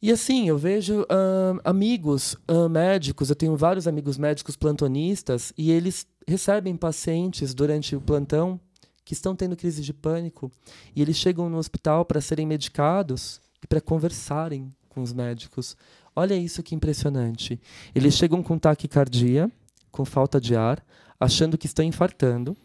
E 0.00 0.12
assim, 0.12 0.48
eu 0.48 0.56
vejo 0.56 1.04
ahn, 1.10 1.58
amigos 1.64 2.36
ahn, 2.48 2.68
médicos, 2.68 3.30
eu 3.30 3.36
tenho 3.36 3.56
vários 3.56 3.88
amigos 3.88 4.16
médicos 4.16 4.54
plantonistas, 4.54 5.52
e 5.58 5.72
eles 5.72 6.06
recebem 6.26 6.76
pacientes 6.76 7.52
durante 7.52 7.96
o 7.96 8.00
plantão 8.00 8.60
que 9.04 9.12
estão 9.12 9.34
tendo 9.34 9.56
crise 9.56 9.82
de 9.82 9.92
pânico, 9.92 10.52
e 10.94 11.02
eles 11.02 11.16
chegam 11.16 11.50
no 11.50 11.58
hospital 11.58 12.04
para 12.04 12.20
serem 12.20 12.46
medicados 12.46 13.40
e 13.62 13.66
para 13.66 13.80
conversarem 13.80 14.72
com 14.88 15.02
os 15.02 15.12
médicos. 15.12 15.76
Olha 16.14 16.34
isso 16.34 16.62
que 16.62 16.74
impressionante. 16.74 17.60
Eles 17.94 18.14
chegam 18.14 18.42
com 18.42 18.58
taquicardia, 18.58 19.50
com 19.90 20.04
falta 20.04 20.40
de 20.40 20.54
ar, 20.54 20.84
achando 21.18 21.58
que 21.58 21.66
estão 21.66 21.84
infartando. 21.84 22.56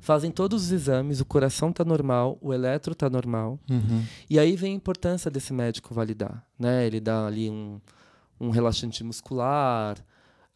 Fazem 0.00 0.30
todos 0.30 0.64
os 0.64 0.72
exames, 0.72 1.20
o 1.20 1.24
coração 1.24 1.70
está 1.70 1.84
normal, 1.84 2.38
o 2.40 2.54
eletro 2.54 2.92
está 2.92 3.10
normal. 3.10 3.58
Uhum. 3.70 4.02
E 4.28 4.38
aí 4.38 4.56
vem 4.56 4.72
a 4.72 4.76
importância 4.76 5.30
desse 5.30 5.52
médico 5.52 5.94
validar. 5.94 6.44
Né? 6.58 6.86
Ele 6.86 7.00
dá 7.00 7.26
ali 7.26 7.50
um, 7.50 7.78
um 8.40 8.50
relaxante 8.50 9.04
muscular, 9.04 9.98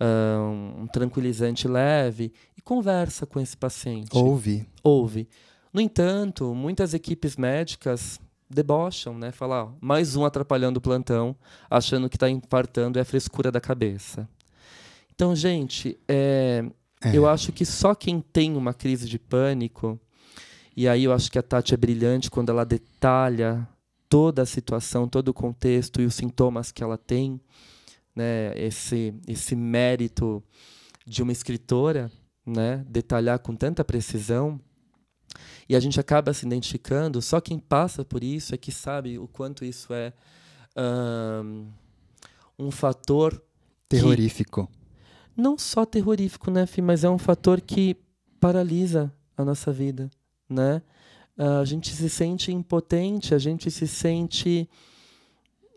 uh, 0.01 0.83
um 0.83 0.87
tranquilizante 0.87 1.69
leve 1.69 2.33
e 2.57 2.63
conversa 2.63 3.27
com 3.27 3.39
esse 3.39 3.57
paciente. 3.57 4.17
Ouve. 4.17 4.67
Ouve. 4.83 5.29
No 5.73 5.81
entanto, 5.81 6.55
muitas 6.55 6.95
equipes 6.95 7.37
médicas 7.37 8.21
debocham, 8.49 9.19
né? 9.19 9.33
Falar, 9.33 9.65
ó, 9.65 9.73
mais 9.81 10.15
um 10.17 10.25
atrapalhando 10.25 10.79
o 10.79 10.81
plantão, 10.81 11.37
achando 11.69 12.09
que 12.09 12.17
está 12.17 12.31
infartando 12.31 12.99
é 12.99 13.03
a 13.03 13.05
frescura 13.05 13.51
da 13.51 13.61
cabeça. 13.61 14.29
Então, 15.15 15.35
gente, 15.35 15.99
é, 16.09 16.65
É. 17.05 17.17
eu 17.17 17.29
acho 17.29 17.53
que 17.53 17.65
só 17.65 17.95
quem 17.95 18.21
tem 18.21 18.57
uma 18.57 18.73
crise 18.73 19.09
de 19.09 19.19
pânico, 19.19 20.01
e 20.77 20.89
aí 20.89 21.05
eu 21.05 21.13
acho 21.13 21.31
que 21.31 21.39
a 21.39 21.43
Tati 21.43 21.75
é 21.75 21.77
brilhante 21.77 22.31
quando 22.31 22.51
ela 22.51 22.65
detalha 22.65 23.69
toda 24.09 24.43
a 24.43 24.47
situação, 24.47 25.09
todo 25.09 25.29
o 25.29 25.35
contexto 25.35 26.01
e 26.01 26.07
os 26.07 26.15
sintomas 26.15 26.73
que 26.73 26.83
ela 26.83 26.97
tem, 26.97 27.41
né? 28.15 28.53
Esse, 28.57 29.15
esse 29.27 29.55
mérito 29.55 30.43
de 31.07 31.23
uma 31.23 31.33
escritora, 31.33 32.11
né? 32.47 32.85
Detalhar 32.89 33.39
com 33.39 33.55
tanta 33.55 33.85
precisão. 33.85 34.61
E 35.69 35.75
a 35.75 35.81
gente 35.81 35.99
acaba 35.99 36.33
se 36.33 36.47
identificando, 36.47 37.21
só 37.21 37.41
quem 37.41 37.59
passa 37.59 38.05
por 38.05 38.23
isso 38.23 38.55
é 38.55 38.59
que 38.59 38.71
sabe 38.71 39.19
o 39.19 39.27
quanto 39.27 39.65
isso 39.65 39.93
é 39.93 40.13
ahn, 40.77 41.67
um 42.59 42.71
fator 42.71 43.43
Terrorífico. 43.89 44.69
Não 45.37 45.59
só 45.59 45.85
terrorífico, 45.85 46.51
né, 46.51 46.67
Fih, 46.67 46.83
mas 46.83 47.05
é 47.05 47.11
um 47.11 47.19
fator 47.19 47.61
que 47.61 47.97
paralisa 48.41 49.13
a 49.37 49.45
nossa 49.45 49.73
vida, 49.73 50.11
né? 50.49 50.83
A 51.37 51.65
gente 51.65 51.91
se 51.91 52.09
sente 52.09 52.53
impotente, 52.53 53.35
a 53.35 53.39
gente 53.39 53.71
se 53.71 53.89
sente 53.89 54.69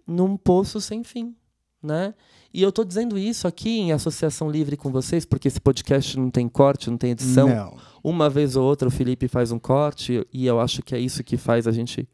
num 0.06 0.38
poço 0.38 0.80
sem 0.80 1.04
fim, 1.04 1.36
né? 1.82 2.14
E 2.54 2.62
eu 2.62 2.70
estou 2.70 2.86
dizendo 2.86 3.18
isso 3.18 3.48
aqui 3.48 3.80
em 3.80 3.92
associação 3.92 4.50
livre 4.50 4.78
com 4.78 4.92
vocês, 4.92 5.26
porque 5.26 5.48
esse 5.48 5.60
podcast 5.60 6.18
não 6.18 6.30
tem 6.30 6.48
corte, 6.48 6.90
não 6.90 6.98
tem 6.98 7.12
edição. 7.12 7.50
Não. 7.50 7.78
Uma 8.04 8.30
vez 8.30 8.56
ou 8.56 8.64
outra 8.66 8.88
o 8.88 8.92
Felipe 8.92 9.28
faz 9.28 9.52
um 9.52 9.60
corte 9.60 10.26
e 10.32 10.46
eu 10.46 10.60
acho 10.60 10.82
que 10.82 10.96
é 10.96 11.00
isso 11.00 11.24
que 11.24 11.38
faz 11.38 11.68
a 11.68 11.72
gente, 11.72 12.08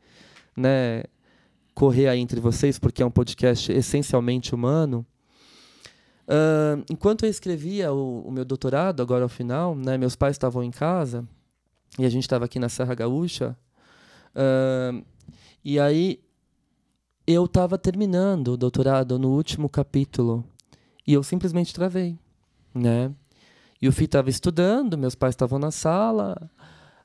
né, 0.56 1.04
correr 1.74 2.08
aí 2.08 2.20
entre 2.20 2.40
vocês, 2.40 2.80
porque 2.80 3.04
é 3.04 3.06
um 3.06 3.12
podcast 3.12 3.72
essencialmente 3.72 4.56
humano. 4.56 5.06
Enquanto 6.90 7.26
eu 7.26 7.30
escrevia 7.30 7.92
o, 7.92 8.28
o 8.28 8.32
meu 8.32 8.46
doutorado, 8.46 9.02
agora 9.02 9.24
ao 9.24 9.30
final, 9.30 9.76
né, 9.76 9.98
meus 9.98 10.16
pais 10.16 10.36
estavam 10.36 10.64
em 10.64 10.72
casa 10.72 11.28
e 11.98 12.06
a 12.06 12.10
gente 12.10 12.24
estava 12.24 12.46
aqui 12.46 12.60
na 12.60 12.70
Serra 12.70 12.96
Gaúcha. 12.96 13.56
ah, 14.36 15.02
e 15.64 15.80
aí 15.80 16.20
eu 17.26 17.46
estava 17.46 17.78
terminando 17.78 18.50
o 18.50 18.58
doutorado 18.58 19.18
no 19.18 19.30
último 19.30 19.70
capítulo 19.70 20.44
e 21.08 21.14
eu 21.14 21.24
simplesmente 21.24 21.74
travei, 21.74 22.18
né? 22.74 23.14
E 23.82 23.88
o 23.88 23.92
Fih 23.92 24.06
estava 24.06 24.30
estudando, 24.30 24.98
meus 24.98 25.16
pais 25.16 25.34
estavam 25.34 25.60
na 25.60 25.72
sala, 25.72 26.36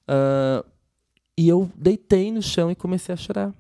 ah, 0.07 0.65
e 1.37 1.49
eu 1.49 1.71
deitei 1.77 2.33
no 2.33 2.43
chão 2.43 2.71
e 2.71 2.75
comecei 2.75 3.13
a 3.13 3.17
chorar, 3.17 3.55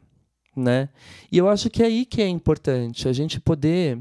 né? 0.56 0.88
E 1.30 1.38
eu 1.38 1.48
acho 1.48 1.70
que 1.70 1.82
é 1.82 1.86
aí 1.86 2.04
que 2.04 2.20
é 2.22 2.28
importante 2.28 3.08
a 3.08 3.12
gente 3.12 3.38
poder 3.38 4.00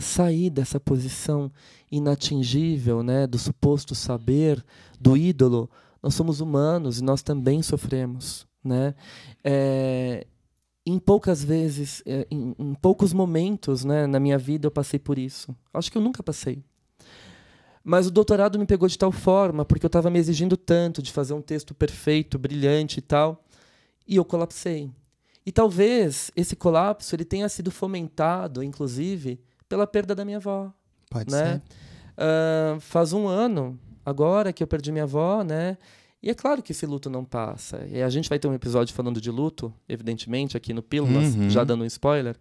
sair 0.00 0.50
dessa 0.50 0.80
posição 0.80 1.50
inatingível, 1.90 3.02
né, 3.02 3.26
do 3.26 3.38
suposto 3.38 3.94
saber, 3.94 4.64
do 5.00 5.16
ídolo. 5.16 5.68
Nós 6.02 6.14
somos 6.14 6.40
humanos 6.40 6.98
e 6.98 7.04
nós 7.04 7.22
também 7.22 7.62
sofremos, 7.62 8.46
né? 8.64 8.94
É, 9.44 10.26
em 10.84 10.98
poucas 10.98 11.44
vezes, 11.44 12.02
é, 12.06 12.26
em, 12.30 12.54
em 12.58 12.74
poucos 12.74 13.12
momentos, 13.12 13.84
né, 13.84 14.06
na 14.06 14.18
minha 14.18 14.38
vida 14.38 14.66
eu 14.66 14.70
passei 14.70 14.98
por 14.98 15.18
isso. 15.18 15.54
Acho 15.72 15.90
que 15.92 15.98
eu 15.98 16.02
nunca 16.02 16.22
passei. 16.22 16.62
Mas 17.82 18.06
o 18.06 18.10
doutorado 18.10 18.58
me 18.58 18.66
pegou 18.66 18.88
de 18.88 18.98
tal 18.98 19.10
forma, 19.12 19.64
porque 19.64 19.84
eu 19.84 19.88
estava 19.88 20.10
me 20.10 20.18
exigindo 20.18 20.56
tanto 20.56 21.02
de 21.02 21.12
fazer 21.12 21.32
um 21.32 21.42
texto 21.42 21.74
perfeito, 21.74 22.38
brilhante 22.38 22.98
e 22.98 23.02
tal, 23.02 23.42
e 24.06 24.16
eu 24.16 24.24
colapsei. 24.24 24.90
E 25.44 25.52
talvez 25.52 26.30
esse 26.36 26.54
colapso 26.54 27.14
ele 27.14 27.24
tenha 27.24 27.48
sido 27.48 27.70
fomentado, 27.70 28.62
inclusive, 28.62 29.40
pela 29.70 29.86
perda 29.86 30.14
da 30.14 30.22
minha 30.26 30.36
avó, 30.36 30.70
Pode 31.08 31.30
né? 31.32 31.54
ser. 31.54 31.62
Ah, 32.18 32.76
faz 32.80 33.14
um 33.14 33.26
ano 33.26 33.78
agora 34.04 34.52
que 34.52 34.62
eu 34.62 34.66
perdi 34.66 34.92
minha 34.92 35.04
avó, 35.04 35.42
né? 35.42 35.78
E 36.22 36.28
é 36.28 36.34
claro 36.34 36.62
que 36.62 36.72
esse 36.72 36.84
luto 36.84 37.08
não 37.08 37.24
passa. 37.24 37.86
E 37.86 38.02
a 38.02 38.10
gente 38.10 38.28
vai 38.28 38.38
ter 38.38 38.46
um 38.46 38.52
episódio 38.52 38.94
falando 38.94 39.18
de 39.20 39.30
luto, 39.30 39.72
evidentemente, 39.88 40.54
aqui 40.56 40.74
no 40.74 40.82
Pílulas, 40.82 41.34
Uhum. 41.34 41.48
já 41.48 41.64
dando 41.64 41.82
um 41.82 41.86
spoiler. 41.86 42.36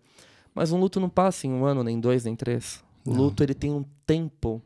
Mas 0.54 0.74
um 0.74 0.80
luto 0.80 1.00
não 1.00 1.08
passa 1.10 1.48
em 1.48 1.52
um 1.54 1.64
ano, 1.64 1.82
nem 1.84 1.98
dois, 1.98 2.26
nem 2.26 2.36
três. 2.36 2.84
O 3.06 3.12
Não. 3.12 3.18
luto 3.22 3.42
ele 3.42 3.54
tem 3.54 3.72
um 3.72 3.86
tempo, 4.06 4.62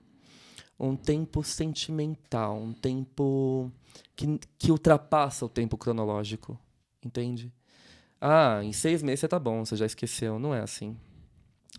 um 0.80 0.96
tempo 0.96 1.44
sentimental, 1.44 2.58
um 2.58 2.74
tempo 2.74 3.72
que, 4.16 4.40
que 4.58 4.72
ultrapassa 4.72 5.46
o 5.46 5.50
tempo 5.50 5.78
cronológico, 5.78 6.58
entende? 7.06 7.54
Ah, 8.20 8.62
em 8.64 8.72
seis 8.74 9.04
meses 9.04 9.20
você 9.20 9.28
tá 9.28 9.38
bom, 9.38 9.64
você 9.64 9.76
já 9.76 9.86
esqueceu. 9.86 10.40
Não 10.40 10.56
é 10.56 10.62
assim. 10.62 10.98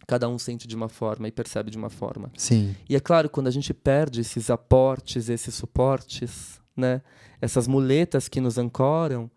Cada 0.07 0.29
um 0.29 0.39
sente 0.39 0.67
de 0.67 0.77
uma 0.77 0.89
forma 0.89 1.29
e 1.29 1.33
percebe 1.33 1.71
de 1.71 1.79
uma 1.79 1.89
forma. 1.89 2.31
Sim. 2.37 2.75
E 2.89 2.97
é 2.97 3.01
claro, 3.01 3.31
quando 3.31 3.47
a 3.47 3.51
gente 3.51 3.73
perde 3.73 4.21
esses 4.21 4.51
aportes, 4.51 5.29
esses 5.29 5.55
suportes, 5.55 6.61
né? 6.77 7.01
essas 7.41 7.67
muletas 7.67 8.29
que 8.29 8.41
nos 8.41 8.59
ancoram, 8.59 9.31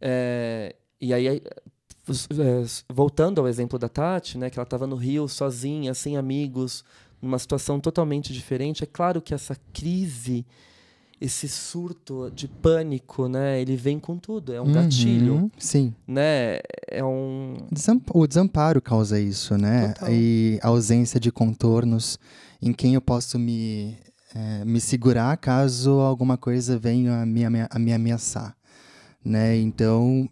é, 0.00 0.74
e 1.00 1.14
aí, 1.14 1.26
é, 1.26 1.38
é, 1.38 2.64
voltando 2.92 3.40
ao 3.40 3.48
exemplo 3.48 3.78
da 3.78 3.88
Tati, 3.88 4.36
né, 4.36 4.50
que 4.50 4.58
ela 4.58 4.64
estava 4.64 4.86
no 4.86 4.96
Rio 4.96 5.28
sozinha, 5.28 5.94
sem 5.94 6.16
amigos, 6.16 6.84
numa 7.20 7.38
situação 7.38 7.78
totalmente 7.78 8.32
diferente, 8.32 8.82
é 8.82 8.86
claro 8.86 9.22
que 9.22 9.32
essa 9.32 9.56
crise, 9.72 10.44
esse 11.24 11.48
surto 11.48 12.30
de 12.34 12.48
pânico, 12.48 13.28
né, 13.28 13.60
ele 13.60 13.76
vem 13.76 13.98
com 14.00 14.16
tudo, 14.18 14.52
é 14.52 14.60
um 14.60 14.72
gatilho, 14.72 15.34
Uhum, 15.34 15.50
Sim. 15.58 15.94
né, 16.06 16.58
é 16.90 17.04
um... 17.04 17.56
Desam- 17.70 18.00
O 18.12 18.26
desamparo 18.26 18.82
causa 18.82 19.20
isso, 19.20 19.56
né? 19.56 19.92
Total. 19.94 20.12
E 20.12 20.58
a 20.62 20.68
ausência 20.68 21.20
de 21.20 21.30
contornos 21.30 22.18
em 22.60 22.72
quem 22.72 22.94
eu 22.94 23.00
posso 23.00 23.38
me, 23.38 23.96
eh, 24.34 24.64
me 24.64 24.80
segurar 24.80 25.36
caso 25.36 25.92
alguma 26.00 26.36
coisa 26.36 26.78
venha 26.78 27.22
a 27.22 27.26
me, 27.26 27.44
a 27.44 27.78
me 27.78 27.92
ameaçar, 27.92 28.56
né? 29.24 29.56
Então, 29.58 30.28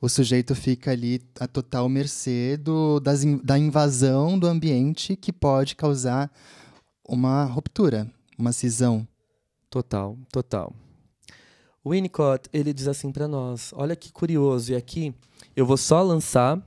o 0.00 0.08
sujeito 0.08 0.54
fica 0.54 0.90
ali 0.90 1.20
a 1.38 1.46
total 1.46 1.88
mercê 1.88 2.56
do, 2.56 2.98
das 3.00 3.22
da 3.44 3.58
invasão 3.58 4.38
do 4.38 4.46
ambiente 4.46 5.14
que 5.14 5.32
pode 5.32 5.76
causar 5.76 6.30
uma 7.08 7.44
ruptura, 7.44 8.06
uma 8.38 8.52
cisão. 8.52 9.06
Total, 9.70 10.18
total. 10.32 10.74
O 11.82 11.90
Winnicott, 11.90 12.48
ele 12.52 12.72
diz 12.74 12.88
assim 12.88 13.12
para 13.12 13.28
nós, 13.28 13.72
olha 13.74 13.94
que 13.94 14.12
curioso, 14.12 14.72
e 14.72 14.76
aqui 14.76 15.14
eu 15.56 15.64
vou 15.64 15.76
só 15.76 16.02
lançar 16.02 16.60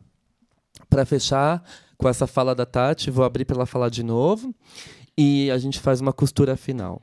para 0.89 1.05
fechar 1.05 1.63
com 1.97 2.07
essa 2.07 2.25
fala 2.25 2.55
da 2.55 2.65
Tati, 2.65 3.11
vou 3.11 3.25
abrir 3.25 3.45
para 3.45 3.57
ela 3.57 3.65
falar 3.65 3.89
de 3.89 4.01
novo 4.01 4.55
e 5.17 5.51
a 5.51 5.57
gente 5.57 5.79
faz 5.79 6.01
uma 6.01 6.13
costura 6.13 6.55
final. 6.55 7.01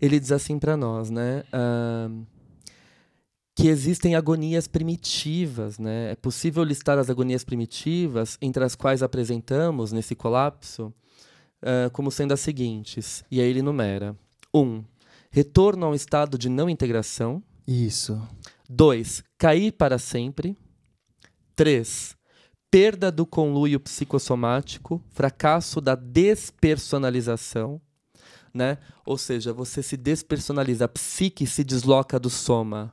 Ele 0.00 0.18
diz 0.18 0.32
assim 0.32 0.58
para 0.58 0.76
nós, 0.76 1.10
né? 1.10 1.42
ahn, 1.52 2.24
que 3.56 3.66
existem 3.66 4.14
agonias 4.14 4.68
primitivas, 4.68 5.80
né? 5.80 6.12
É 6.12 6.14
possível 6.14 6.62
listar 6.62 6.96
as 6.96 7.10
agonias 7.10 7.42
primitivas, 7.42 8.38
entre 8.40 8.62
as 8.62 8.76
quais 8.76 9.02
apresentamos 9.02 9.90
nesse 9.90 10.14
colapso, 10.14 10.94
ah, 11.60 11.90
como 11.92 12.12
sendo 12.12 12.32
as 12.32 12.38
seguintes. 12.38 13.24
E 13.28 13.40
aí 13.40 13.48
ele 13.48 13.60
numera: 13.60 14.12
1. 14.12 14.27
Um, 14.54 14.82
retorno 15.30 15.86
a 15.86 15.90
um 15.90 15.94
estado 15.94 16.38
de 16.38 16.48
não 16.48 16.68
integração. 16.68 17.42
Isso. 17.66 18.20
2. 18.68 19.22
Cair 19.36 19.72
para 19.72 19.98
sempre. 19.98 20.56
3. 21.54 22.16
Perda 22.70 23.10
do 23.10 23.24
conluio 23.24 23.80
psicossomático, 23.80 25.02
fracasso 25.10 25.80
da 25.80 25.94
despersonalização, 25.94 27.80
né? 28.52 28.78
Ou 29.06 29.16
seja, 29.16 29.52
você 29.52 29.82
se 29.82 29.96
despersonaliza, 29.96 30.84
a 30.84 30.88
psique 30.88 31.46
se 31.46 31.64
desloca 31.64 32.18
do 32.18 32.28
soma. 32.28 32.92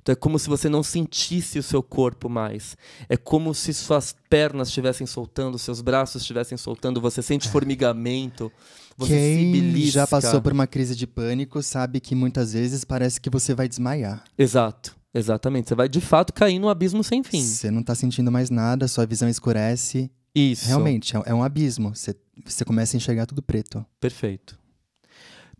Então 0.00 0.12
é 0.12 0.16
como 0.16 0.38
se 0.38 0.48
você 0.48 0.68
não 0.68 0.82
sentisse 0.82 1.58
o 1.58 1.62
seu 1.62 1.82
corpo 1.82 2.28
mais. 2.28 2.76
É 3.08 3.16
como 3.16 3.54
se 3.54 3.72
suas 3.72 4.14
pernas 4.28 4.68
estivessem 4.68 5.06
soltando, 5.06 5.58
seus 5.58 5.80
braços 5.80 6.22
estivessem 6.22 6.58
soltando, 6.58 7.00
você 7.00 7.22
sente 7.22 7.48
formigamento, 7.48 8.50
você 8.96 9.12
se 9.12 9.36
Quem 9.38 9.52
belisca. 9.52 9.92
já 9.92 10.06
passou 10.06 10.40
por 10.40 10.52
uma 10.52 10.66
crise 10.66 10.94
de 10.94 11.06
pânico 11.06 11.62
sabe 11.62 12.00
que 12.00 12.14
muitas 12.14 12.52
vezes 12.52 12.84
parece 12.84 13.20
que 13.20 13.30
você 13.30 13.54
vai 13.54 13.68
desmaiar. 13.68 14.24
Exato, 14.36 14.96
Exatamente. 15.14 15.68
Você 15.68 15.74
vai 15.74 15.88
de 15.88 16.00
fato 16.00 16.32
cair 16.32 16.58
num 16.58 16.68
abismo 16.68 17.04
sem 17.04 17.22
fim. 17.22 17.42
Você 17.42 17.70
não 17.70 17.82
tá 17.82 17.94
sentindo 17.94 18.32
mais 18.32 18.48
nada, 18.48 18.88
sua 18.88 19.04
visão 19.04 19.28
escurece. 19.28 20.10
Isso. 20.34 20.66
Realmente, 20.66 21.16
é, 21.16 21.22
é 21.26 21.34
um 21.34 21.42
abismo. 21.42 21.94
Você, 21.94 22.16
você 22.44 22.64
começa 22.64 22.96
a 22.96 22.98
enxergar 22.98 23.26
tudo 23.26 23.42
preto. 23.42 23.84
Perfeito. 24.00 24.58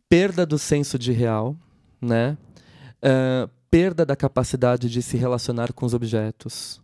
Perda 0.08 0.46
do 0.46 0.58
senso 0.58 0.98
de 0.98 1.12
real, 1.12 1.56
né? 2.00 2.36
Uh, 3.02 3.50
perda 3.72 4.04
da 4.04 4.14
capacidade 4.14 4.90
de 4.90 5.00
se 5.00 5.16
relacionar 5.16 5.72
com 5.72 5.86
os 5.86 5.94
objetos. 5.94 6.78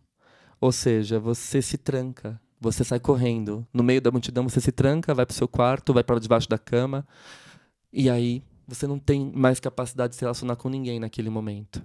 Ou 0.59 0.73
seja, 0.73 1.21
você 1.21 1.61
se 1.61 1.77
tranca, 1.77 2.41
você 2.59 2.83
sai 2.83 2.99
correndo. 2.99 3.67
No 3.75 3.83
meio 3.83 4.01
da 4.01 4.11
multidão, 4.11 4.49
você 4.49 4.59
se 4.59 4.73
tranca, 4.73 5.13
vai 5.13 5.27
para 5.27 5.35
o 5.35 5.37
seu 5.37 5.47
quarto, 5.47 5.93
vai 5.93 6.03
para 6.03 6.19
debaixo 6.19 6.49
da 6.49 6.57
cama. 6.57 7.07
E 7.93 8.09
aí, 8.09 8.43
você 8.67 8.87
não 8.87 8.99
tem 8.99 9.31
mais 9.35 9.61
capacidade 9.61 10.13
de 10.13 10.17
se 10.17 10.23
relacionar 10.23 10.57
com 10.57 10.71
ninguém 10.71 10.99
naquele 10.99 11.29
momento. 11.29 11.83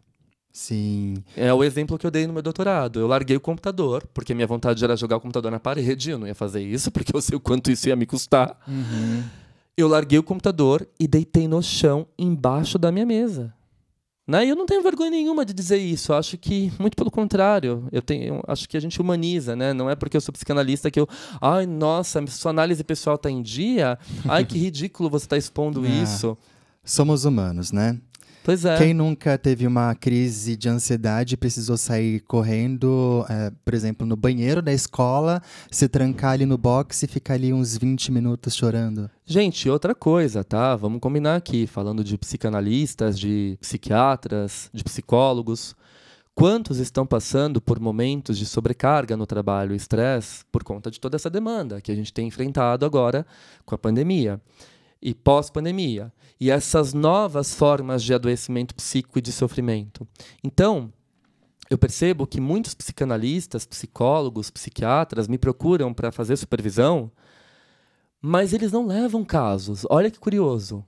Sim. 0.53 1.21
É 1.35 1.53
o 1.53 1.65
exemplo 1.65 1.97
que 1.97 2.07
eu 2.07 2.11
dei 2.11 2.25
no 2.25 2.31
meu 2.31 2.41
doutorado. 2.41 2.97
Eu 2.97 3.07
larguei 3.07 3.35
o 3.35 3.41
computador, 3.41 4.07
porque 4.13 4.33
minha 4.33 4.47
vontade 4.47 4.81
era 4.81 4.95
jogar 4.95 5.17
o 5.17 5.19
computador 5.19 5.51
na 5.51 5.59
parede. 5.59 6.11
Eu 6.11 6.17
não 6.17 6.27
ia 6.27 6.35
fazer 6.35 6.61
isso, 6.61 6.89
porque 6.89 7.13
eu 7.13 7.21
sei 7.21 7.35
o 7.35 7.41
quanto 7.41 7.69
isso 7.69 7.89
ia 7.89 7.95
me 7.97 8.05
custar. 8.05 8.57
Uhum. 8.65 9.21
Eu 9.75 9.89
larguei 9.89 10.17
o 10.17 10.23
computador 10.23 10.87
e 10.97 11.09
deitei 11.09 11.45
no 11.45 11.61
chão 11.61 12.07
embaixo 12.17 12.79
da 12.79 12.89
minha 12.89 13.05
mesa. 13.05 13.53
Né? 14.25 14.45
E 14.45 14.49
eu 14.49 14.55
não 14.55 14.65
tenho 14.65 14.81
vergonha 14.81 15.11
nenhuma 15.11 15.45
de 15.45 15.53
dizer 15.53 15.77
isso. 15.77 16.13
Eu 16.13 16.15
acho 16.17 16.37
que, 16.37 16.71
muito 16.79 16.95
pelo 16.95 17.11
contrário, 17.11 17.87
eu 17.91 18.01
tenho, 18.01 18.35
eu 18.35 18.43
acho 18.47 18.69
que 18.69 18.77
a 18.77 18.79
gente 18.79 18.99
humaniza, 19.01 19.53
né? 19.55 19.73
Não 19.73 19.89
é 19.89 19.95
porque 19.95 20.15
eu 20.15 20.21
sou 20.21 20.31
psicanalista 20.31 20.89
que 20.89 20.99
eu. 20.99 21.07
Ai, 21.41 21.65
nossa, 21.65 22.25
sua 22.27 22.51
análise 22.51 22.83
pessoal 22.85 23.17
está 23.17 23.29
em 23.29 23.41
dia. 23.41 23.99
Ai, 24.27 24.45
que 24.45 24.57
ridículo 24.59 25.09
você 25.09 25.25
está 25.25 25.35
expondo 25.37 25.85
É. 25.85 25.89
isso. 25.89 26.37
Somos 26.85 27.25
humanos, 27.25 27.71
né? 27.73 27.97
Pois 28.43 28.65
é. 28.65 28.77
Quem 28.77 28.93
nunca 28.93 29.37
teve 29.37 29.65
uma 29.65 29.95
crise 29.95 30.57
de 30.57 30.67
ansiedade 30.67 31.35
e 31.35 31.37
precisou 31.37 31.77
sair 31.77 32.19
correndo, 32.21 33.25
é, 33.29 33.51
por 33.63 33.73
exemplo, 33.73 34.05
no 34.05 34.17
banheiro 34.17 34.61
da 34.61 34.73
escola, 34.73 35.41
se 35.71 35.87
trancar 35.87 36.31
ali 36.31 36.45
no 36.45 36.57
box 36.57 37.03
e 37.03 37.07
ficar 37.07 37.35
ali 37.35 37.53
uns 37.53 37.77
20 37.77 38.11
minutos 38.11 38.53
chorando? 38.53 39.09
Gente, 39.25 39.69
outra 39.69 39.95
coisa, 39.95 40.43
tá? 40.43 40.75
Vamos 40.75 40.99
combinar 40.99 41.37
aqui, 41.37 41.65
falando 41.65 42.03
de 42.03 42.17
psicanalistas, 42.17 43.17
de 43.17 43.57
psiquiatras, 43.61 44.69
de 44.73 44.83
psicólogos. 44.83 45.73
Quantos 46.35 46.79
estão 46.79 47.05
passando 47.05 47.61
por 47.61 47.79
momentos 47.79 48.37
de 48.37 48.45
sobrecarga 48.45 49.15
no 49.15 49.25
trabalho, 49.25 49.73
estresse, 49.73 50.43
por 50.51 50.63
conta 50.63 50.91
de 50.91 50.99
toda 50.99 51.15
essa 51.15 51.29
demanda 51.29 51.79
que 51.79 51.91
a 51.91 51.95
gente 51.95 52.11
tem 52.11 52.27
enfrentado 52.27 52.85
agora 52.85 53.25
com 53.65 53.73
a 53.75 53.77
pandemia 53.77 54.41
e 55.03 55.13
pós-pandemia? 55.13 56.11
E 56.39 56.49
essas 56.49 56.93
novas 56.93 57.53
formas 57.53 58.03
de 58.03 58.13
adoecimento 58.13 58.73
psíquico 58.73 59.19
e 59.19 59.21
de 59.21 59.31
sofrimento. 59.31 60.07
Então, 60.43 60.91
eu 61.69 61.77
percebo 61.77 62.25
que 62.25 62.39
muitos 62.39 62.73
psicanalistas, 62.73 63.65
psicólogos, 63.65 64.49
psiquiatras 64.49 65.27
me 65.27 65.37
procuram 65.37 65.93
para 65.93 66.11
fazer 66.11 66.37
supervisão 66.37 67.11
mas 68.25 68.53
eles 68.53 68.71
não 68.71 68.87
levam 68.87 69.25
casos. 69.25 69.85
Olha 69.89 70.09
que 70.09 70.17
curioso. 70.17 70.85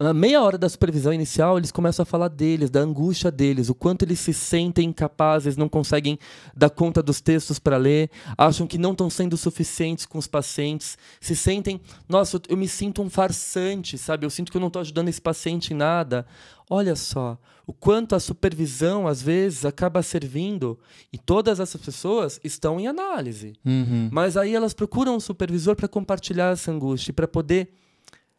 Na 0.00 0.14
meia 0.14 0.40
hora 0.40 0.56
da 0.56 0.68
supervisão 0.68 1.12
inicial, 1.12 1.58
eles 1.58 1.72
começam 1.72 2.04
a 2.04 2.06
falar 2.06 2.28
deles, 2.28 2.70
da 2.70 2.78
angústia 2.78 3.32
deles, 3.32 3.68
o 3.68 3.74
quanto 3.74 4.04
eles 4.04 4.20
se 4.20 4.32
sentem 4.32 4.90
incapazes, 4.90 5.56
não 5.56 5.68
conseguem 5.68 6.16
dar 6.56 6.70
conta 6.70 7.02
dos 7.02 7.20
textos 7.20 7.58
para 7.58 7.76
ler, 7.76 8.08
acham 8.36 8.64
que 8.64 8.78
não 8.78 8.92
estão 8.92 9.10
sendo 9.10 9.36
suficientes 9.36 10.06
com 10.06 10.16
os 10.16 10.28
pacientes, 10.28 10.96
se 11.20 11.34
sentem, 11.34 11.80
nossa, 12.08 12.36
eu, 12.36 12.42
eu 12.50 12.56
me 12.56 12.68
sinto 12.68 13.02
um 13.02 13.10
farsante, 13.10 13.98
sabe? 13.98 14.24
Eu 14.24 14.30
sinto 14.30 14.52
que 14.52 14.56
eu 14.56 14.60
não 14.60 14.68
estou 14.68 14.80
ajudando 14.80 15.08
esse 15.08 15.20
paciente 15.20 15.74
em 15.74 15.76
nada. 15.76 16.24
Olha 16.70 16.94
só, 16.94 17.36
o 17.66 17.72
quanto 17.72 18.14
a 18.14 18.20
supervisão, 18.20 19.08
às 19.08 19.20
vezes, 19.20 19.64
acaba 19.64 20.00
servindo, 20.02 20.78
e 21.12 21.18
todas 21.18 21.58
essas 21.58 21.80
pessoas 21.80 22.38
estão 22.44 22.78
em 22.78 22.86
análise. 22.86 23.54
Uhum. 23.64 24.08
Mas 24.12 24.36
aí 24.36 24.54
elas 24.54 24.74
procuram 24.74 25.16
um 25.16 25.20
supervisor 25.20 25.74
para 25.74 25.88
compartilhar 25.88 26.52
essa 26.52 26.70
angústia, 26.70 27.12
para 27.12 27.26
poder 27.26 27.68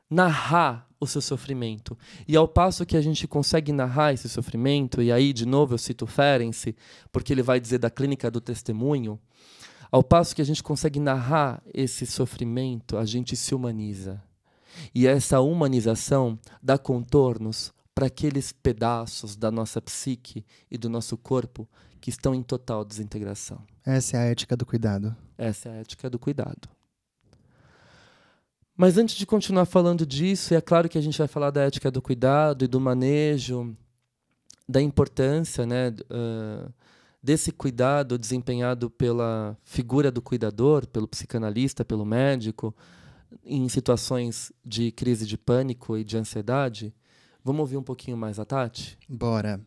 narrar 0.09 0.87
o 0.99 1.07
seu 1.07 1.21
sofrimento. 1.21 1.97
E 2.27 2.35
ao 2.35 2.47
passo 2.47 2.85
que 2.85 2.97
a 2.97 3.01
gente 3.01 3.27
consegue 3.27 3.71
narrar 3.71 4.13
esse 4.13 4.27
sofrimento, 4.27 5.01
e 5.01 5.11
aí 5.11 5.31
de 5.31 5.45
novo 5.45 5.73
eu 5.73 5.77
cito 5.77 6.05
Ferenc, 6.05 6.75
porque 7.11 7.31
ele 7.31 7.43
vai 7.43 7.59
dizer 7.59 7.77
da 7.77 7.89
clínica 7.89 8.29
do 8.29 8.41
testemunho, 8.41 9.19
ao 9.91 10.03
passo 10.03 10.35
que 10.35 10.41
a 10.41 10.45
gente 10.45 10.61
consegue 10.61 10.99
narrar 10.99 11.63
esse 11.73 12.05
sofrimento, 12.05 12.97
a 12.97 13.05
gente 13.05 13.35
se 13.35 13.55
humaniza. 13.55 14.21
E 14.93 15.07
essa 15.07 15.39
humanização 15.39 16.37
dá 16.61 16.77
contornos 16.77 17.73
para 17.95 18.07
aqueles 18.07 18.51
pedaços 18.51 19.35
da 19.35 19.51
nossa 19.51 19.81
psique 19.81 20.45
e 20.69 20.77
do 20.77 20.89
nosso 20.89 21.17
corpo 21.17 21.67
que 21.99 22.09
estão 22.09 22.33
em 22.33 22.43
total 22.43 22.85
desintegração. 22.85 23.61
Essa 23.85 24.17
é 24.17 24.19
a 24.21 24.23
ética 24.25 24.55
do 24.55 24.65
cuidado. 24.65 25.15
Essa 25.37 25.69
é 25.69 25.71
a 25.71 25.75
ética 25.75 26.09
do 26.09 26.19
cuidado. 26.19 26.69
Mas 28.79 28.97
antes 28.97 29.17
de 29.17 29.25
continuar 29.25 29.65
falando 29.65 30.05
disso, 30.05 30.53
é 30.53 30.61
claro 30.61 30.87
que 30.87 30.97
a 30.97 31.01
gente 31.01 31.17
vai 31.17 31.27
falar 31.27 31.51
da 31.51 31.63
ética 31.63 31.91
do 31.91 32.01
cuidado 32.01 32.63
e 32.63 32.67
do 32.67 32.79
manejo, 32.79 33.75
da 34.69 34.81
importância 34.81 35.65
né, 35.65 35.89
uh, 35.89 36.73
desse 37.21 37.51
cuidado 37.51 38.17
desempenhado 38.17 38.89
pela 38.89 39.57
figura 39.65 40.09
do 40.09 40.21
cuidador, 40.21 40.87
pelo 40.87 41.09
psicanalista, 41.09 41.83
pelo 41.83 42.05
médico, 42.05 42.73
em 43.43 43.67
situações 43.67 44.49
de 44.63 44.93
crise 44.93 45.25
de 45.25 45.37
pânico 45.37 45.97
e 45.97 46.03
de 46.05 46.15
ansiedade. 46.15 46.95
Vamos 47.43 47.59
ouvir 47.59 47.75
um 47.75 47.83
pouquinho 47.83 48.15
mais 48.15 48.39
a 48.39 48.45
Tati? 48.45 48.97
Bora. 49.09 49.59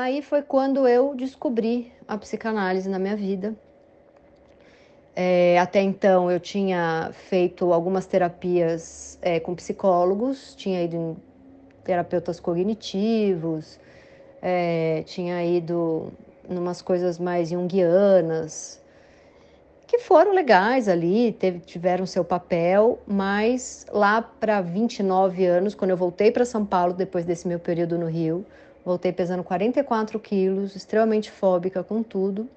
Aí 0.00 0.22
foi 0.22 0.42
quando 0.42 0.86
eu 0.86 1.12
descobri 1.12 1.92
a 2.06 2.16
psicanálise 2.16 2.88
na 2.88 3.00
minha 3.00 3.16
vida. 3.16 3.56
É, 5.16 5.58
até 5.58 5.82
então 5.82 6.30
eu 6.30 6.38
tinha 6.38 7.10
feito 7.12 7.72
algumas 7.72 8.06
terapias 8.06 9.18
é, 9.20 9.40
com 9.40 9.56
psicólogos, 9.56 10.54
tinha 10.54 10.84
ido 10.84 10.94
em 10.94 11.16
terapeutas 11.82 12.38
cognitivos, 12.38 13.80
é, 14.40 15.02
tinha 15.04 15.44
ido 15.44 16.12
numas 16.48 16.80
coisas 16.80 17.18
mais 17.18 17.48
junguianas, 17.48 18.80
que 19.84 19.98
foram 19.98 20.32
legais 20.32 20.86
ali, 20.86 21.32
teve, 21.32 21.58
tiveram 21.58 22.06
seu 22.06 22.24
papel, 22.24 23.00
mas 23.04 23.84
lá 23.90 24.22
para 24.22 24.60
29 24.60 25.44
anos, 25.44 25.74
quando 25.74 25.90
eu 25.90 25.96
voltei 25.96 26.30
para 26.30 26.44
São 26.44 26.64
Paulo, 26.64 26.94
depois 26.94 27.24
desse 27.24 27.48
meu 27.48 27.58
período 27.58 27.98
no 27.98 28.06
Rio, 28.06 28.46
voltei 28.88 29.12
pesando 29.12 29.44
44 29.44 30.18
quilos, 30.18 30.74
extremamente 30.74 31.30
fóbica 31.30 31.84
com 31.84 32.02
tudo. 32.02 32.48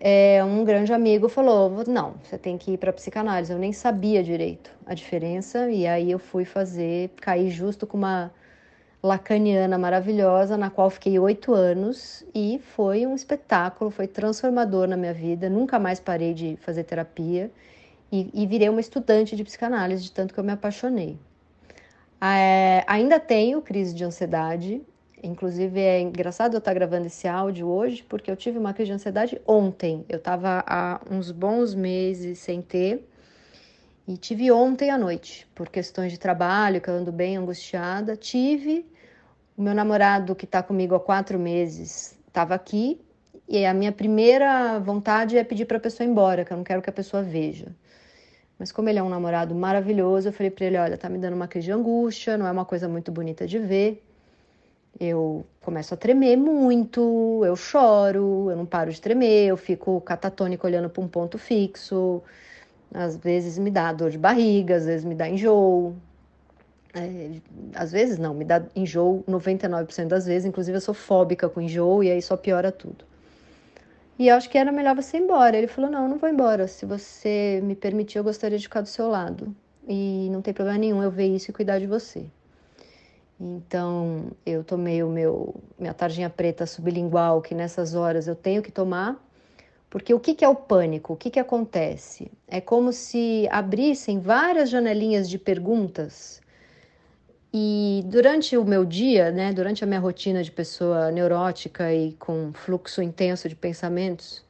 É, 0.00 0.42
um 0.44 0.64
grande 0.64 0.92
amigo 0.92 1.28
falou: 1.28 1.84
Não, 1.86 2.14
você 2.24 2.36
tem 2.36 2.58
que 2.58 2.72
ir 2.72 2.78
para 2.78 2.92
psicanálise. 2.92 3.52
Eu 3.52 3.58
nem 3.58 3.72
sabia 3.72 4.20
direito 4.20 4.68
a 4.84 4.94
diferença, 4.94 5.70
e 5.70 5.86
aí 5.86 6.10
eu 6.10 6.18
fui 6.18 6.44
fazer, 6.44 7.10
caí 7.20 7.50
justo 7.50 7.86
com 7.86 7.96
uma 7.96 8.32
lacaniana 9.00 9.78
maravilhosa, 9.78 10.56
na 10.56 10.70
qual 10.70 10.90
fiquei 10.90 11.18
oito 11.20 11.54
anos, 11.54 12.24
e 12.34 12.60
foi 12.74 13.06
um 13.06 13.14
espetáculo, 13.14 13.92
foi 13.92 14.08
transformador 14.08 14.88
na 14.88 14.96
minha 14.96 15.14
vida. 15.14 15.48
Nunca 15.48 15.78
mais 15.78 16.00
parei 16.00 16.34
de 16.34 16.56
fazer 16.56 16.82
terapia 16.82 17.48
e, 18.10 18.28
e 18.34 18.44
virei 18.44 18.68
uma 18.68 18.80
estudante 18.80 19.36
de 19.36 19.44
psicanálise, 19.44 20.02
de 20.02 20.10
tanto 20.10 20.34
que 20.34 20.40
eu 20.40 20.44
me 20.44 20.52
apaixonei. 20.52 21.16
É, 22.20 22.84
ainda 22.88 23.18
tenho 23.20 23.62
crise 23.62 23.94
de 23.94 24.04
ansiedade, 24.04 24.82
Inclusive, 25.22 25.80
é 25.80 26.00
engraçado 26.00 26.54
eu 26.54 26.58
estar 26.58 26.74
gravando 26.74 27.06
esse 27.06 27.28
áudio 27.28 27.68
hoje, 27.68 28.02
porque 28.02 28.30
eu 28.30 28.36
tive 28.36 28.58
uma 28.58 28.74
crise 28.74 28.88
de 28.88 28.94
ansiedade 28.94 29.40
ontem. 29.46 30.04
Eu 30.08 30.18
estava 30.18 30.64
há 30.66 31.00
uns 31.08 31.30
bons 31.30 31.74
meses 31.74 32.40
sem 32.40 32.60
ter, 32.60 33.08
e 34.06 34.16
tive 34.16 34.50
ontem 34.50 34.90
à 34.90 34.98
noite, 34.98 35.46
por 35.54 35.68
questões 35.68 36.10
de 36.10 36.18
trabalho, 36.18 36.80
que 36.80 36.88
eu 36.88 36.94
ando 36.94 37.12
bem 37.12 37.36
angustiada. 37.36 38.16
Tive. 38.16 38.84
O 39.56 39.62
meu 39.62 39.74
namorado, 39.74 40.34
que 40.34 40.44
está 40.44 40.62
comigo 40.62 40.94
há 40.94 41.00
quatro 41.00 41.38
meses, 41.38 42.18
estava 42.26 42.54
aqui, 42.54 43.00
e 43.48 43.64
a 43.64 43.72
minha 43.72 43.92
primeira 43.92 44.80
vontade 44.80 45.36
é 45.36 45.44
pedir 45.44 45.66
para 45.66 45.76
a 45.76 45.80
pessoa 45.80 46.06
ir 46.06 46.10
embora, 46.10 46.44
que 46.44 46.52
eu 46.52 46.56
não 46.56 46.64
quero 46.64 46.82
que 46.82 46.90
a 46.90 46.92
pessoa 46.92 47.22
veja. 47.22 47.72
Mas 48.58 48.72
como 48.72 48.88
ele 48.88 48.98
é 48.98 49.02
um 49.02 49.08
namorado 49.08 49.54
maravilhoso, 49.54 50.28
eu 50.28 50.32
falei 50.32 50.50
para 50.50 50.64
ele, 50.64 50.78
olha, 50.78 50.96
tá 50.96 51.08
me 51.08 51.18
dando 51.18 51.34
uma 51.34 51.46
crise 51.46 51.66
de 51.66 51.72
angústia, 51.72 52.36
não 52.36 52.46
é 52.46 52.50
uma 52.50 52.64
coisa 52.64 52.88
muito 52.88 53.12
bonita 53.12 53.46
de 53.46 53.58
ver. 53.58 54.02
Eu 55.00 55.44
começo 55.60 55.94
a 55.94 55.96
tremer 55.96 56.36
muito, 56.36 57.42
eu 57.44 57.56
choro, 57.56 58.50
eu 58.50 58.56
não 58.56 58.66
paro 58.66 58.90
de 58.92 59.00
tremer, 59.00 59.48
eu 59.48 59.56
fico 59.56 60.00
catatônica 60.02 60.66
olhando 60.66 60.90
para 60.90 61.02
um 61.02 61.08
ponto 61.08 61.38
fixo. 61.38 62.22
Às 62.92 63.16
vezes 63.16 63.58
me 63.58 63.70
dá 63.70 63.92
dor 63.92 64.10
de 64.10 64.18
barriga, 64.18 64.76
às 64.76 64.84
vezes 64.86 65.04
me 65.04 65.14
dá 65.14 65.28
enjoo. 65.28 65.96
É, 66.94 67.40
às 67.74 67.90
vezes 67.90 68.18
não, 68.18 68.34
me 68.34 68.44
dá 68.44 68.62
enjoo 68.76 69.24
99% 69.28 70.08
das 70.08 70.26
vezes, 70.26 70.44
inclusive 70.44 70.76
eu 70.76 70.80
sou 70.80 70.94
fóbica 70.94 71.48
com 71.48 71.60
enjoo 71.60 72.04
e 72.04 72.10
aí 72.10 72.20
só 72.20 72.36
piora 72.36 72.70
tudo. 72.70 73.04
E 74.18 74.28
eu 74.28 74.36
acho 74.36 74.48
que 74.50 74.58
era 74.58 74.70
melhor 74.70 74.94
você 74.94 75.16
ir 75.16 75.20
embora. 75.20 75.56
Ele 75.56 75.66
falou: 75.66 75.90
Não, 75.90 76.08
não 76.08 76.18
vou 76.18 76.28
embora. 76.28 76.68
Se 76.68 76.86
você 76.86 77.60
me 77.62 77.74
permitir, 77.74 78.18
eu 78.18 78.24
gostaria 78.24 78.58
de 78.58 78.64
ficar 78.64 78.80
do 78.82 78.88
seu 78.88 79.08
lado. 79.08 79.54
E 79.88 80.28
não 80.30 80.42
tem 80.42 80.54
problema 80.54 80.78
nenhum 80.78 81.02
eu 81.02 81.10
ver 81.10 81.26
isso 81.26 81.50
e 81.50 81.54
cuidar 81.54 81.78
de 81.78 81.86
você. 81.86 82.26
Então, 83.42 84.26
eu 84.46 84.62
tomei 84.62 85.02
o 85.02 85.08
meu 85.08 85.54
minha 85.76 85.92
tarjinha 85.92 86.30
preta 86.30 86.64
sublingual, 86.64 87.42
que 87.42 87.54
nessas 87.54 87.94
horas 87.94 88.28
eu 88.28 88.36
tenho 88.36 88.62
que 88.62 88.70
tomar, 88.70 89.20
porque 89.90 90.14
o 90.14 90.20
que, 90.20 90.34
que 90.34 90.44
é 90.44 90.48
o 90.48 90.54
pânico? 90.54 91.12
O 91.12 91.16
que, 91.16 91.28
que 91.28 91.40
acontece? 91.40 92.30
É 92.46 92.60
como 92.60 92.92
se 92.92 93.48
abrissem 93.50 94.20
várias 94.20 94.70
janelinhas 94.70 95.28
de 95.28 95.38
perguntas 95.38 96.40
e 97.54 98.02
durante 98.06 98.56
o 98.56 98.64
meu 98.64 98.82
dia, 98.82 99.30
né, 99.30 99.52
durante 99.52 99.84
a 99.84 99.86
minha 99.86 100.00
rotina 100.00 100.42
de 100.42 100.50
pessoa 100.50 101.10
neurótica 101.10 101.92
e 101.92 102.12
com 102.12 102.50
fluxo 102.54 103.02
intenso 103.02 103.46
de 103.46 103.54
pensamentos, 103.54 104.42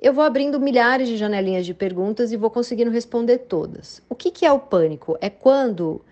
eu 0.00 0.12
vou 0.12 0.24
abrindo 0.24 0.58
milhares 0.58 1.06
de 1.06 1.16
janelinhas 1.16 1.64
de 1.64 1.72
perguntas 1.72 2.32
e 2.32 2.36
vou 2.36 2.50
conseguindo 2.50 2.90
responder 2.90 3.38
todas. 3.38 4.02
O 4.08 4.14
que, 4.14 4.32
que 4.32 4.44
é 4.44 4.50
o 4.50 4.58
pânico? 4.58 5.16
É 5.20 5.30
quando 5.30 6.04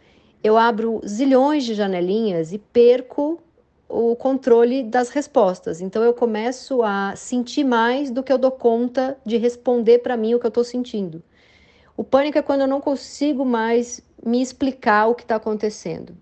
eu 0.44 0.58
abro 0.58 1.00
zilhões 1.06 1.64
de 1.64 1.72
janelinhas 1.72 2.52
e 2.52 2.58
perco 2.58 3.42
o 3.88 4.14
controle 4.14 4.82
das 4.82 5.08
respostas. 5.08 5.80
Então 5.80 6.02
eu 6.02 6.12
começo 6.12 6.82
a 6.82 7.16
sentir 7.16 7.64
mais 7.64 8.10
do 8.10 8.22
que 8.22 8.30
eu 8.30 8.36
dou 8.36 8.50
conta 8.50 9.16
de 9.24 9.38
responder 9.38 10.00
para 10.00 10.18
mim 10.18 10.34
o 10.34 10.38
que 10.38 10.44
eu 10.44 10.48
estou 10.48 10.62
sentindo. 10.62 11.22
O 11.96 12.04
pânico 12.04 12.36
é 12.36 12.42
quando 12.42 12.60
eu 12.60 12.66
não 12.66 12.80
consigo 12.80 13.42
mais 13.42 14.02
me 14.22 14.42
explicar 14.42 15.06
o 15.06 15.14
que 15.14 15.22
está 15.22 15.36
acontecendo. 15.36 16.14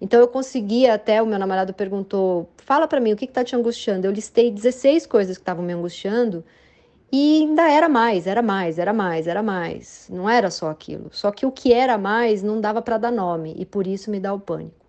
Então 0.00 0.18
eu 0.18 0.26
conseguia 0.26 0.94
até, 0.94 1.22
o 1.22 1.26
meu 1.26 1.38
namorado 1.38 1.72
perguntou, 1.72 2.48
fala 2.56 2.88
para 2.88 2.98
mim 2.98 3.12
o 3.12 3.16
que 3.16 3.26
está 3.26 3.44
te 3.44 3.54
angustiando. 3.54 4.04
Eu 4.04 4.10
listei 4.10 4.50
16 4.50 5.06
coisas 5.06 5.36
que 5.36 5.42
estavam 5.42 5.64
me 5.64 5.72
angustiando 5.72 6.44
e 7.12 7.42
ainda 7.42 7.68
era 7.70 7.88
mais, 7.88 8.26
era 8.26 8.42
mais, 8.42 8.78
era 8.78 8.92
mais, 8.92 9.26
era 9.26 9.42
mais. 9.42 10.08
Não 10.10 10.28
era 10.28 10.50
só 10.50 10.70
aquilo. 10.70 11.08
Só 11.12 11.30
que 11.30 11.44
o 11.44 11.50
que 11.50 11.72
era 11.72 11.98
mais 11.98 12.42
não 12.42 12.60
dava 12.60 12.80
para 12.80 12.98
dar 12.98 13.10
nome 13.10 13.54
e 13.58 13.64
por 13.64 13.86
isso 13.86 14.10
me 14.10 14.20
dá 14.20 14.32
o 14.32 14.38
pânico. 14.38 14.80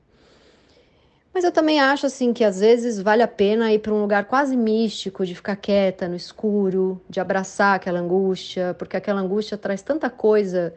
Mas 1.33 1.43
eu 1.43 1.51
também 1.51 1.79
acho 1.79 2.05
assim 2.05 2.33
que 2.33 2.43
às 2.43 2.59
vezes 2.59 2.99
vale 2.99 3.23
a 3.23 3.27
pena 3.27 3.71
ir 3.71 3.79
para 3.79 3.93
um 3.93 4.01
lugar 4.01 4.25
quase 4.25 4.55
místico, 4.55 5.25
de 5.25 5.33
ficar 5.33 5.55
quieta 5.55 6.07
no 6.07 6.15
escuro, 6.15 7.01
de 7.09 7.19
abraçar 7.19 7.75
aquela 7.75 7.99
angústia, 7.99 8.75
porque 8.77 8.97
aquela 8.97 9.21
angústia 9.21 9.57
traz 9.57 9.81
tanta 9.81 10.09
coisa 10.09 10.73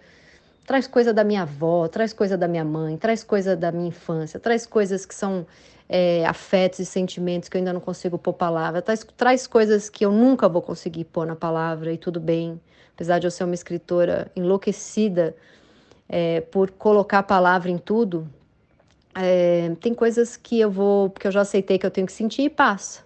traz 0.67 0.87
coisa 0.87 1.13
da 1.13 1.23
minha 1.23 1.43
avó, 1.43 1.87
traz 1.89 2.13
coisa 2.13 2.37
da 2.37 2.49
minha 2.49 2.65
mãe, 2.65 2.97
traz 2.97 3.23
coisa 3.23 3.55
da 3.55 3.71
minha 3.71 3.89
infância, 3.89 4.41
traz 4.41 4.67
coisas 4.67 5.05
que 5.05 5.15
são 5.15 5.47
é, 5.89 6.25
afetos 6.27 6.79
e 6.79 6.87
sentimentos 6.87 7.49
que 7.49 7.57
eu 7.57 7.59
ainda 7.59 7.73
não 7.73 7.81
consigo 7.81 8.19
pôr 8.19 8.33
palavra, 8.33 8.81
traz, 8.83 9.07
traz 9.17 9.47
coisas 9.47 9.89
que 9.89 10.05
eu 10.05 10.13
nunca 10.13 10.49
vou 10.49 10.63
conseguir 10.63 11.05
pôr 11.05 11.27
na 11.27 11.37
palavra 11.37 11.93
e 11.93 11.99
tudo 11.99 12.19
bem, 12.19 12.61
apesar 12.95 13.19
de 13.19 13.27
eu 13.27 13.31
ser 13.31 13.45
uma 13.45 13.55
escritora 13.55 14.31
enlouquecida 14.35 15.37
é, 16.09 16.41
por 16.41 16.71
colocar 16.71 17.23
palavra 17.23 17.71
em 17.71 17.79
tudo, 17.79 18.29
é, 19.15 19.73
tem 19.81 19.95
coisas 19.95 20.37
que 20.37 20.59
eu 20.59 20.71
vou, 20.71 21.11
porque 21.11 21.27
eu 21.27 21.33
já 21.33 21.43
aceitei 21.43 21.79
que 21.79 21.87
eu 21.87 21.91
tenho 21.91 22.07
que 22.07 22.13
sentir 22.13 22.43
e 22.43 22.51
passa. 22.51 23.03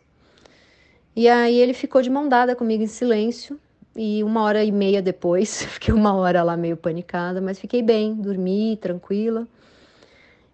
E 1.14 1.28
aí 1.28 1.58
ele 1.58 1.74
ficou 1.74 2.00
de 2.00 2.08
mão 2.08 2.28
dada 2.28 2.54
comigo 2.54 2.82
em 2.82 2.86
silêncio, 2.86 3.58
e 3.96 4.22
uma 4.22 4.42
hora 4.42 4.62
e 4.62 4.70
meia 4.70 5.02
depois, 5.02 5.62
fiquei 5.66 5.92
uma 5.92 6.14
hora 6.14 6.42
lá 6.42 6.56
meio 6.56 6.76
panicada, 6.76 7.40
mas 7.40 7.58
fiquei 7.58 7.82
bem, 7.82 8.14
dormi 8.14 8.78
tranquila. 8.80 9.46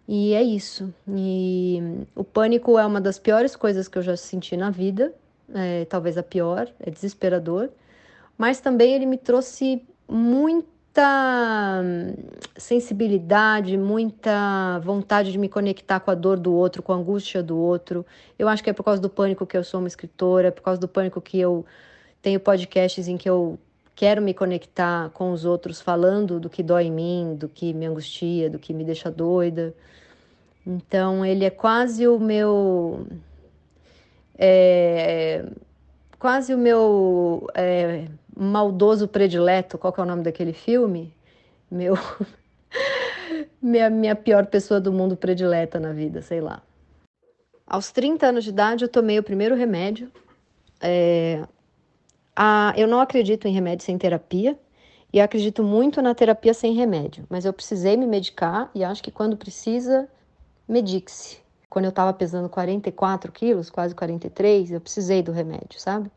E 0.07 0.35
é 0.35 0.43
isso. 0.43 0.93
E 1.09 2.07
o 2.15 2.23
pânico 2.23 2.79
é 2.79 2.85
uma 2.85 3.01
das 3.01 3.19
piores 3.19 3.57
coisas 3.57 3.89
que 3.89 3.99
eu 3.99 4.03
já 4.03 4.17
senti 4.17 4.57
na 4.57 4.71
vida, 4.71 5.15
é, 5.55 5.85
talvez 5.87 6.19
a 6.19 6.23
pior, 6.23 6.71
é 6.81 6.91
desesperador. 6.91 7.71
Mas 8.37 8.61
também 8.61 8.95
ele 8.95 9.07
me 9.07 9.17
trouxe 9.17 9.83
muita 10.09 11.83
sensibilidade, 12.57 13.77
muita 13.77 14.79
vontade 14.81 15.33
de 15.33 15.39
me 15.39 15.49
conectar 15.49 16.01
com 16.01 16.11
a 16.11 16.15
dor 16.15 16.39
do 16.39 16.53
outro, 16.53 16.83
com 16.83 16.93
a 16.93 16.97
angústia 16.97 17.43
do 17.43 17.57
outro. 17.57 18.05
Eu 18.39 18.49
acho 18.49 18.63
que 18.63 18.71
é 18.71 18.73
por 18.73 18.85
causa 18.85 19.01
do 19.01 19.09
pânico 19.09 19.47
que 19.47 19.57
eu 19.57 19.65
sou 19.65 19.81
uma 19.81 19.89
escritora, 19.89 20.49
é 20.49 20.51
por 20.51 20.63
causa 20.63 20.81
do 20.81 20.89
pânico 20.89 21.21
que 21.21 21.39
eu 21.39 21.65
tenho 22.21 22.41
podcasts 22.41 23.09
em 23.09 23.17
que 23.17 23.29
eu 23.29 23.59
quero 23.95 24.21
me 24.21 24.35
conectar 24.35 25.11
com 25.11 25.33
os 25.33 25.45
outros 25.45 25.81
falando 25.81 26.41
do 26.41 26.51
que 26.51 26.63
dói 26.63 26.85
em 26.85 26.91
mim, 26.91 27.37
do 27.37 27.49
que 27.49 27.73
me 27.73 27.87
angustia, 27.87 28.51
do 28.51 28.59
que 28.59 28.73
me 28.73 28.85
deixa 28.85 29.11
doida. 29.11 29.75
Então 30.67 31.25
ele 31.25 31.45
é 31.45 31.51
quase 31.51 32.07
o 32.09 32.19
meu. 32.19 33.07
É, 34.37 35.45
quase 36.19 36.55
o 36.55 36.59
meu 36.59 37.49
é, 37.55 38.09
maldoso 38.37 39.07
predileto. 39.07 39.79
Qual 39.79 39.93
que 39.93 40.01
é 40.01 40.03
o 40.03 40.07
nome 40.07 40.23
daquele 40.23 40.53
filme? 40.53 41.15
Meu. 41.71 41.95
minha, 43.63 43.91
minha 43.91 44.17
pior 44.17 44.47
pessoa 44.47 44.81
do 44.81 44.93
mundo 44.93 45.17
predileta 45.17 45.79
na 45.79 45.93
vida, 45.93 46.21
sei 46.23 46.41
lá. 46.41 46.63
Aos 47.67 47.91
30 47.93 48.27
anos 48.27 48.45
de 48.45 48.51
idade, 48.51 48.85
eu 48.85 48.89
tomei 48.89 49.19
o 49.19 49.23
primeiro 49.23 49.55
remédio. 49.55 50.11
É, 50.81 51.47
ah, 52.37 52.73
eu 52.77 52.89
não 52.89 53.01
acredito 53.01 53.47
em 53.47 53.53
remédio 53.53 53.85
sem 53.85 53.97
terapia 53.97 54.59
e 55.13 55.21
acredito 55.21 55.63
muito 55.63 56.03
na 56.03 56.15
terapia 56.15 56.53
sem 56.53 56.75
remédio, 56.75 57.25
mas 57.31 57.45
eu 57.45 57.53
precisei 57.53 57.97
me 57.97 58.07
medicar 58.07 58.71
e 58.75 58.83
acho 58.83 59.03
que 59.03 59.11
quando 59.11 59.37
precisa, 59.37 60.09
medique-se. 60.69 61.39
Quando 61.71 61.87
eu 61.87 61.91
estava 61.91 62.13
pesando 62.13 62.49
44 62.49 63.31
quilos, 63.33 63.71
quase 63.71 63.95
43, 63.95 64.73
eu 64.73 64.81
precisei 64.81 65.23
do 65.23 65.33
remédio, 65.33 65.79
sabe? 65.79 66.11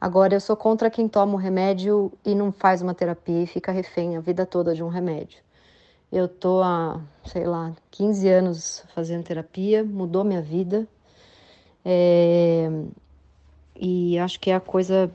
Agora, 0.00 0.34
eu 0.34 0.40
sou 0.40 0.56
contra 0.56 0.90
quem 0.90 1.08
toma 1.08 1.34
o 1.34 1.36
remédio 1.36 2.12
e 2.24 2.34
não 2.34 2.50
faz 2.50 2.82
uma 2.82 2.94
terapia 2.94 3.42
e 3.42 3.46
fica 3.46 3.70
refém 3.70 4.16
a 4.16 4.20
vida 4.20 4.44
toda 4.44 4.74
de 4.74 4.82
um 4.82 4.88
remédio. 4.88 5.38
Eu 6.10 6.26
tô 6.28 6.62
há, 6.62 7.00
sei 7.24 7.46
lá, 7.46 7.72
15 7.90 8.28
anos 8.28 8.84
fazendo 8.94 9.24
terapia, 9.24 9.84
mudou 9.84 10.24
minha 10.24 10.42
vida. 10.42 10.88
É... 11.84 12.68
E 13.76 14.18
acho 14.18 14.40
que 14.40 14.50
é 14.50 14.54
a 14.54 14.60
coisa 14.60 15.10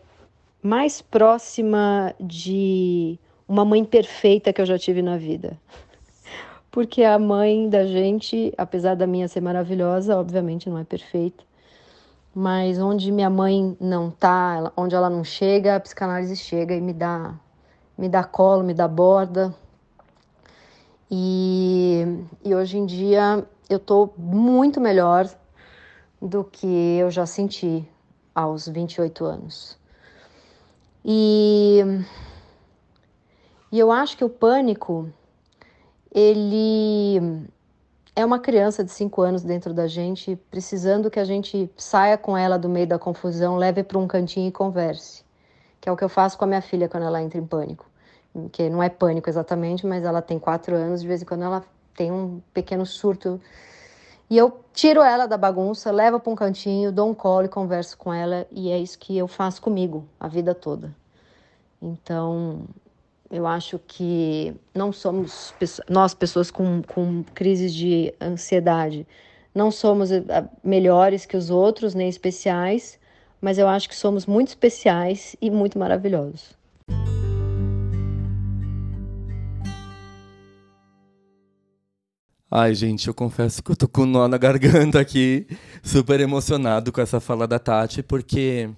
mais 0.62 1.02
próxima 1.02 2.14
de 2.20 3.20
uma 3.48 3.64
mãe 3.64 3.86
perfeita 3.86 4.52
que 4.52 4.62
eu 4.62 4.66
já 4.66 4.78
tive 4.78 5.02
na 5.02 5.18
vida. 5.18 5.58
Porque 6.72 7.04
a 7.04 7.18
mãe 7.18 7.70
da 7.70 7.86
gente, 7.86 8.54
apesar 8.58 8.96
da 8.96 9.08
minha 9.08 9.28
ser 9.28 9.42
maravilhosa, 9.42 10.18
obviamente 10.18 10.70
não 10.70 10.78
é 10.78 10.84
perfeita, 10.84 11.44
mas 12.36 12.80
onde 12.80 13.12
minha 13.12 13.30
mãe 13.30 13.76
não 13.80 14.12
tá, 14.12 14.72
onde 14.76 14.94
ela 14.94 15.10
não 15.10 15.24
chega, 15.24 15.76
a 15.76 15.80
psicanálise 15.80 16.36
chega 16.36 16.76
e 16.76 16.82
me 16.82 16.94
dá, 16.94 17.34
me 17.98 18.08
dá 18.08 18.24
colo, 18.24 18.64
me 18.64 18.74
dá 18.74 18.88
borda. 18.88 19.56
E, 21.10 22.04
e 22.44 22.54
hoje 22.54 22.78
em 22.78 22.86
dia 22.86 23.44
eu 23.70 23.80
tô 23.80 24.10
muito 24.18 24.80
melhor 24.80 25.30
do 26.22 26.44
que 26.44 26.68
eu 26.98 27.10
já 27.10 27.26
senti 27.26 27.88
aos 28.36 28.68
28 28.68 29.26
anos. 29.26 29.78
E, 31.04 31.82
e 33.72 33.80
eu 33.80 33.92
acho 33.92 34.18
que 34.18 34.24
o 34.24 34.30
pânico, 34.30 35.12
ele 36.14 37.48
é 38.16 38.26
uma 38.26 38.40
criança 38.40 38.84
de 38.84 38.92
5 38.92 39.22
anos 39.22 39.44
dentro 39.44 39.74
da 39.74 39.88
gente, 39.88 40.36
precisando 40.50 41.10
que 41.12 41.20
a 41.20 41.26
gente 41.26 41.70
saia 41.78 42.18
com 42.18 42.38
ela 42.38 42.58
do 42.58 42.68
meio 42.68 42.88
da 42.88 42.98
confusão, 42.98 43.58
leve 43.58 43.84
para 43.84 43.98
um 43.98 44.08
cantinho 44.08 44.48
e 44.48 44.52
converse. 44.52 45.24
Que 45.80 45.88
é 45.88 45.92
o 45.92 45.96
que 45.96 46.04
eu 46.04 46.10
faço 46.10 46.38
com 46.38 46.44
a 46.46 46.48
minha 46.48 46.62
filha 46.62 46.90
quando 46.90 47.04
ela 47.04 47.22
entra 47.22 47.38
em 47.38 47.46
pânico. 47.46 47.86
Que 48.52 48.70
não 48.70 48.82
é 48.82 48.90
pânico 48.90 49.30
exatamente, 49.30 49.86
mas 49.86 50.04
ela 50.04 50.22
tem 50.22 50.40
4 50.40 50.76
anos, 50.76 51.02
de 51.02 51.08
vez 51.08 51.22
em 51.22 51.26
quando 51.26 51.44
ela 51.44 51.64
tem 51.96 52.12
um 52.12 52.42
pequeno 52.54 52.86
surto 52.86 53.40
e 54.30 54.38
eu 54.38 54.64
tiro 54.74 55.02
ela 55.02 55.26
da 55.26 55.38
bagunça, 55.38 55.92
levo 55.92 56.20
para 56.20 56.32
um 56.32 56.36
cantinho, 56.36 56.92
dou 56.92 57.10
um 57.10 57.14
colo 57.14 57.46
e 57.46 57.50
converso 57.50 57.98
com 57.98 58.14
ela, 58.14 58.46
e 58.52 58.70
é 58.70 58.78
isso 58.78 59.00
que 59.00 59.18
eu 59.18 59.28
faço 59.28 59.62
comigo 59.62 60.06
a 60.20 60.28
vida 60.28 60.54
toda. 60.54 60.94
Então, 61.82 62.66
eu 63.32 63.48
acho 63.48 63.80
que 63.88 64.54
não 64.74 64.92
somos 64.92 65.54
nós, 65.90 66.14
pessoas 66.14 66.52
com, 66.52 66.82
com 66.82 67.24
crises 67.34 67.74
de 67.74 68.14
ansiedade, 68.22 69.08
não 69.54 69.72
somos 69.72 70.12
eh, 70.12 70.24
melhores 70.64 71.26
que 71.26 71.36
os 71.36 71.50
outros, 71.50 71.96
nem 71.96 72.10
especiais, 72.10 73.00
mas 73.42 73.58
eu 73.58 73.68
acho 73.68 73.88
que 73.88 73.96
somos 73.96 74.26
muito 74.26 74.50
especiais 74.50 75.36
e 75.42 75.50
muito 75.50 75.80
maravilhosos. 75.80 76.56
Ai, 82.50 82.74
gente, 82.74 83.10
eu 83.10 83.14
confesso 83.14 83.62
que 83.62 83.72
eu 83.72 83.76
tô 83.76 83.90
com 83.90 84.04
um 84.04 84.06
nó 84.06 84.26
na 84.28 84.38
garganta 84.38 85.02
aqui, 85.02 85.46
super 85.84 86.22
emocionado 86.22 86.94
com 86.94 87.02
essa 87.02 87.20
fala 87.20 87.46
da 87.46 87.60
Tati, 87.60 88.02
porque. 88.02 88.70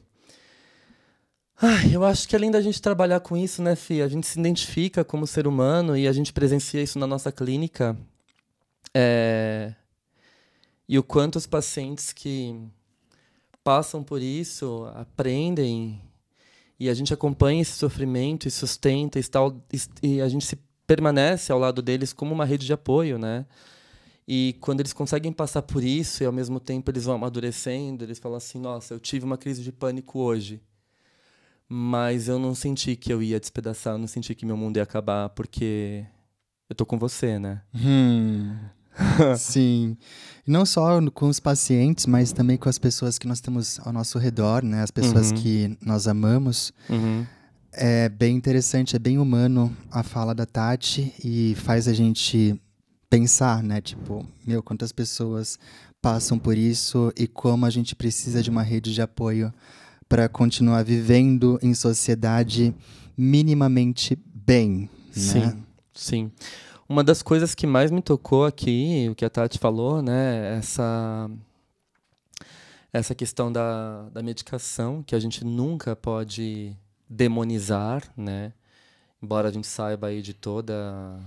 Ai, 1.62 1.94
eu 1.96 2.04
acho 2.04 2.28
que 2.28 2.36
além 2.36 2.50
da 2.50 2.62
gente 2.62 2.82
trabalhar 2.82 3.20
com 3.20 3.38
isso, 3.38 3.62
né, 3.62 3.76
Fia? 3.76 4.06
A 4.06 4.08
gente 4.08 4.26
se 4.26 4.40
identifica 4.40 5.04
como 5.04 5.28
ser 5.28 5.46
humano 5.46 5.96
e 5.96 6.08
a 6.08 6.12
gente 6.12 6.34
presencia 6.34 6.82
isso 6.82 6.98
na 6.98 7.06
nossa 7.06 7.32
clínica. 7.32 7.96
É... 8.96 9.76
E 10.88 10.98
o 10.98 11.04
quanto 11.04 11.36
os 11.36 11.46
pacientes 11.46 12.12
que 12.12 12.56
passam 13.64 14.04
por 14.04 14.22
isso, 14.22 14.90
aprendem 14.96 16.02
e 16.80 16.90
a 16.90 16.94
gente 16.96 17.14
acompanha 17.14 17.62
esse 17.62 17.74
sofrimento 17.74 18.48
e 18.48 18.52
sustenta 18.52 19.20
e, 19.20 19.22
está, 19.22 19.40
e 20.02 20.22
a 20.22 20.30
gente 20.30 20.46
se 20.46 20.58
permanece 20.90 21.52
ao 21.52 21.60
lado 21.60 21.84
deles 21.84 22.12
como 22.12 22.34
uma 22.34 22.46
rede 22.46 22.66
de 22.66 22.74
apoio, 22.74 23.20
né? 23.20 23.46
E 24.28 24.56
quando 24.60 24.80
eles 24.80 24.92
conseguem 24.92 25.32
passar 25.32 25.62
por 25.62 25.84
isso 25.84 26.24
e 26.24 26.26
ao 26.26 26.32
mesmo 26.32 26.60
tempo 26.60 26.90
eles 26.90 27.04
vão 27.04 27.14
amadurecendo, 27.14 28.04
eles 28.04 28.18
falam 28.18 28.38
assim: 28.38 28.60
"Nossa, 28.60 28.96
eu 28.96 29.00
tive 29.00 29.24
uma 29.24 29.38
crise 29.38 29.62
de 29.62 29.72
pânico 29.72 30.18
hoje, 30.18 30.60
mas 31.68 32.28
eu 32.28 32.40
não 32.40 32.56
senti 32.56 32.96
que 32.96 33.14
eu 33.14 33.22
ia 33.22 33.40
despedaçar, 33.40 33.94
eu 33.94 34.00
não 34.00 34.08
senti 34.08 34.34
que 34.34 34.48
meu 34.48 34.58
mundo 34.58 34.78
ia 34.78 34.84
acabar 34.84 35.30
porque 35.30 36.04
eu 36.68 36.76
tô 36.76 36.88
com 36.88 36.98
você, 36.98 37.38
né?" 37.38 37.62
Hum. 37.76 38.58
Sim. 39.38 39.96
Não 40.46 40.66
só 40.66 41.00
com 41.12 41.28
os 41.28 41.40
pacientes, 41.40 42.08
mas 42.08 42.32
também 42.32 42.58
com 42.58 42.68
as 42.68 42.80
pessoas 42.80 43.20
que 43.20 43.28
nós 43.28 43.40
temos 43.40 43.80
ao 43.86 43.94
nosso 43.94 44.18
redor, 44.18 44.64
né? 44.64 44.82
As 44.82 44.90
pessoas 44.90 45.30
uhum. 45.30 45.38
que 45.38 45.78
nós 45.86 46.08
amamos. 46.08 46.74
Uhum. 46.90 47.28
É 47.72 48.10
bem 48.10 48.36
interessante, 48.36 48.96
é 48.96 49.00
bem 49.00 49.18
humano 49.18 49.76
a 49.92 50.02
fala 50.02 50.34
da 50.34 50.46
Tati 50.46 51.14
e 51.24 51.56
faz 51.56 51.88
a 51.88 51.94
gente 51.94 52.60
pensar, 53.10 53.62
né? 53.62 53.80
Tipo, 53.80 54.26
meu, 54.46 54.64
quantas 54.64 54.92
pessoas 54.92 55.60
passam 56.02 56.40
por 56.40 56.58
isso 56.58 57.12
e 57.18 57.28
como 57.28 57.66
a 57.66 57.70
gente 57.70 57.96
precisa 57.96 58.42
de 58.42 58.50
uma 58.50 58.64
rede 58.64 58.94
de 58.94 59.02
apoio 59.02 59.54
para 60.08 60.28
continuar 60.28 60.84
vivendo 60.84 61.60
em 61.62 61.74
sociedade 61.74 62.74
minimamente 63.16 64.18
bem. 64.34 64.90
Sim, 65.12 65.40
né? 65.40 65.58
sim. 65.94 66.32
Uma 66.88 67.04
das 67.04 67.22
coisas 67.22 67.54
que 67.54 67.68
mais 67.68 67.92
me 67.92 68.02
tocou 68.02 68.46
aqui, 68.46 69.08
o 69.12 69.16
que 69.16 69.24
a 69.24 69.30
Tati 69.30 69.60
falou, 69.60 70.02
né, 70.02 70.58
essa 70.58 71.30
essa 72.92 73.14
questão 73.14 73.52
da, 73.52 74.10
da 74.10 74.24
medicação, 74.24 75.04
que 75.04 75.14
a 75.14 75.20
gente 75.20 75.46
nunca 75.46 75.96
pode 75.96 76.76
demonizar, 77.10 78.04
né? 78.16 78.54
Embora 79.22 79.50
a 79.50 79.52
gente 79.52 79.68
saiba 79.68 80.08
aí 80.08 80.22
de 80.22 80.34
toda 80.34 81.20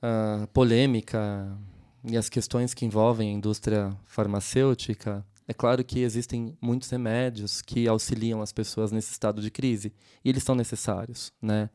a 0.00 0.46
polêmica 0.52 1.56
e 2.04 2.16
as 2.16 2.28
questões 2.28 2.74
que 2.74 2.84
envolvem 2.84 3.30
a 3.30 3.32
indústria 3.32 3.96
farmacêutica, 4.04 5.24
é 5.48 5.52
claro 5.52 5.82
que 5.82 6.00
existem 6.00 6.56
muitos 6.60 6.88
remédios 6.90 7.62
que 7.62 7.88
auxiliam 7.88 8.40
as 8.40 8.52
pessoas 8.52 8.92
nesse 8.92 9.12
estado 9.12 9.42
de 9.42 9.50
crise 9.50 9.92
e 10.24 10.28
eles 10.28 10.42
são 10.42 10.54
necessários, 10.54 11.32
né? 11.40 11.70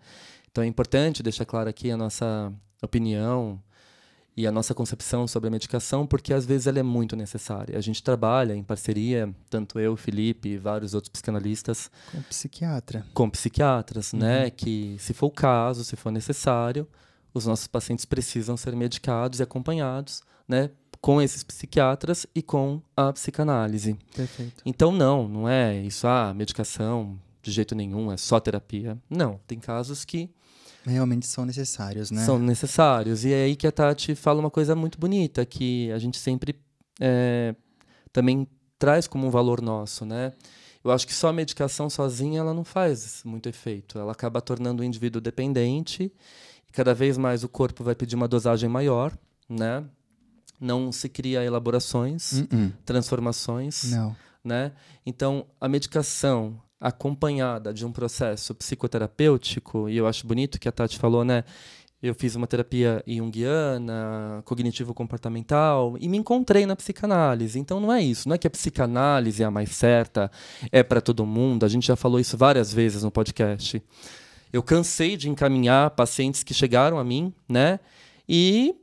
Então 0.52 0.64
é 0.64 0.68
importante 0.68 1.24
deixar 1.24 1.46
claro 1.46 1.70
aqui 1.70 1.92
a 1.92 1.98
nossa 1.98 2.54
opinião 2.82 3.62
e 4.40 4.48
a 4.48 4.54
nossa 4.54 4.74
concepção 4.74 5.28
sobre 5.28 5.50
a 5.50 5.52
medicação, 5.52 6.08
porque 6.08 6.34
às 6.34 6.46
vezes 6.46 6.66
ela 6.66 6.80
é 6.80 6.84
muito 6.84 7.14
necessária. 7.14 7.78
A 7.78 7.82
gente 7.82 8.02
trabalha 8.02 8.56
em 8.56 8.64
parceria, 8.64 9.30
tanto 9.50 9.78
eu, 9.78 9.98
Felipe 9.98 10.48
e 10.48 10.58
vários 10.58 10.94
outros 10.94 11.10
psicanalistas. 11.10 11.92
Com 12.10 12.22
psiquiatra. 12.22 13.06
Com 13.14 13.30
psiquiatras, 13.30 14.14
né? 14.14 14.20
uhum. 14.20 14.44
né? 14.44 14.50
Que, 14.50 14.96
se 14.98 15.14
for 15.14 15.26
o 15.26 15.32
caso, 15.32 15.84
se 15.84 15.98
for 15.98 16.10
necessário, 16.10 16.88
os 17.34 17.46
nossos 17.46 17.68
pacientes 17.68 18.06
precisam 18.06 18.56
ser 18.56 18.74
medicados 18.78 19.42
e 19.42 19.44
acompanhados, 19.44 20.22
né? 20.48 20.70
Com 21.02 21.22
esses 21.22 21.44
psiquiatras 21.44 22.26
e 22.34 22.42
com 22.42 22.82
a 22.96 23.12
psicanálise. 23.12 23.98
Perfeito. 24.16 24.64
Então, 24.66 24.90
não, 24.90 25.28
não 25.28 25.50
é 25.50 25.82
isso, 25.82 26.08
ah, 26.08 26.34
medicação 26.34 27.20
de 27.42 27.52
jeito 27.52 27.76
nenhum, 27.76 28.10
é 28.10 28.16
só 28.16 28.40
terapia. 28.40 28.98
Não, 29.10 29.38
tem 29.46 29.60
casos 29.60 30.06
que 30.06 30.30
realmente 30.90 31.26
são 31.28 31.46
necessários, 31.46 32.12
né? 32.12 32.26
São 32.26 32.40
necessários. 32.40 33.26
E 33.26 33.32
é 33.32 33.44
aí 33.46 33.56
que 33.56 33.68
a 33.68 33.72
Tati 33.72 34.16
fala 34.16 34.40
uma 34.40 34.50
coisa 34.50 34.76
muito 34.76 35.00
bonita, 35.00 35.46
que 35.46 35.92
a 35.92 36.00
gente 36.00 36.18
sempre 36.18 36.56
é, 37.00 37.56
também 38.12 38.48
traz 38.78 39.08
como 39.08 39.28
um 39.28 39.30
valor 39.30 39.62
nosso, 39.62 40.06
né? 40.06 40.34
Eu 40.84 40.92
acho 40.92 41.06
que 41.06 41.14
só 41.14 41.28
a 41.28 41.34
medicação 41.34 41.90
sozinha 41.90 42.40
ela 42.40 42.54
não 42.54 42.64
faz 42.64 43.22
muito 43.26 43.50
efeito. 43.50 44.00
Ela 44.00 44.14
acaba 44.14 44.42
tornando 44.42 44.82
o 44.82 44.86
indivíduo 44.86 45.22
dependente 45.22 46.12
e 46.68 46.72
cada 46.72 46.94
vez 46.94 47.18
mais 47.18 47.44
o 47.44 47.50
corpo 47.50 47.84
vai 47.84 47.96
pedir 47.96 48.16
uma 48.16 48.28
dosagem 48.28 48.70
maior, 48.70 49.18
né? 49.48 49.84
Não 50.60 50.92
se 50.92 51.08
cria 51.10 51.44
elaborações, 51.44 52.34
uh 52.34 52.44
-uh. 52.44 52.74
transformações, 52.86 53.92
não. 53.92 54.16
né? 54.44 54.72
Então 55.06 55.46
a 55.60 55.68
medicação 55.68 56.62
acompanhada 56.80 57.74
de 57.74 57.86
um 57.86 57.92
processo 57.92 58.56
psicoterapêutico, 58.56 59.90
e 59.90 59.98
eu 59.98 60.08
acho 60.08 60.26
bonito 60.26 60.60
que 60.60 60.70
a 60.70 60.72
Tati 60.72 60.98
falou, 60.98 61.26
né? 61.26 61.44
Eu 62.02 62.16
fiz 62.16 62.34
uma 62.34 62.48
terapia 62.48 63.04
junguiana, 63.06 64.42
cognitivo-comportamental, 64.46 65.98
e 66.00 66.08
me 66.08 66.18
encontrei 66.18 66.66
na 66.66 66.74
psicanálise. 66.74 67.60
Então 67.60 67.82
não 67.82 67.92
é 67.92 68.02
isso, 68.02 68.30
não 68.30 68.36
é 68.36 68.38
que 68.38 68.48
a 68.48 68.50
psicanálise 68.50 69.44
é 69.44 69.46
a 69.46 69.52
mais 69.52 69.72
certa, 69.72 70.32
é 70.72 70.82
para 70.82 71.02
todo 71.02 71.26
mundo. 71.26 71.66
A 71.66 71.68
gente 71.68 71.86
já 71.86 71.98
falou 71.98 72.18
isso 72.18 72.38
várias 72.38 72.74
vezes 72.74 73.04
no 73.04 73.12
podcast. 73.12 73.84
Eu 74.54 74.64
cansei 74.64 75.18
de 75.18 75.30
encaminhar 75.30 75.92
pacientes 75.92 76.42
que 76.42 76.54
chegaram 76.54 76.98
a 76.98 77.04
mim, 77.04 77.34
né? 77.50 77.82
E 78.28 78.74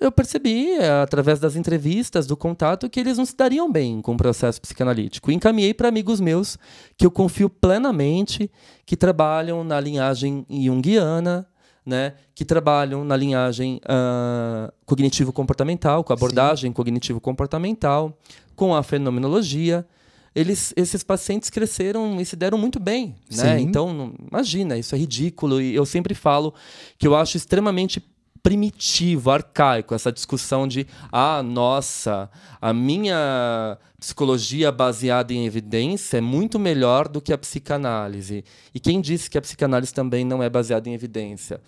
eu 0.00 0.10
percebi, 0.10 0.72
é, 0.72 1.02
através 1.02 1.38
das 1.38 1.56
entrevistas, 1.56 2.26
do 2.26 2.36
contato, 2.36 2.88
que 2.90 3.00
eles 3.00 3.16
não 3.16 3.24
se 3.24 3.36
dariam 3.36 3.70
bem 3.70 4.00
com 4.02 4.14
o 4.14 4.16
processo 4.16 4.60
psicanalítico. 4.60 5.30
E 5.30 5.34
encaminhei 5.34 5.72
para 5.72 5.88
amigos 5.88 6.20
meus 6.20 6.58
que 6.96 7.06
eu 7.06 7.10
confio 7.10 7.48
plenamente, 7.48 8.50
que 8.84 8.96
trabalham 8.96 9.62
na 9.64 9.80
linhagem 9.80 10.44
junguiana, 10.50 11.46
né, 11.86 12.14
que 12.34 12.44
trabalham 12.44 13.04
na 13.04 13.16
linhagem 13.16 13.80
uh, 13.84 14.72
cognitivo-comportamental, 14.86 16.02
com 16.02 16.12
a 16.12 16.16
abordagem 16.16 16.72
cognitivo-comportamental, 16.72 18.16
com 18.56 18.74
a 18.74 18.82
fenomenologia. 18.82 19.86
Eles, 20.34 20.72
esses 20.76 21.04
pacientes 21.04 21.48
cresceram 21.48 22.20
e 22.20 22.24
se 22.24 22.34
deram 22.34 22.58
muito 22.58 22.80
bem, 22.80 23.14
né? 23.30 23.60
Então, 23.60 24.12
imagina, 24.28 24.76
isso 24.76 24.92
é 24.92 24.98
ridículo. 24.98 25.60
E 25.60 25.76
eu 25.76 25.86
sempre 25.86 26.12
falo 26.12 26.52
que 26.98 27.06
eu 27.06 27.14
acho 27.14 27.36
extremamente 27.36 28.00
primitivo, 28.44 29.30
arcaico, 29.30 29.94
essa 29.94 30.12
discussão 30.12 30.68
de, 30.68 30.86
ah, 31.10 31.42
nossa, 31.42 32.30
a 32.60 32.74
minha 32.74 33.78
psicologia 33.98 34.70
baseada 34.70 35.32
em 35.32 35.46
evidência 35.46 36.18
é 36.18 36.20
muito 36.20 36.58
melhor 36.58 37.08
do 37.08 37.22
que 37.22 37.32
a 37.32 37.38
psicanálise. 37.38 38.44
E 38.74 38.78
quem 38.78 39.00
disse 39.00 39.30
que 39.30 39.38
a 39.38 39.40
psicanálise 39.40 39.94
também 39.94 40.26
não 40.26 40.42
é 40.42 40.50
baseada 40.50 40.90
em 40.90 40.92
evidência? 40.92 41.58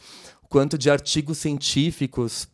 Quanto 0.50 0.76
de 0.76 0.90
artigos 0.90 1.38
científicos 1.38 2.46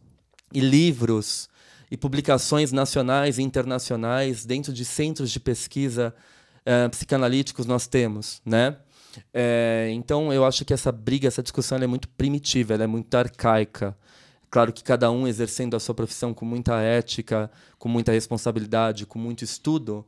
e 0.54 0.60
livros 0.60 1.48
e 1.90 1.96
publicações 1.96 2.70
nacionais 2.70 3.38
e 3.38 3.42
internacionais 3.42 4.46
dentro 4.46 4.72
de 4.72 4.84
centros 4.84 5.32
de 5.32 5.40
pesquisa 5.40 6.14
uh, 6.60 6.88
psicanalíticos 6.90 7.66
nós 7.66 7.88
temos, 7.88 8.40
né? 8.46 8.76
É, 9.32 9.90
então 9.92 10.32
eu 10.32 10.44
acho 10.44 10.64
que 10.64 10.72
essa 10.72 10.92
briga, 10.92 11.28
essa 11.28 11.42
discussão 11.42 11.78
é 11.78 11.86
muito 11.86 12.08
primitiva, 12.08 12.74
é 12.74 12.86
muito 12.86 13.14
arcaica. 13.14 13.96
Claro 14.50 14.72
que 14.72 14.84
cada 14.84 15.10
um 15.10 15.26
exercendo 15.26 15.74
a 15.74 15.80
sua 15.80 15.94
profissão 15.94 16.34
com 16.34 16.44
muita 16.44 16.80
ética, 16.80 17.50
com 17.78 17.88
muita 17.88 18.12
responsabilidade, 18.12 19.06
com 19.06 19.18
muito 19.18 19.42
estudo, 19.42 20.04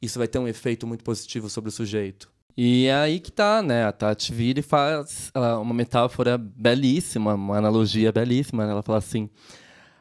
isso 0.00 0.18
vai 0.18 0.28
ter 0.28 0.38
um 0.38 0.46
efeito 0.46 0.86
muito 0.86 1.02
positivo 1.02 1.50
sobre 1.50 1.68
o 1.68 1.72
sujeito. 1.72 2.30
E 2.56 2.86
é 2.86 2.94
aí 2.94 3.20
que 3.20 3.30
tá, 3.30 3.62
né? 3.62 3.84
A 3.84 3.92
Tati 3.92 4.32
vira 4.32 4.58
e 4.58 4.62
faz 4.62 5.30
uma 5.62 5.72
metáfora 5.74 6.36
belíssima, 6.36 7.34
uma 7.34 7.56
analogia 7.56 8.10
belíssima. 8.10 8.66
Né? 8.66 8.72
Ela 8.72 8.82
fala 8.82 8.98
assim: 8.98 9.30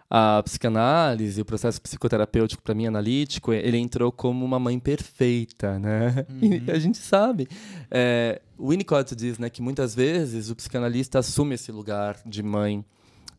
a 0.10 0.42
psicanálise, 0.44 1.42
o 1.42 1.46
processo 1.46 1.82
psicoterapêutico 1.82 2.64
para 2.64 2.74
mim 2.74 2.88
analítico, 2.88 3.52
ele 3.52 3.78
entrou 3.78 4.12
como 4.12 4.46
uma 4.46 4.58
mãe 4.58 4.80
perfeita, 4.80 5.78
né? 5.80 6.26
Uhum. 6.38 6.62
E 6.68 6.72
a 6.72 6.80
gente 6.80 6.98
sabe. 6.98 7.48
É, 7.90 8.42
o 8.58 8.70
Winnicott 8.70 9.16
diz, 9.16 9.40
né, 9.40 9.50
que 9.50 9.62
muitas 9.62 9.96
vezes 9.96 10.50
o 10.50 10.56
psicanalista 10.56 11.20
assume 11.20 11.56
esse 11.56 11.72
lugar 11.72 12.20
de 12.26 12.44
mãe 12.44 12.86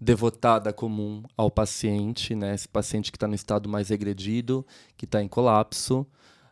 devotada 0.00 0.72
comum 0.72 1.22
ao 1.36 1.50
paciente, 1.50 2.34
né? 2.34 2.54
Esse 2.54 2.68
paciente 2.68 3.10
que 3.10 3.16
está 3.16 3.26
no 3.26 3.34
estado 3.34 3.68
mais 3.68 3.88
regredido, 3.88 4.64
que 4.96 5.04
está 5.04 5.22
em 5.22 5.28
colapso, 5.28 6.06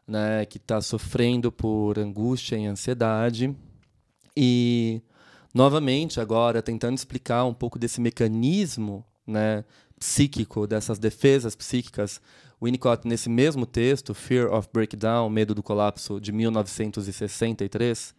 né? 0.07 0.45
Que 0.47 0.57
está 0.57 0.81
sofrendo 0.81 1.53
por 1.53 1.99
angústia 1.99 2.57
e 2.57 2.67
ansiedade. 2.67 3.55
E 4.37 5.01
novamente 5.55 6.21
agora 6.21 6.63
tentando 6.63 6.97
explicar 6.97 7.45
um 7.45 7.55
pouco 7.55 7.79
desse 7.79 8.01
mecanismo, 8.01 9.05
né? 9.27 9.65
Psíquico 9.99 10.67
dessas 10.67 10.99
defesas 10.99 11.55
psíquicas. 11.55 12.21
Winnicott 12.63 13.07
nesse 13.07 13.29
mesmo 13.29 13.67
texto, 13.67 14.15
Fear 14.15 14.53
of 14.53 14.69
Breakdown, 14.73 15.29
Medo 15.29 15.55
do 15.55 15.63
Colapso, 15.63 16.21
de 16.21 16.33
1963, 16.33 18.15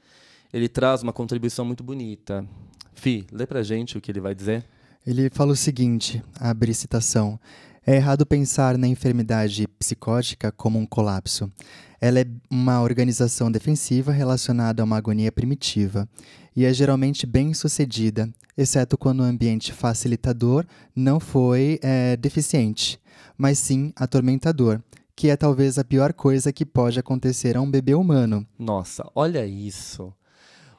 ele 0.53 0.69
traz 0.69 1.01
uma 1.01 1.11
contribuição 1.11 1.65
muito 1.65 1.83
bonita. 1.83 2.47
Fi, 2.93 3.25
lê 3.31 3.45
pra 3.45 3.63
gente 3.63 3.97
o 3.97 4.01
que 4.01 4.11
ele 4.11 4.21
vai 4.21 4.35
dizer. 4.35 4.63
Ele 5.05 5.29
fala 5.29 5.53
o 5.53 5.55
seguinte, 5.55 6.21
abre 6.39 6.73
citação: 6.73 7.39
É 7.85 7.95
errado 7.95 8.25
pensar 8.25 8.77
na 8.77 8.87
enfermidade 8.87 9.67
psicótica 9.79 10.51
como 10.51 10.77
um 10.77 10.85
colapso. 10.85 11.51
Ela 11.99 12.19
é 12.19 12.25
uma 12.49 12.81
organização 12.81 13.51
defensiva 13.51 14.11
relacionada 14.11 14.81
a 14.81 14.85
uma 14.85 14.97
agonia 14.97 15.31
primitiva 15.31 16.07
e 16.55 16.65
é 16.65 16.73
geralmente 16.73 17.25
bem 17.25 17.53
sucedida, 17.53 18.29
exceto 18.57 18.97
quando 18.97 19.19
o 19.19 19.23
ambiente 19.23 19.71
facilitador 19.71 20.65
não 20.95 21.19
foi 21.19 21.79
é, 21.81 22.15
deficiente, 22.17 22.99
mas 23.37 23.59
sim 23.59 23.91
atormentador, 23.95 24.81
que 25.15 25.29
é 25.29 25.35
talvez 25.35 25.79
a 25.79 25.83
pior 25.83 26.13
coisa 26.13 26.53
que 26.53 26.65
pode 26.65 26.99
acontecer 26.99 27.57
a 27.57 27.61
um 27.61 27.69
bebê 27.69 27.95
humano. 27.95 28.45
Nossa, 28.57 29.09
olha 29.15 29.45
isso. 29.45 30.13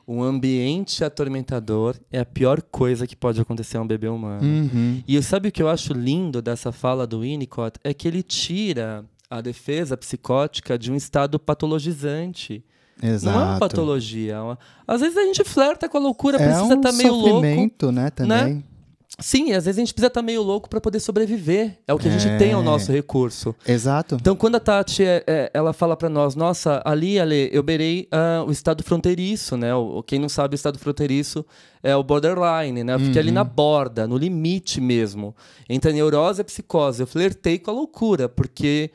Um 0.06 0.22
ambiente 0.22 1.04
atormentador 1.04 1.96
é 2.10 2.20
a 2.20 2.24
pior 2.24 2.62
coisa 2.62 3.06
que 3.06 3.14
pode 3.14 3.40
acontecer 3.40 3.76
a 3.76 3.82
um 3.82 3.86
bebê 3.86 4.08
humano. 4.08 4.42
Uhum. 4.42 5.02
E 5.06 5.22
sabe 5.22 5.48
o 5.48 5.52
que 5.52 5.62
eu 5.62 5.68
acho 5.68 5.92
lindo 5.92 6.40
dessa 6.40 6.72
fala 6.72 7.06
do 7.06 7.20
Winnicott? 7.20 7.78
É 7.84 7.92
que 7.92 8.08
ele 8.08 8.22
tira 8.22 9.04
a 9.30 9.40
defesa 9.40 9.96
psicótica 9.96 10.78
de 10.78 10.90
um 10.90 10.94
estado 10.96 11.38
patologizante. 11.38 12.64
Exato. 13.02 13.36
Não 13.36 13.42
é 13.42 13.50
uma 13.50 13.58
patologia. 13.58 14.34
é 14.34 14.40
uma- 14.40 14.58
Às 14.86 15.00
vezes 15.00 15.16
a 15.16 15.22
gente 15.22 15.44
flerta 15.44 15.88
com 15.88 15.98
a 15.98 16.00
loucura, 16.00 16.36
É 16.36 16.44
precisa 16.44 16.74
um 16.74 16.76
estar 16.78 16.92
meio 16.92 17.12
louco. 17.14 17.28
sofrimento, 17.36 17.92
né, 17.92 18.10
também. 18.10 18.64
Sim, 19.20 19.52
às 19.52 19.64
vezes 19.64 19.78
a 19.78 19.80
gente 19.80 19.94
precisa 19.94 20.08
estar 20.08 20.22
meio 20.22 20.42
louco 20.42 20.68
para 20.68 20.80
poder 20.80 21.00
sobreviver. 21.00 21.78
É 21.88 21.94
o 21.94 21.98
que 21.98 22.06
a 22.06 22.10
gente 22.10 22.28
É. 22.28 22.36
tem 22.36 22.52
ao 22.52 22.62
nosso 22.62 22.92
recurso. 22.92 23.54
Exato. 23.66 24.16
Então, 24.20 24.36
quando 24.36 24.56
a 24.56 24.60
Tati 24.60 25.02
é, 25.02 25.24
é, 25.26 25.50
ela 25.52 25.72
fala 25.72 25.96
para 25.96 26.08
nós, 26.08 26.36
nossa, 26.36 26.82
ali, 26.84 27.18
Ale, 27.18 27.48
eu 27.52 27.62
beirei 27.62 28.06
ah, 28.12 28.44
o 28.46 28.52
estado 28.52 28.82
fronteiriço, 28.84 29.56
né? 29.56 29.74
O, 29.74 30.02
quem 30.04 30.18
não 30.20 30.28
sabe, 30.28 30.54
o 30.54 30.56
estado 30.56 30.78
fronteiriço 30.78 31.44
é 31.82 31.96
o 31.96 32.04
borderline, 32.04 32.84
né? 32.84 32.94
Eu 32.94 33.00
fiquei 33.00 33.20
ali 33.20 33.32
na 33.32 33.42
borda, 33.42 34.06
no 34.06 34.16
limite 34.16 34.80
mesmo, 34.80 35.34
entre 35.68 35.90
a 35.90 35.94
neurose 35.94 36.40
e 36.40 36.42
a 36.42 36.44
psicose. 36.44 37.02
Eu 37.02 37.06
flertei 37.06 37.58
com 37.58 37.70
a 37.70 37.74
loucura, 37.74 38.28
porque 38.28 38.90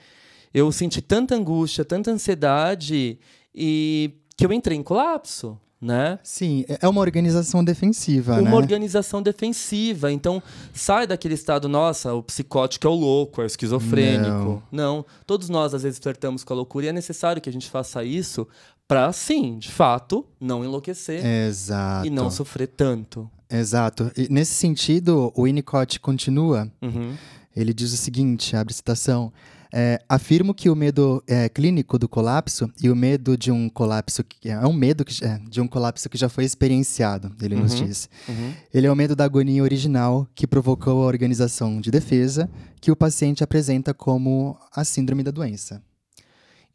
eu 0.53 0.71
senti 0.71 1.01
tanta 1.01 1.35
angústia, 1.35 1.83
tanta 1.83 2.11
ansiedade 2.11 3.17
e 3.53 4.11
que 4.37 4.45
eu 4.45 4.53
entrei 4.53 4.77
em 4.77 4.83
colapso, 4.83 5.59
né? 5.81 6.17
Sim, 6.23 6.63
é 6.67 6.87
uma 6.87 7.01
organização 7.01 7.63
defensiva, 7.63 8.39
uma 8.39 8.51
né? 8.51 8.55
organização 8.55 9.21
defensiva. 9.21 10.11
Então, 10.11 10.41
sai 10.73 11.05
daquele 11.05 11.33
estado, 11.33 11.67
nossa, 11.67 12.13
o 12.13 12.23
psicótico 12.23 12.87
é 12.87 12.89
o 12.89 12.93
louco, 12.93 13.41
é 13.41 13.43
o 13.43 13.47
esquizofrênico. 13.47 14.63
Não. 14.71 15.05
Todos 15.27 15.49
nós, 15.49 15.73
às 15.73 15.83
vezes, 15.83 15.99
flertamos 15.99 16.43
com 16.43 16.53
a 16.53 16.55
loucura 16.55 16.85
e 16.85 16.89
é 16.89 16.93
necessário 16.93 17.41
que 17.41 17.49
a 17.49 17.53
gente 17.53 17.69
faça 17.69 18.03
isso 18.03 18.47
para, 18.87 19.11
sim, 19.11 19.57
de 19.57 19.71
fato, 19.71 20.25
não 20.39 20.63
enlouquecer 20.63 21.25
Exato. 21.25 22.07
e 22.07 22.09
não 22.09 22.29
sofrer 22.31 22.67
tanto. 22.67 23.29
Exato. 23.49 24.11
E 24.15 24.27
nesse 24.29 24.53
sentido, 24.53 25.31
o 25.35 25.43
Winnicott 25.43 25.99
continua. 25.99 26.71
Uhum. 26.81 27.15
Ele 27.55 27.73
diz 27.73 27.93
o 27.93 27.97
seguinte, 27.97 28.55
abre 28.55 28.73
citação. 28.73 29.31
É, 29.75 29.99
afirmo 30.07 30.53
que 30.53 30.69
o 30.69 30.75
medo 30.75 31.23
é, 31.27 31.49
clínico 31.49 31.97
do 31.97 32.07
colapso 32.07 32.71
e 32.81 32.91
o 32.91 32.95
medo 32.95 33.35
de 33.35 33.51
um 33.51 33.67
colapso 33.67 34.23
que 34.23 34.47
é 34.49 34.59
um 34.67 34.71
medo 34.71 35.03
que, 35.03 35.25
é, 35.25 35.39
de 35.49 35.59
um 35.59 35.67
colapso 35.67 36.07
que 36.07 36.15
já 36.17 36.29
foi 36.29 36.43
experienciado, 36.43 37.35
ele 37.41 37.55
nos 37.55 37.73
Uhum. 37.73 37.85
diz. 37.87 38.07
Uhum. 38.29 38.53
Ele 38.71 38.85
é 38.85 38.91
o 38.91 38.95
medo 38.95 39.15
da 39.15 39.25
agonia 39.25 39.63
original 39.63 40.27
que 40.35 40.45
provocou 40.45 41.01
a 41.03 41.07
organização 41.07 41.81
de 41.81 41.89
defesa 41.89 42.47
que 42.79 42.91
o 42.91 42.95
paciente 42.95 43.43
apresenta 43.43 43.95
como 43.95 44.55
a 44.71 44.83
síndrome 44.83 45.23
da 45.23 45.31
doença. 45.31 45.81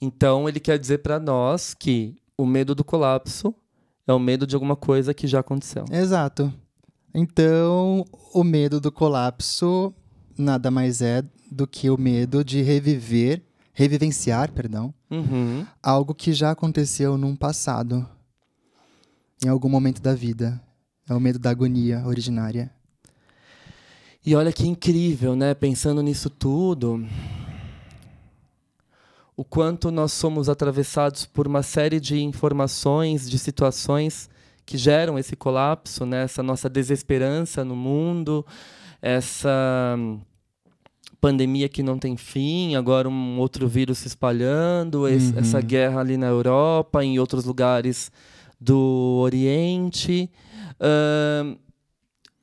Então, 0.01 0.49
ele 0.49 0.59
quer 0.59 0.79
dizer 0.79 0.99
para 0.99 1.21
nós 1.21 1.75
que 1.75 2.17
o 2.37 2.45
medo 2.45 2.75
do 2.75 2.83
colapso 2.85 3.55
é 4.07 4.13
o 4.13 4.19
medo 4.19 4.47
de 4.47 4.57
alguma 4.57 4.75
coisa 4.75 5.15
que 5.15 5.27
já 5.29 5.39
aconteceu. 5.41 5.85
Exato. 5.91 6.53
Então, 7.15 8.05
o 8.35 8.43
medo 8.45 8.81
do 8.81 8.91
colapso 8.91 9.93
nada 10.39 10.71
mais 10.71 11.01
é 11.03 11.23
do 11.51 11.67
que 11.67 11.91
o 11.91 11.99
medo 11.99 12.45
de 12.45 12.63
reviver, 12.63 13.43
revivenciar, 13.73 14.53
perdão, 14.53 14.93
Uhum. 15.11 15.67
algo 15.83 16.15
que 16.15 16.33
já 16.33 16.51
aconteceu 16.51 17.17
num 17.17 17.35
passado, 17.37 18.07
em 19.45 19.49
algum 19.49 19.69
momento 19.69 20.01
da 20.03 20.15
vida. 20.15 20.61
É 21.09 21.15
o 21.15 21.21
medo 21.21 21.39
da 21.39 21.51
agonia 21.51 22.03
originária. 22.07 22.71
E 24.27 24.35
olha 24.35 24.53
que 24.53 24.67
incrível, 24.67 25.35
né? 25.35 25.55
Pensando 25.55 26.03
nisso 26.03 26.29
tudo, 26.29 27.03
o 29.37 29.45
quanto 29.45 29.91
nós 29.91 30.13
somos 30.13 30.49
atravessados 30.49 31.25
por 31.25 31.47
uma 31.47 31.63
série 31.63 32.01
de 32.01 32.21
informações, 32.21 33.31
de 33.31 33.39
situações 33.39 34.29
que 34.67 34.77
geram 34.77 35.19
esse 35.19 35.35
colapso, 35.37 36.05
né? 36.05 36.25
essa 36.25 36.43
nossa 36.43 36.69
desesperança 36.69 37.65
no 37.65 37.75
mundo, 37.77 38.45
essa 39.01 39.97
pandemia 41.21 41.69
que 41.69 41.83
não 41.83 41.99
tem 41.99 42.17
fim, 42.17 42.77
agora 42.77 43.09
um 43.09 43.39
outro 43.39 43.67
vírus 43.67 43.99
se 43.99 44.07
espalhando, 44.09 45.09
es- 45.09 45.33
Uhum. 45.33 45.39
essa 45.39 45.61
guerra 45.61 46.01
ali 46.01 46.17
na 46.17 46.27
Europa, 46.29 47.05
em 47.05 47.19
outros 47.19 47.45
lugares 47.45 48.11
do 48.61 49.19
Oriente. 49.23 50.31
Ahn, 50.81 51.57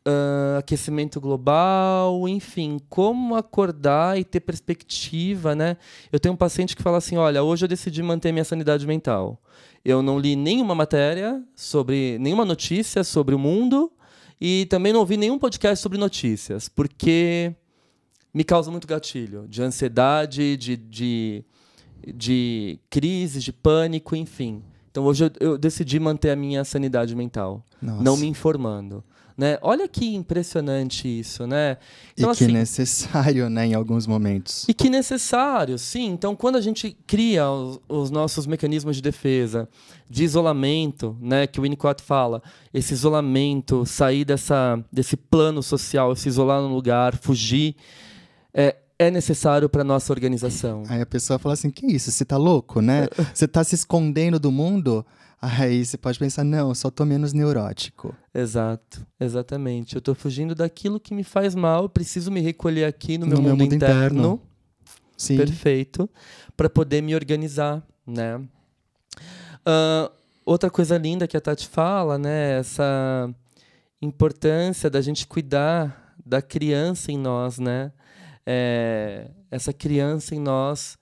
ah, 0.06 0.58
aquecimento 0.60 1.20
global, 1.22 2.28
enfim, 2.28 2.80
como 2.90 3.36
acordar 3.36 4.20
e 4.20 4.24
ter 4.24 4.40
perspectiva, 4.42 5.56
né? 5.56 5.78
Eu 6.12 6.20
tenho 6.20 6.34
um 6.34 6.38
paciente 6.38 6.76
que 6.76 6.84
fala 6.84 6.98
assim, 6.98 7.16
olha, 7.18 7.42
hoje 7.44 7.64
eu 7.66 7.70
decidi 7.70 8.04
manter 8.04 8.32
minha 8.32 8.44
sanidade 8.46 8.86
mental. 8.86 9.42
Eu 9.84 10.02
não 10.02 10.20
li 10.20 10.36
nenhuma 10.36 10.76
matéria 10.76 11.42
sobre, 11.56 12.18
nenhuma 12.20 12.44
notícia 12.46 13.04
sobre 13.04 13.34
o 13.36 13.40
mundo 13.40 13.92
e 14.40 14.66
também 14.70 14.92
não 14.94 15.00
ouvi 15.00 15.18
nenhum 15.18 15.40
podcast 15.40 15.82
sobre 15.82 15.98
notícias, 15.98 16.68
porque 16.68 17.56
me 18.34 18.44
causa 18.44 18.70
muito 18.70 18.88
gatilho 18.88 19.48
de 19.48 19.62
ansiedade, 19.62 20.58
de, 20.58 20.76
de, 20.76 21.46
de 22.14 22.80
crise, 22.90 23.40
de 23.40 23.54
pânico, 23.54 24.16
enfim. 24.16 24.62
Então 24.92 25.06
hoje 25.06 25.26
eu, 25.26 25.32
eu 25.40 25.58
decidi 25.58 26.00
manter 26.00 26.32
a 26.32 26.36
minha 26.36 26.64
sanidade 26.64 27.16
mental, 27.16 27.66
Nossa. 27.82 28.04
não 28.04 28.18
me 28.18 28.28
informando. 28.28 29.04
Né? 29.38 29.58
Olha 29.62 29.86
que 29.86 30.16
impressionante 30.16 31.08
isso, 31.08 31.46
né? 31.46 31.78
Então, 32.14 32.32
e 32.32 32.36
que 32.38 32.46
assim, 32.46 32.54
necessário, 32.54 33.50
né, 33.50 33.68
em 33.68 33.74
alguns 33.74 34.08
momentos. 34.08 34.66
e 34.68 34.74
que 34.74 34.90
necessário, 34.90 35.78
sim. 35.78 36.06
Então, 36.06 36.34
quando 36.38 36.56
a 36.56 36.62
gente 36.62 36.96
cria 37.06 37.50
os, 37.50 37.80
os 37.90 38.10
nossos 38.10 38.48
mecanismos 38.48 38.96
de 38.96 39.02
defesa, 39.02 39.68
de 40.10 40.24
isolamento, 40.24 41.18
né, 41.20 41.48
que 41.48 41.60
o 41.60 41.64
Winnicott 41.64 42.02
fala, 42.02 42.42
esse 42.74 42.94
isolamento, 42.94 43.86
sair 43.86 44.24
dessa, 44.24 44.82
desse 44.90 45.18
plano 45.18 45.62
social, 45.62 46.16
se 46.16 46.30
isolar 46.30 46.62
num 46.62 46.74
lugar, 46.74 47.18
fugir, 47.18 47.76
é, 48.54 48.74
é 48.98 49.12
necessário 49.12 49.68
para 49.68 49.84
nossa 49.84 50.14
organização. 50.14 50.84
Aí 50.88 51.02
a 51.02 51.06
pessoa 51.06 51.38
fala 51.38 51.54
assim: 51.54 51.70
que 51.70 51.86
isso? 51.86 52.12
Você 52.12 52.24
tá 52.24 52.38
louco, 52.38 52.82
né? 52.82 53.08
Você 53.34 53.48
tá 53.48 53.64
se 53.64 53.76
escondendo 53.76 54.40
do 54.40 54.52
mundo? 54.52 55.06
Aí 55.46 55.86
você 55.86 55.98
pode 55.98 56.18
pensar: 56.18 56.44
não, 56.44 56.70
eu 56.70 56.76
só 56.76 56.90
tô 56.90 57.06
menos 57.06 57.34
neurótico. 57.34 58.16
Exato, 58.34 59.06
exatamente. 59.20 59.96
Eu 59.96 60.00
estou 60.00 60.16
fugindo 60.16 60.56
daquilo 60.56 61.00
que 61.00 61.14
me 61.14 61.24
faz 61.24 61.54
mal, 61.54 61.88
preciso 61.88 62.32
me 62.32 62.42
recolher 62.42 62.86
aqui 62.86 63.18
no, 63.18 63.26
No 63.26 63.34
meu, 63.34 63.42
meu 63.42 63.52
mundo, 63.52 63.62
mundo 63.64 63.76
interno. 63.76 64.06
interno. 64.06 64.42
Sim. 65.18 65.38
perfeito 65.38 66.10
para 66.58 66.70
poder 66.70 67.02
me 67.02 67.16
organizar, 67.16 67.82
né? 68.06 68.42
Ah, 69.66 70.12
outra 70.46 70.70
coisa 70.70 70.98
linda 70.98 71.28
que 71.28 71.38
a 71.38 71.42
Tati 71.42 71.68
fala, 71.68 72.18
né? 72.18 72.60
Essa 72.60 73.30
importância 74.02 74.90
da 74.90 75.02
gente 75.02 75.26
cuidar 75.28 76.16
da 76.26 76.42
criança 76.42 77.12
em 77.12 77.18
nós, 77.18 77.60
né? 77.60 77.92
É, 78.46 79.30
essa 79.50 79.72
criança 79.72 80.36
em 80.36 80.40
nós 80.40 80.98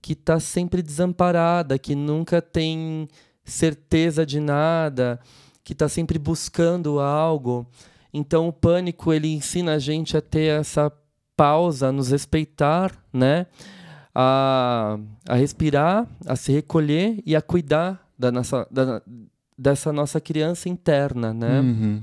que 0.00 0.12
está 0.12 0.38
sempre 0.40 0.82
desamparada, 0.82 1.78
que 1.78 1.94
nunca 1.94 2.40
tem 2.40 3.08
certeza 3.50 4.24
de 4.24 4.40
nada, 4.40 5.18
que 5.64 5.72
está 5.72 5.88
sempre 5.88 6.18
buscando 6.18 7.00
algo. 7.00 7.66
Então 8.12 8.48
o 8.48 8.52
pânico 8.52 9.12
ele 9.12 9.28
ensina 9.28 9.74
a 9.74 9.78
gente 9.78 10.16
a 10.16 10.20
ter 10.20 10.60
essa 10.60 10.92
pausa, 11.36 11.88
a 11.88 11.92
nos 11.92 12.10
respeitar, 12.10 12.92
né? 13.12 13.46
A, 14.14 14.98
a 15.28 15.34
respirar, 15.36 16.06
a 16.26 16.34
se 16.34 16.50
recolher 16.52 17.22
e 17.24 17.36
a 17.36 17.42
cuidar 17.42 18.04
da 18.18 18.32
nossa, 18.32 18.66
da, 18.70 19.00
dessa 19.56 19.92
nossa 19.92 20.20
criança 20.20 20.68
interna, 20.68 21.32
né? 21.32 21.60
Uhum. 21.60 22.02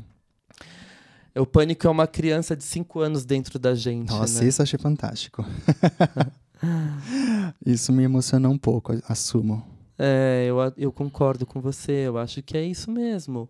O 1.38 1.46
pânico 1.46 1.86
é 1.86 1.90
uma 1.90 2.08
criança 2.08 2.56
de 2.56 2.64
5 2.64 3.00
anos 3.02 3.26
dentro 3.26 3.60
da 3.60 3.76
gente. 3.76 4.10
Nossa, 4.10 4.42
né? 4.42 4.48
isso 4.48 4.62
eu 4.62 4.64
achei 4.64 4.80
fantástico. 4.80 5.46
isso 7.66 7.92
me 7.92 8.04
emociona 8.04 8.48
um 8.48 8.58
pouco, 8.58 8.94
assumo. 9.10 9.75
É, 9.98 10.46
eu, 10.48 10.58
eu 10.78 10.92
concordo 10.92 11.46
com 11.46 11.62
você, 11.62 12.08
eu 12.08 12.18
acho 12.18 12.42
que 12.44 12.58
é 12.58 12.64
isso 12.64 12.92
mesmo. 12.92 13.50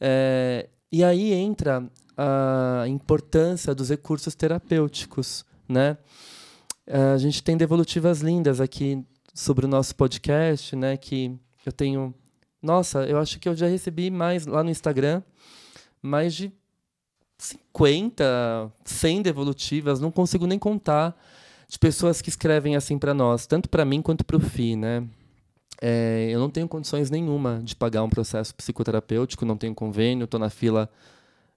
É, 0.00 0.68
e 0.90 1.04
aí 1.04 1.32
entra 1.32 1.88
a 2.16 2.84
importância 2.88 3.74
dos 3.74 3.90
recursos 3.90 4.34
terapêuticos, 4.34 5.44
né? 5.68 5.98
É, 6.86 7.12
A 7.12 7.18
gente 7.18 7.42
tem 7.42 7.56
devolutivas 7.56 8.20
lindas 8.20 8.60
aqui 8.60 9.04
sobre 9.32 9.66
o 9.66 9.68
nosso 9.68 9.94
podcast, 9.96 10.76
né? 10.76 10.96
Que 10.96 11.36
eu 11.66 11.72
tenho... 11.72 12.14
Nossa, 12.62 13.04
eu 13.04 13.18
acho 13.18 13.38
que 13.38 13.48
eu 13.48 13.54
já 13.54 13.66
recebi 13.66 14.10
mais 14.10 14.46
lá 14.46 14.62
no 14.62 14.70
Instagram, 14.70 15.22
mais 16.00 16.34
de 16.34 16.52
50, 17.38 18.72
100 18.84 19.22
devolutivas, 19.22 20.00
não 20.00 20.10
consigo 20.10 20.46
nem 20.46 20.58
contar, 20.58 21.14
de 21.68 21.78
pessoas 21.78 22.22
que 22.22 22.28
escrevem 22.28 22.76
assim 22.76 22.98
para 22.98 23.12
nós, 23.12 23.46
tanto 23.46 23.68
para 23.68 23.84
mim 23.84 24.00
quanto 24.00 24.24
para 24.24 24.36
o 24.36 24.40
FI, 24.40 24.76
né? 24.76 25.06
É, 25.86 26.28
eu 26.30 26.40
não 26.40 26.48
tenho 26.48 26.66
condições 26.66 27.10
nenhuma 27.10 27.60
de 27.62 27.76
pagar 27.76 28.02
um 28.02 28.08
processo 28.08 28.54
psicoterapêutico, 28.54 29.44
não 29.44 29.54
tenho 29.56 29.74
convênio, 29.74 30.24
estou 30.24 30.40
na 30.40 30.48
fila 30.48 30.88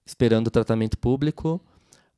esperando 0.04 0.48
o 0.48 0.50
tratamento 0.50 0.98
público, 0.98 1.58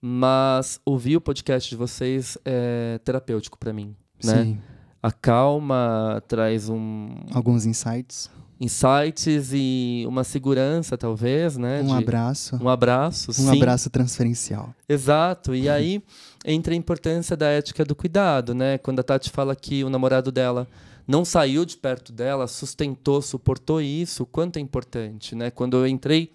mas 0.01 0.81
ouvir 0.85 1.17
o 1.17 1.21
podcast 1.21 1.71
de 1.71 1.77
vocês 1.77 2.37
é 2.45 2.99
terapêutico 3.05 3.57
para 3.57 3.73
mim, 3.73 3.95
né? 4.25 4.43
Sim. 4.45 4.59
acalma, 5.01 6.21
traz 6.27 6.69
um 6.69 7.15
Alguns 7.33 7.65
insights. 7.65 8.29
insights 8.61 9.51
e 9.53 10.05
uma 10.09 10.25
segurança, 10.25 10.99
talvez, 10.99 11.57
né? 11.57 11.81
Um 11.83 11.87
de- 11.87 11.93
abraço. 12.03 12.59
Um 12.61 12.69
abraço, 12.69 13.31
Um 13.31 13.35
sim. 13.35 13.57
abraço 13.57 13.89
transferencial. 13.89 14.75
Exato. 14.89 15.55
E 15.55 15.69
aí 15.71 16.03
entra 16.45 16.73
a 16.75 16.77
importância 16.77 17.37
da 17.37 17.47
ética 17.49 17.85
do 17.85 17.95
cuidado, 17.95 18.53
né? 18.53 18.79
Quando 18.79 18.99
a 18.99 19.03
Tati 19.05 19.31
fala 19.31 19.55
que 19.55 19.85
o 19.85 19.91
namorado 19.91 20.33
dela 20.33 20.67
não 21.11 21.25
saiu 21.25 21.65
de 21.65 21.77
perto 21.77 22.13
dela, 22.13 22.47
sustentou, 22.47 23.21
suportou 23.21 23.83
isso, 23.83 24.23
o 24.23 24.27
quanto 24.27 24.59
é 24.59 24.61
importante, 24.61 25.35
né? 25.35 25.51
Quando 25.51 25.77
eu 25.77 25.85
entrei, 25.85 26.31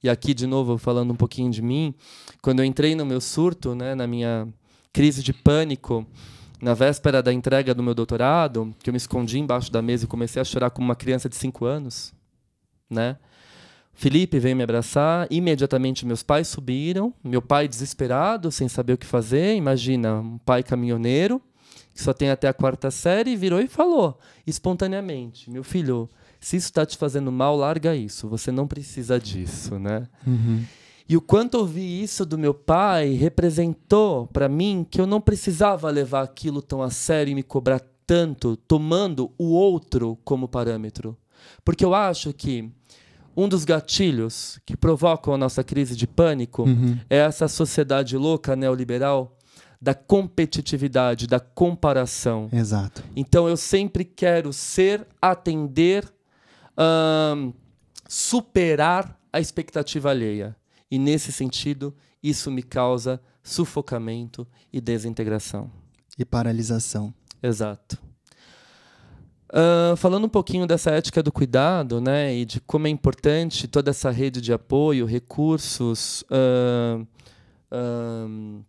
e 0.00 0.08
aqui 0.08 0.32
de 0.32 0.46
novo 0.46 0.78
falando 0.78 1.10
um 1.10 1.16
pouquinho 1.16 1.50
de 1.50 1.60
mim, 1.60 1.92
quando 2.40 2.60
eu 2.60 2.64
entrei 2.64 2.94
no 2.94 3.04
meu 3.04 3.20
surto, 3.20 3.74
né, 3.74 3.92
na 3.96 4.06
minha 4.06 4.46
crise 4.92 5.20
de 5.20 5.32
pânico, 5.32 6.06
na 6.62 6.74
véspera 6.74 7.20
da 7.20 7.32
entrega 7.32 7.74
do 7.74 7.82
meu 7.82 7.92
doutorado, 7.92 8.72
que 8.80 8.88
eu 8.88 8.92
me 8.92 8.98
escondi 8.98 9.36
embaixo 9.36 9.72
da 9.72 9.82
mesa 9.82 10.04
e 10.04 10.06
comecei 10.06 10.40
a 10.40 10.44
chorar 10.44 10.70
como 10.70 10.84
uma 10.84 10.94
criança 10.94 11.28
de 11.28 11.34
cinco 11.34 11.64
anos, 11.64 12.14
né? 12.88 13.16
Felipe 13.92 14.38
veio 14.38 14.54
me 14.54 14.62
abraçar, 14.62 15.26
imediatamente 15.28 16.06
meus 16.06 16.22
pais 16.22 16.46
subiram, 16.46 17.12
meu 17.24 17.42
pai 17.42 17.66
desesperado, 17.66 18.52
sem 18.52 18.68
saber 18.68 18.92
o 18.92 18.98
que 18.98 19.06
fazer, 19.06 19.56
imagina, 19.56 20.20
um 20.20 20.38
pai 20.38 20.62
caminhoneiro, 20.62 21.42
que 22.00 22.04
só 22.04 22.14
tem 22.14 22.30
até 22.30 22.48
a 22.48 22.54
quarta 22.54 22.90
série, 22.90 23.36
virou 23.36 23.60
e 23.60 23.68
falou, 23.68 24.18
espontaneamente, 24.46 25.50
meu 25.50 25.62
filho, 25.62 26.08
se 26.40 26.56
isso 26.56 26.68
está 26.68 26.86
te 26.86 26.96
fazendo 26.96 27.30
mal, 27.30 27.54
larga 27.54 27.94
isso, 27.94 28.26
você 28.26 28.50
não 28.50 28.66
precisa 28.66 29.20
disso, 29.20 29.78
né? 29.78 30.08
E 31.06 31.14
o 31.14 31.20
quanto 31.20 31.58
ouvir 31.58 32.02
isso 32.02 32.24
do 32.24 32.38
meu 32.38 32.54
pai 32.54 33.10
representou 33.10 34.26
para 34.28 34.48
mim 34.48 34.86
que 34.88 34.98
eu 34.98 35.06
não 35.06 35.20
precisava 35.20 35.90
levar 35.90 36.22
aquilo 36.22 36.62
tão 36.62 36.80
a 36.80 36.88
sério 36.88 37.32
e 37.32 37.34
me 37.34 37.42
cobrar 37.42 37.82
tanto, 38.06 38.56
tomando 38.56 39.30
o 39.36 39.50
outro 39.50 40.16
como 40.24 40.48
parâmetro. 40.48 41.14
Porque 41.62 41.84
eu 41.84 41.94
acho 41.94 42.32
que 42.32 42.70
um 43.36 43.46
dos 43.46 43.66
gatilhos 43.66 44.58
que 44.64 44.74
provocam 44.76 45.34
a 45.34 45.38
nossa 45.38 45.62
crise 45.62 45.94
de 45.94 46.06
pânico 46.06 46.64
é 47.10 47.18
essa 47.18 47.46
sociedade 47.46 48.16
louca 48.16 48.56
neoliberal 48.56 49.36
da 49.80 49.94
competitividade, 49.94 51.26
da 51.26 51.40
comparação. 51.40 52.48
Exato. 52.52 53.02
Então 53.16 53.48
eu 53.48 53.56
sempre 53.56 54.04
quero 54.04 54.52
ser, 54.52 55.06
atender, 55.20 56.04
ahn, 56.76 57.52
superar 58.06 59.18
a 59.32 59.40
expectativa 59.40 60.10
alheia. 60.10 60.54
E 60.90 60.98
nesse 60.98 61.32
sentido, 61.32 61.94
isso 62.22 62.50
me 62.50 62.62
causa 62.62 63.20
sufocamento 63.42 64.46
e 64.72 64.80
desintegração. 64.80 65.70
E 66.18 66.24
paralisação. 66.24 67.14
Exato. 67.42 67.98
Ahn, 69.52 69.96
falando 69.96 70.26
um 70.26 70.28
pouquinho 70.28 70.66
dessa 70.66 70.90
ética 70.90 71.22
do 71.22 71.32
cuidado, 71.32 72.00
né, 72.00 72.34
e 72.34 72.44
de 72.44 72.60
como 72.60 72.86
é 72.86 72.90
importante 72.90 73.66
toda 73.66 73.90
essa 73.90 74.10
rede 74.10 74.40
de 74.40 74.52
apoio, 74.52 75.06
recursos, 75.06 76.24
ahn, 76.30 77.06
ahn, 77.70 78.62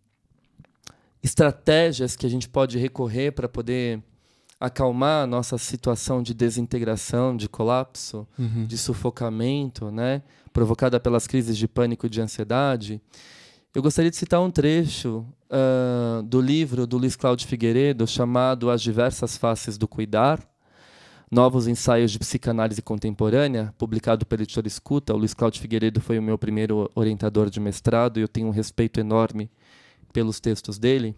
estratégias 1.23 2.15
que 2.15 2.25
a 2.25 2.29
gente 2.29 2.49
pode 2.49 2.77
recorrer 2.77 3.31
para 3.31 3.47
poder 3.47 4.01
acalmar 4.59 5.23
a 5.23 5.27
nossa 5.27 5.57
situação 5.57 6.21
de 6.21 6.33
desintegração, 6.33 7.35
de 7.35 7.49
colapso, 7.49 8.27
de 8.67 8.77
sufocamento, 8.77 9.89
né, 9.91 10.21
provocada 10.53 10.99
pelas 10.99 11.25
crises 11.25 11.57
de 11.57 11.67
pânico 11.67 12.05
e 12.05 12.09
de 12.09 12.21
ansiedade. 12.21 13.01
Eu 13.73 13.81
gostaria 13.81 14.11
de 14.11 14.17
citar 14.17 14.39
um 14.41 14.51
trecho 14.51 15.25
ah, 15.49 16.21
do 16.23 16.39
livro 16.39 16.85
do 16.85 16.97
Luiz 16.97 17.15
Cláudio 17.15 17.47
Figueiredo 17.47 18.05
chamado 18.05 18.69
As 18.69 18.81
Diversas 18.81 19.35
Faces 19.35 19.77
do 19.77 19.87
Cuidar, 19.87 20.39
Novos 21.31 21.67
Ensaios 21.67 22.11
de 22.11 22.19
Psicanálise 22.19 22.81
Contemporânea, 22.81 23.73
publicado 23.77 24.25
pela 24.25 24.43
editora 24.43 24.67
Escuta. 24.67 25.13
O 25.13 25.17
Luiz 25.17 25.33
Cláudio 25.33 25.61
Figueiredo 25.61 26.01
foi 26.01 26.19
o 26.19 26.21
meu 26.21 26.37
primeiro 26.37 26.91
orientador 26.93 27.49
de 27.49 27.59
mestrado 27.59 28.19
e 28.19 28.21
eu 28.21 28.27
tenho 28.27 28.47
um 28.47 28.51
respeito 28.51 28.99
enorme 28.99 29.49
pelos 30.11 30.39
textos 30.39 30.77
dele. 30.77 31.15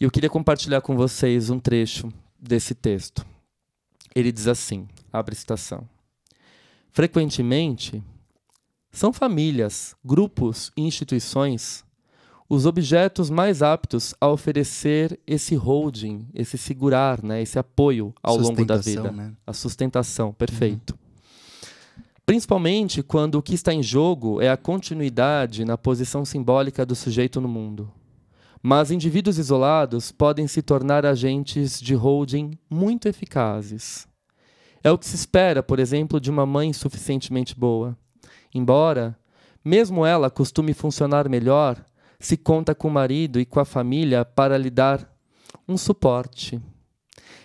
E 0.00 0.04
eu 0.04 0.10
queria 0.10 0.30
compartilhar 0.30 0.80
com 0.80 0.96
vocês 0.96 1.50
um 1.50 1.58
trecho 1.58 2.12
desse 2.38 2.74
texto. 2.74 3.24
Ele 4.14 4.32
diz 4.32 4.48
assim, 4.48 4.88
abre 5.12 5.34
citação. 5.34 5.88
Frequentemente, 6.90 8.02
são 8.90 9.12
famílias, 9.12 9.94
grupos 10.04 10.70
e 10.76 10.82
instituições 10.82 11.84
os 12.54 12.66
objetos 12.66 13.30
mais 13.30 13.62
aptos 13.62 14.14
a 14.20 14.28
oferecer 14.28 15.18
esse 15.26 15.54
holding, 15.54 16.28
esse 16.34 16.58
segurar, 16.58 17.22
né, 17.22 17.40
esse 17.40 17.58
apoio 17.58 18.14
ao 18.22 18.36
longo 18.36 18.62
da 18.66 18.76
vida. 18.76 19.10
né? 19.10 19.32
A 19.46 19.54
sustentação, 19.54 20.34
perfeito. 20.34 20.98
Principalmente 22.32 23.02
quando 23.02 23.34
o 23.34 23.42
que 23.42 23.52
está 23.52 23.74
em 23.74 23.82
jogo 23.82 24.40
é 24.40 24.48
a 24.48 24.56
continuidade 24.56 25.66
na 25.66 25.76
posição 25.76 26.24
simbólica 26.24 26.86
do 26.86 26.94
sujeito 26.94 27.42
no 27.42 27.46
mundo. 27.46 27.92
Mas 28.62 28.90
indivíduos 28.90 29.36
isolados 29.36 30.10
podem 30.10 30.48
se 30.48 30.62
tornar 30.62 31.04
agentes 31.04 31.78
de 31.78 31.94
holding 31.94 32.52
muito 32.70 33.06
eficazes. 33.06 34.08
É 34.82 34.90
o 34.90 34.96
que 34.96 35.04
se 35.04 35.14
espera, 35.14 35.62
por 35.62 35.78
exemplo, 35.78 36.18
de 36.18 36.30
uma 36.30 36.46
mãe 36.46 36.72
suficientemente 36.72 37.54
boa. 37.54 37.94
Embora, 38.54 39.14
mesmo 39.62 40.06
ela 40.06 40.30
costume 40.30 40.72
funcionar 40.72 41.28
melhor, 41.28 41.84
se 42.18 42.38
conta 42.38 42.74
com 42.74 42.88
o 42.88 42.90
marido 42.90 43.40
e 43.40 43.44
com 43.44 43.60
a 43.60 43.64
família 43.66 44.24
para 44.24 44.56
lhe 44.56 44.70
dar 44.70 45.06
um 45.68 45.76
suporte. 45.76 46.58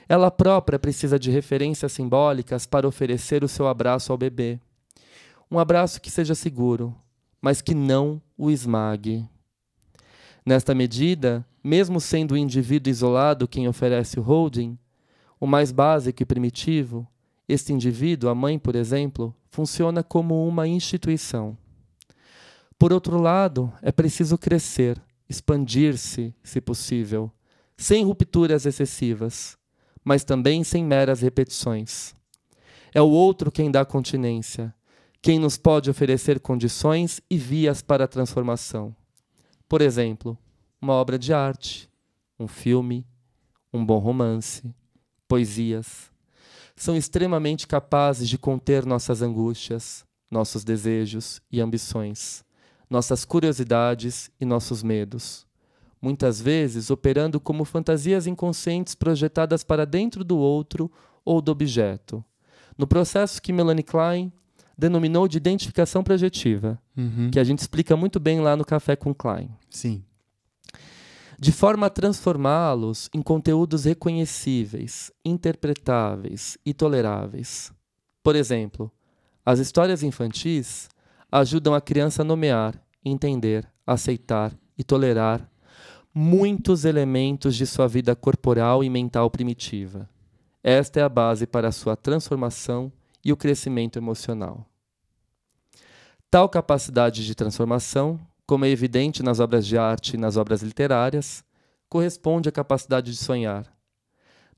Ela 0.08 0.32
própria 0.32 0.80
precisa 0.80 1.20
de 1.20 1.30
referências 1.30 1.92
simbólicas 1.92 2.66
para 2.66 2.88
oferecer 2.88 3.44
o 3.44 3.50
seu 3.50 3.68
abraço 3.68 4.14
ao 4.14 4.18
bebê. 4.18 4.62
Um 5.50 5.60
abraço 5.60 6.02
que 6.02 6.12
seja 6.12 6.36
seguro, 6.36 6.96
mas 7.42 7.62
que 7.62 7.74
não 7.74 8.22
o 8.38 8.52
esmague. 8.52 9.26
Nesta 10.46 10.76
medida, 10.76 11.46
mesmo 11.64 12.02
sendo 12.02 12.34
o 12.34 12.38
indivíduo 12.38 12.92
isolado 12.92 13.48
quem 13.48 13.68
oferece 13.68 14.20
o 14.20 14.24
holding, 14.24 14.78
o 15.40 15.48
mais 15.48 15.72
básico 15.72 16.22
e 16.22 16.26
primitivo, 16.26 17.08
este 17.48 17.72
indivíduo, 17.72 18.30
a 18.30 18.36
mãe, 18.36 18.60
por 18.60 18.76
exemplo, 18.76 19.34
funciona 19.50 20.04
como 20.04 20.46
uma 20.48 20.68
instituição. 20.68 21.58
Por 22.78 22.92
outro 22.92 23.20
lado, 23.20 23.72
é 23.82 23.92
preciso 23.92 24.38
crescer, 24.38 25.02
expandir-se, 25.30 26.36
se 26.44 26.60
possível, 26.60 27.32
sem 27.78 28.04
rupturas 28.04 28.66
excessivas, 28.66 29.58
mas 30.04 30.24
também 30.24 30.64
sem 30.64 30.84
meras 30.84 31.22
repetições. 31.22 32.14
É 32.94 33.02
o 33.02 33.10
outro 33.10 33.52
quem 33.52 33.72
dá 33.72 33.86
continência, 33.86 34.74
quem 35.22 35.40
nos 35.40 35.58
pode 35.58 35.90
oferecer 35.90 36.40
condições 36.40 37.22
e 37.30 37.38
vias 37.38 37.82
para 37.82 38.06
a 38.06 38.08
transformação. 38.08 38.96
Por 39.68 39.82
exemplo, 39.82 40.38
uma 40.82 40.94
obra 40.94 41.18
de 41.18 41.34
arte, 41.34 41.90
um 42.40 42.48
filme, 42.48 43.06
um 43.74 43.86
bom 43.86 43.98
romance, 43.98 44.64
poesias. 45.28 46.12
São 46.76 46.96
extremamente 46.96 47.68
capazes 47.68 48.30
de 48.30 48.38
conter 48.38 48.86
nossas 48.86 49.22
angústias, 49.22 50.06
nossos 50.30 50.64
desejos 50.64 51.42
e 51.52 51.60
ambições, 51.60 52.44
nossas 52.90 53.26
curiosidades 53.26 54.30
e 54.40 54.46
nossos 54.46 54.84
medos. 54.84 55.46
Muitas 56.02 56.40
vezes 56.40 56.92
operando 56.92 57.40
como 57.40 57.66
fantasias 57.66 58.28
inconscientes 58.28 58.94
projetadas 58.94 59.64
para 59.64 59.86
dentro 59.86 60.24
do 60.24 60.38
outro 60.38 60.92
ou 61.26 61.42
do 61.42 61.52
objeto, 61.52 62.24
no 62.78 62.86
processo 62.86 63.42
que 63.42 63.52
Melanie 63.52 63.84
Klein 63.84 64.32
denominou 64.78 65.28
de 65.28 65.38
identificação 65.38 66.04
projetiva, 66.04 66.80
Uhum. 66.96 67.30
que 67.32 67.40
a 67.40 67.44
gente 67.44 67.60
explica 67.60 67.96
muito 67.98 68.20
bem 68.20 68.40
lá 68.42 68.56
no 68.56 68.64
Café 68.66 68.96
com 68.96 69.14
Klein 69.14 69.50
Sim. 69.70 70.04
de 71.40 71.52
forma 71.52 71.88
a 71.88 71.90
transformá-los 71.90 73.10
em 73.14 73.22
conteúdos 73.22 73.86
reconhecíveis, 73.86 75.12
interpretáveis 75.24 76.58
e 76.66 76.74
toleráveis. 76.74 77.72
Por 78.24 78.36
exemplo, 78.36 78.92
as 79.46 79.60
histórias 79.60 80.04
infantis 80.04 80.90
ajudam 81.32 81.74
a 81.74 81.82
criança 81.82 82.22
a 82.22 82.26
nomear, 82.26 82.80
entender, 83.04 83.68
aceitar 83.86 84.54
e 84.78 84.84
tolerar 84.84 85.50
muitos 86.14 86.84
elementos 86.86 87.56
de 87.56 87.66
sua 87.66 87.88
vida 87.88 88.16
corporal 88.16 88.84
e 88.84 88.90
mental 88.90 89.30
primitiva. 89.30 90.10
Esta 90.64 91.00
é 91.00 91.04
a 91.04 91.10
base 91.10 91.46
para 91.46 91.68
a 91.68 91.72
sua 91.72 91.96
transformação 91.96 92.92
e 93.28 93.34
o 93.34 93.36
crescimento 93.36 94.00
emocional. 94.00 94.66
Tal 96.32 96.48
capacidade 96.48 97.26
de 97.26 97.36
transformação, 97.36 98.18
como 98.46 98.64
é 98.64 98.70
evidente 98.70 99.22
nas 99.22 99.42
obras 99.42 99.68
de 99.68 99.78
arte 99.78 100.14
e 100.14 100.18
nas 100.18 100.38
obras 100.38 100.62
literárias, 100.62 101.44
corresponde 101.90 102.48
à 102.48 102.54
capacidade 102.54 103.12
de 103.12 103.18
sonhar. 103.18 103.70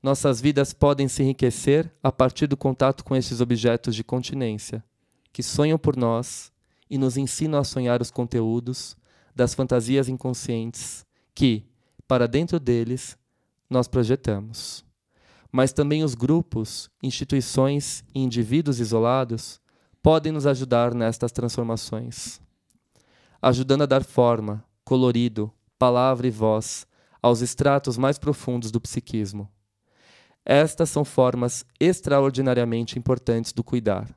Nossas 0.00 0.40
vidas 0.40 0.72
podem 0.72 1.08
se 1.08 1.20
enriquecer 1.20 1.92
a 2.00 2.12
partir 2.12 2.46
do 2.46 2.56
contato 2.56 3.04
com 3.04 3.16
estes 3.16 3.40
objetos 3.40 3.96
de 3.96 4.04
continência, 4.04 4.84
que 5.32 5.42
sonham 5.42 5.76
por 5.76 5.96
nós 5.96 6.52
e 6.88 6.96
nos 6.96 7.16
ensinam 7.16 7.58
a 7.58 7.64
sonhar 7.64 8.00
os 8.00 8.12
conteúdos 8.12 8.96
das 9.34 9.52
fantasias 9.52 10.08
inconscientes 10.08 11.04
que, 11.34 11.66
para 12.06 12.28
dentro 12.28 12.60
deles, 12.60 13.18
nós 13.68 13.88
projetamos. 13.88 14.88
Mas 15.52 15.72
também 15.72 16.04
os 16.04 16.14
grupos, 16.14 16.90
instituições 17.02 18.04
e 18.14 18.20
indivíduos 18.20 18.78
isolados 18.78 19.60
podem 20.02 20.32
nos 20.32 20.46
ajudar 20.46 20.94
nestas 20.94 21.32
transformações, 21.32 22.40
ajudando 23.42 23.82
a 23.82 23.86
dar 23.86 24.04
forma, 24.04 24.64
colorido, 24.84 25.52
palavra 25.78 26.26
e 26.26 26.30
voz 26.30 26.86
aos 27.22 27.40
estratos 27.40 27.98
mais 27.98 28.18
profundos 28.18 28.70
do 28.70 28.80
psiquismo. 28.80 29.48
Estas 30.44 30.88
são 30.88 31.04
formas 31.04 31.64
extraordinariamente 31.78 32.98
importantes 32.98 33.52
do 33.52 33.62
cuidar. 33.62 34.08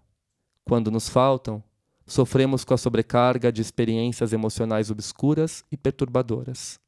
Quando 0.64 0.90
nos 0.90 1.10
faltam, 1.10 1.62
sofremos 2.06 2.64
com 2.64 2.74
a 2.74 2.78
sobrecarga 2.78 3.52
de 3.52 3.62
experiências 3.62 4.32
emocionais 4.32 4.90
obscuras 4.90 5.66
e 5.72 5.76
perturbadoras, 5.76 6.80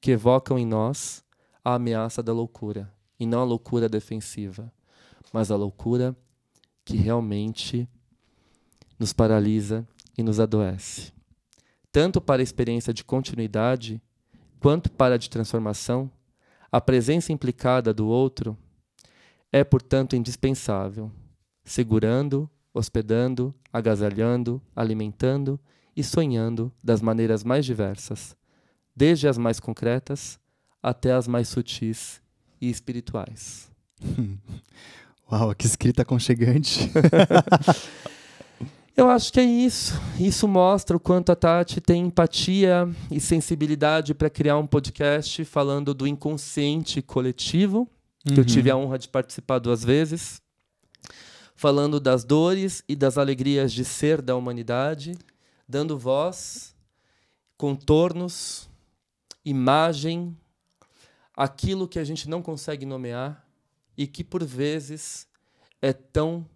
que 0.00 0.10
evocam 0.10 0.58
em 0.58 0.66
nós 0.66 1.24
a 1.64 1.74
ameaça 1.74 2.22
da 2.22 2.32
loucura, 2.32 2.92
e 3.18 3.26
não 3.26 3.40
a 3.40 3.44
loucura 3.44 3.88
defensiva, 3.88 4.72
mas 5.32 5.50
a 5.50 5.56
loucura 5.56 6.16
que 6.84 6.96
realmente 6.96 7.88
nos 8.98 9.12
paralisa 9.12 9.86
e 10.16 10.22
nos 10.22 10.40
adoece. 10.40 11.12
Tanto 11.90 12.20
para 12.20 12.42
a 12.42 12.44
experiência 12.44 12.92
de 12.92 13.04
continuidade, 13.04 14.00
quanto 14.60 14.90
para 14.90 15.14
a 15.14 15.18
de 15.18 15.30
transformação, 15.30 16.10
a 16.70 16.80
presença 16.80 17.32
implicada 17.32 17.92
do 17.92 18.06
outro 18.06 18.56
é, 19.52 19.64
portanto, 19.64 20.16
indispensável, 20.16 21.10
segurando, 21.64 22.50
hospedando, 22.74 23.54
agasalhando, 23.72 24.60
alimentando 24.74 25.58
e 25.96 26.04
sonhando 26.04 26.70
das 26.84 27.00
maneiras 27.00 27.42
mais 27.42 27.64
diversas, 27.64 28.36
desde 28.94 29.26
as 29.26 29.38
mais 29.38 29.58
concretas 29.58 30.38
até 30.82 31.12
as 31.12 31.26
mais 31.26 31.48
sutis 31.48 32.20
e 32.60 32.70
espirituais. 32.70 33.70
Uau, 35.30 35.54
que 35.54 35.66
escrita 35.66 36.02
aconchegante. 36.02 36.90
Eu 38.96 39.10
acho 39.10 39.30
que 39.30 39.38
é 39.38 39.44
isso. 39.44 39.92
Isso 40.18 40.48
mostra 40.48 40.96
o 40.96 41.00
quanto 41.00 41.30
a 41.30 41.36
Tati 41.36 41.82
tem 41.82 42.06
empatia 42.06 42.88
e 43.10 43.20
sensibilidade 43.20 44.14
para 44.14 44.30
criar 44.30 44.56
um 44.56 44.66
podcast 44.66 45.44
falando 45.44 45.92
do 45.92 46.06
inconsciente 46.06 47.02
coletivo, 47.02 47.86
que 48.24 48.32
uhum. 48.32 48.38
eu 48.38 48.44
tive 48.44 48.70
a 48.70 48.76
honra 48.76 48.98
de 48.98 49.08
participar 49.08 49.58
duas 49.58 49.84
vezes, 49.84 50.40
falando 51.54 52.00
das 52.00 52.24
dores 52.24 52.82
e 52.88 52.96
das 52.96 53.18
alegrias 53.18 53.70
de 53.70 53.84
ser 53.84 54.22
da 54.22 54.34
humanidade, 54.34 55.12
dando 55.68 55.98
voz, 55.98 56.74
contornos, 57.58 58.66
imagem, 59.44 60.34
aquilo 61.36 61.86
que 61.86 61.98
a 61.98 62.04
gente 62.04 62.28
não 62.28 62.40
consegue 62.40 62.86
nomear 62.86 63.46
e 63.96 64.06
que 64.06 64.24
por 64.24 64.42
vezes 64.42 65.26
é 65.82 65.92
tão 65.92 66.46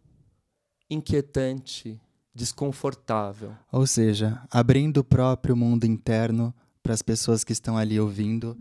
inquietante 0.88 2.00
desconfortável. 2.34 3.54
Ou 3.70 3.86
seja, 3.86 4.42
abrindo 4.50 4.98
o 4.98 5.04
próprio 5.04 5.54
mundo 5.54 5.84
interno 5.84 6.54
para 6.82 6.94
as 6.94 7.02
pessoas 7.02 7.44
que 7.44 7.52
estão 7.52 7.76
ali 7.76 8.00
ouvindo 8.00 8.56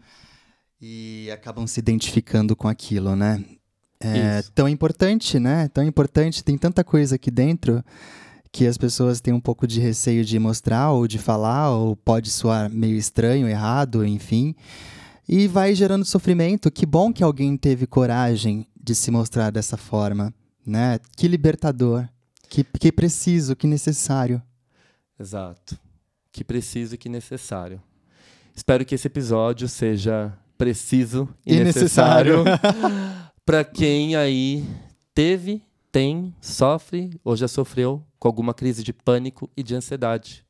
e 0.82 1.30
acabam 1.32 1.66
se 1.66 1.80
identificando 1.80 2.56
com 2.56 2.68
aquilo, 2.68 3.16
né? 3.16 3.44
É 4.00 4.40
Isso. 4.40 4.52
tão 4.54 4.68
importante, 4.68 5.40
né? 5.40 5.68
Tão 5.70 5.84
importante, 5.84 6.44
tem 6.44 6.58
tanta 6.58 6.84
coisa 6.84 7.16
aqui 7.16 7.30
dentro 7.30 7.84
que 8.52 8.66
as 8.66 8.78
pessoas 8.78 9.22
têm 9.22 9.34
um 9.34 9.40
pouco 9.42 9.68
de 9.68 9.80
receio 9.80 10.26
de 10.26 10.40
mostrar 10.40 10.92
ou 10.92 11.08
de 11.08 11.20
falar, 11.20 11.70
ou 11.72 11.96
pode 11.96 12.30
soar 12.30 12.70
meio 12.70 12.98
estranho, 12.98 13.48
errado, 13.48 14.06
enfim. 14.06 14.56
E 15.32 15.48
vai 15.48 15.76
gerando 15.76 16.04
sofrimento. 16.04 16.72
Que 16.72 16.88
bom 16.88 17.14
que 17.14 17.24
alguém 17.24 17.56
teve 17.56 17.86
coragem 17.86 18.66
de 18.76 18.96
se 18.96 19.12
mostrar 19.12 19.52
dessa 19.52 19.78
forma, 19.78 20.34
né? 20.66 21.00
Que 21.16 21.28
libertador. 21.28 22.10
Que, 22.50 22.64
que 22.64 22.92
preciso, 22.92 23.56
que 23.56 23.68
necessário. 23.68 24.42
Exato. 25.20 25.78
Que 26.32 26.44
preciso 26.44 26.96
e 26.96 26.98
que 26.98 27.08
necessário. 27.08 27.80
Espero 28.56 28.84
que 28.84 28.96
esse 28.96 29.06
episódio 29.06 29.68
seja 29.70 30.36
preciso 30.58 31.30
e, 31.46 31.58
e 31.58 31.64
necessário, 31.64 32.44
para 33.46 33.64
quem 33.64 34.16
aí 34.16 34.66
teve, 35.14 35.62
tem, 35.92 36.34
sofre 36.42 37.12
ou 37.24 37.38
já 37.38 37.48
sofreu 37.48 38.04
com 38.18 38.28
alguma 38.28 38.52
crise 38.52 38.84
de 38.84 38.92
pânico 38.92 39.48
e 39.56 39.62
de 39.62 39.76
ansiedade. 39.76 40.44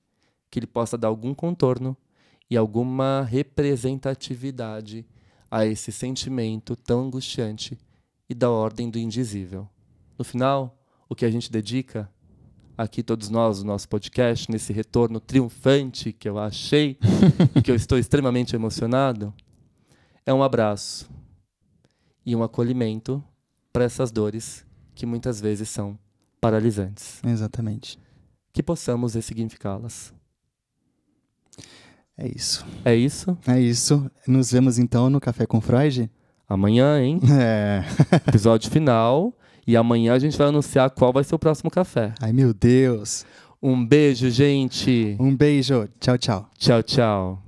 Que 0.49 0.57
ele 0.57 0.67
possa 0.67 0.97
dar 0.97 1.09
algum 1.09 1.33
contorno 1.33 1.97
e 2.49 2.57
alguma 2.57 3.23
representatividade 3.23 5.05
a 5.51 5.65
esse 5.65 5.91
sentimento 5.91 6.75
tão 6.75 7.01
angustiante 7.01 7.77
e 8.29 8.33
da 8.33 8.49
ordem 8.49 8.89
do 8.89 8.97
indizível. 8.97 9.67
No 10.17 10.23
final, 10.23 10.77
o 11.07 11.15
que 11.15 11.25
a 11.25 11.31
gente 11.31 11.51
dedica 11.51 12.09
aqui 12.77 13.03
todos 13.03 13.29
nós, 13.29 13.61
o 13.61 13.65
nosso 13.65 13.89
podcast, 13.89 14.49
nesse 14.49 14.71
retorno 14.71 15.19
triunfante 15.19 16.13
que 16.13 16.29
eu 16.29 16.37
achei 16.37 16.97
que 17.63 17.71
eu 17.71 17.75
estou 17.75 17.97
extremamente 17.97 18.55
emocionado, 18.55 19.33
é 20.25 20.33
um 20.33 20.43
abraço 20.43 21.09
e 22.25 22.35
um 22.35 22.43
acolhimento 22.43 23.23
para 23.73 23.83
essas 23.83 24.11
dores 24.11 24.65
que 24.93 25.05
muitas 25.05 25.41
vezes 25.41 25.69
são 25.69 25.97
paralisantes. 26.39 27.21
Exatamente. 27.23 27.99
Que 28.53 28.61
possamos 28.61 29.13
ressignificá-las. 29.13 30.13
É 32.21 32.27
isso. 32.27 32.65
É 32.83 32.93
isso? 32.93 33.37
É 33.47 33.59
isso. 33.59 34.11
Nos 34.27 34.51
vemos 34.51 34.77
então 34.77 35.09
no 35.09 35.21
Café 35.21 35.45
com 35.45 35.61
Freud? 35.61 36.11
Amanhã, 36.49 37.01
hein? 37.01 37.19
É. 37.31 37.83
Episódio 38.27 38.69
final. 38.69 39.33
E 39.65 39.77
amanhã 39.77 40.13
a 40.13 40.19
gente 40.19 40.37
vai 40.37 40.47
anunciar 40.47 40.89
qual 40.89 41.13
vai 41.13 41.23
ser 41.23 41.35
o 41.35 41.39
próximo 41.39 41.71
café. 41.71 42.13
Ai, 42.19 42.33
meu 42.33 42.53
Deus. 42.53 43.25
Um 43.61 43.85
beijo, 43.85 44.29
gente. 44.29 45.15
Um 45.19 45.33
beijo. 45.35 45.87
Tchau, 45.99 46.17
tchau. 46.17 46.49
Tchau, 46.57 46.83
tchau. 46.83 47.43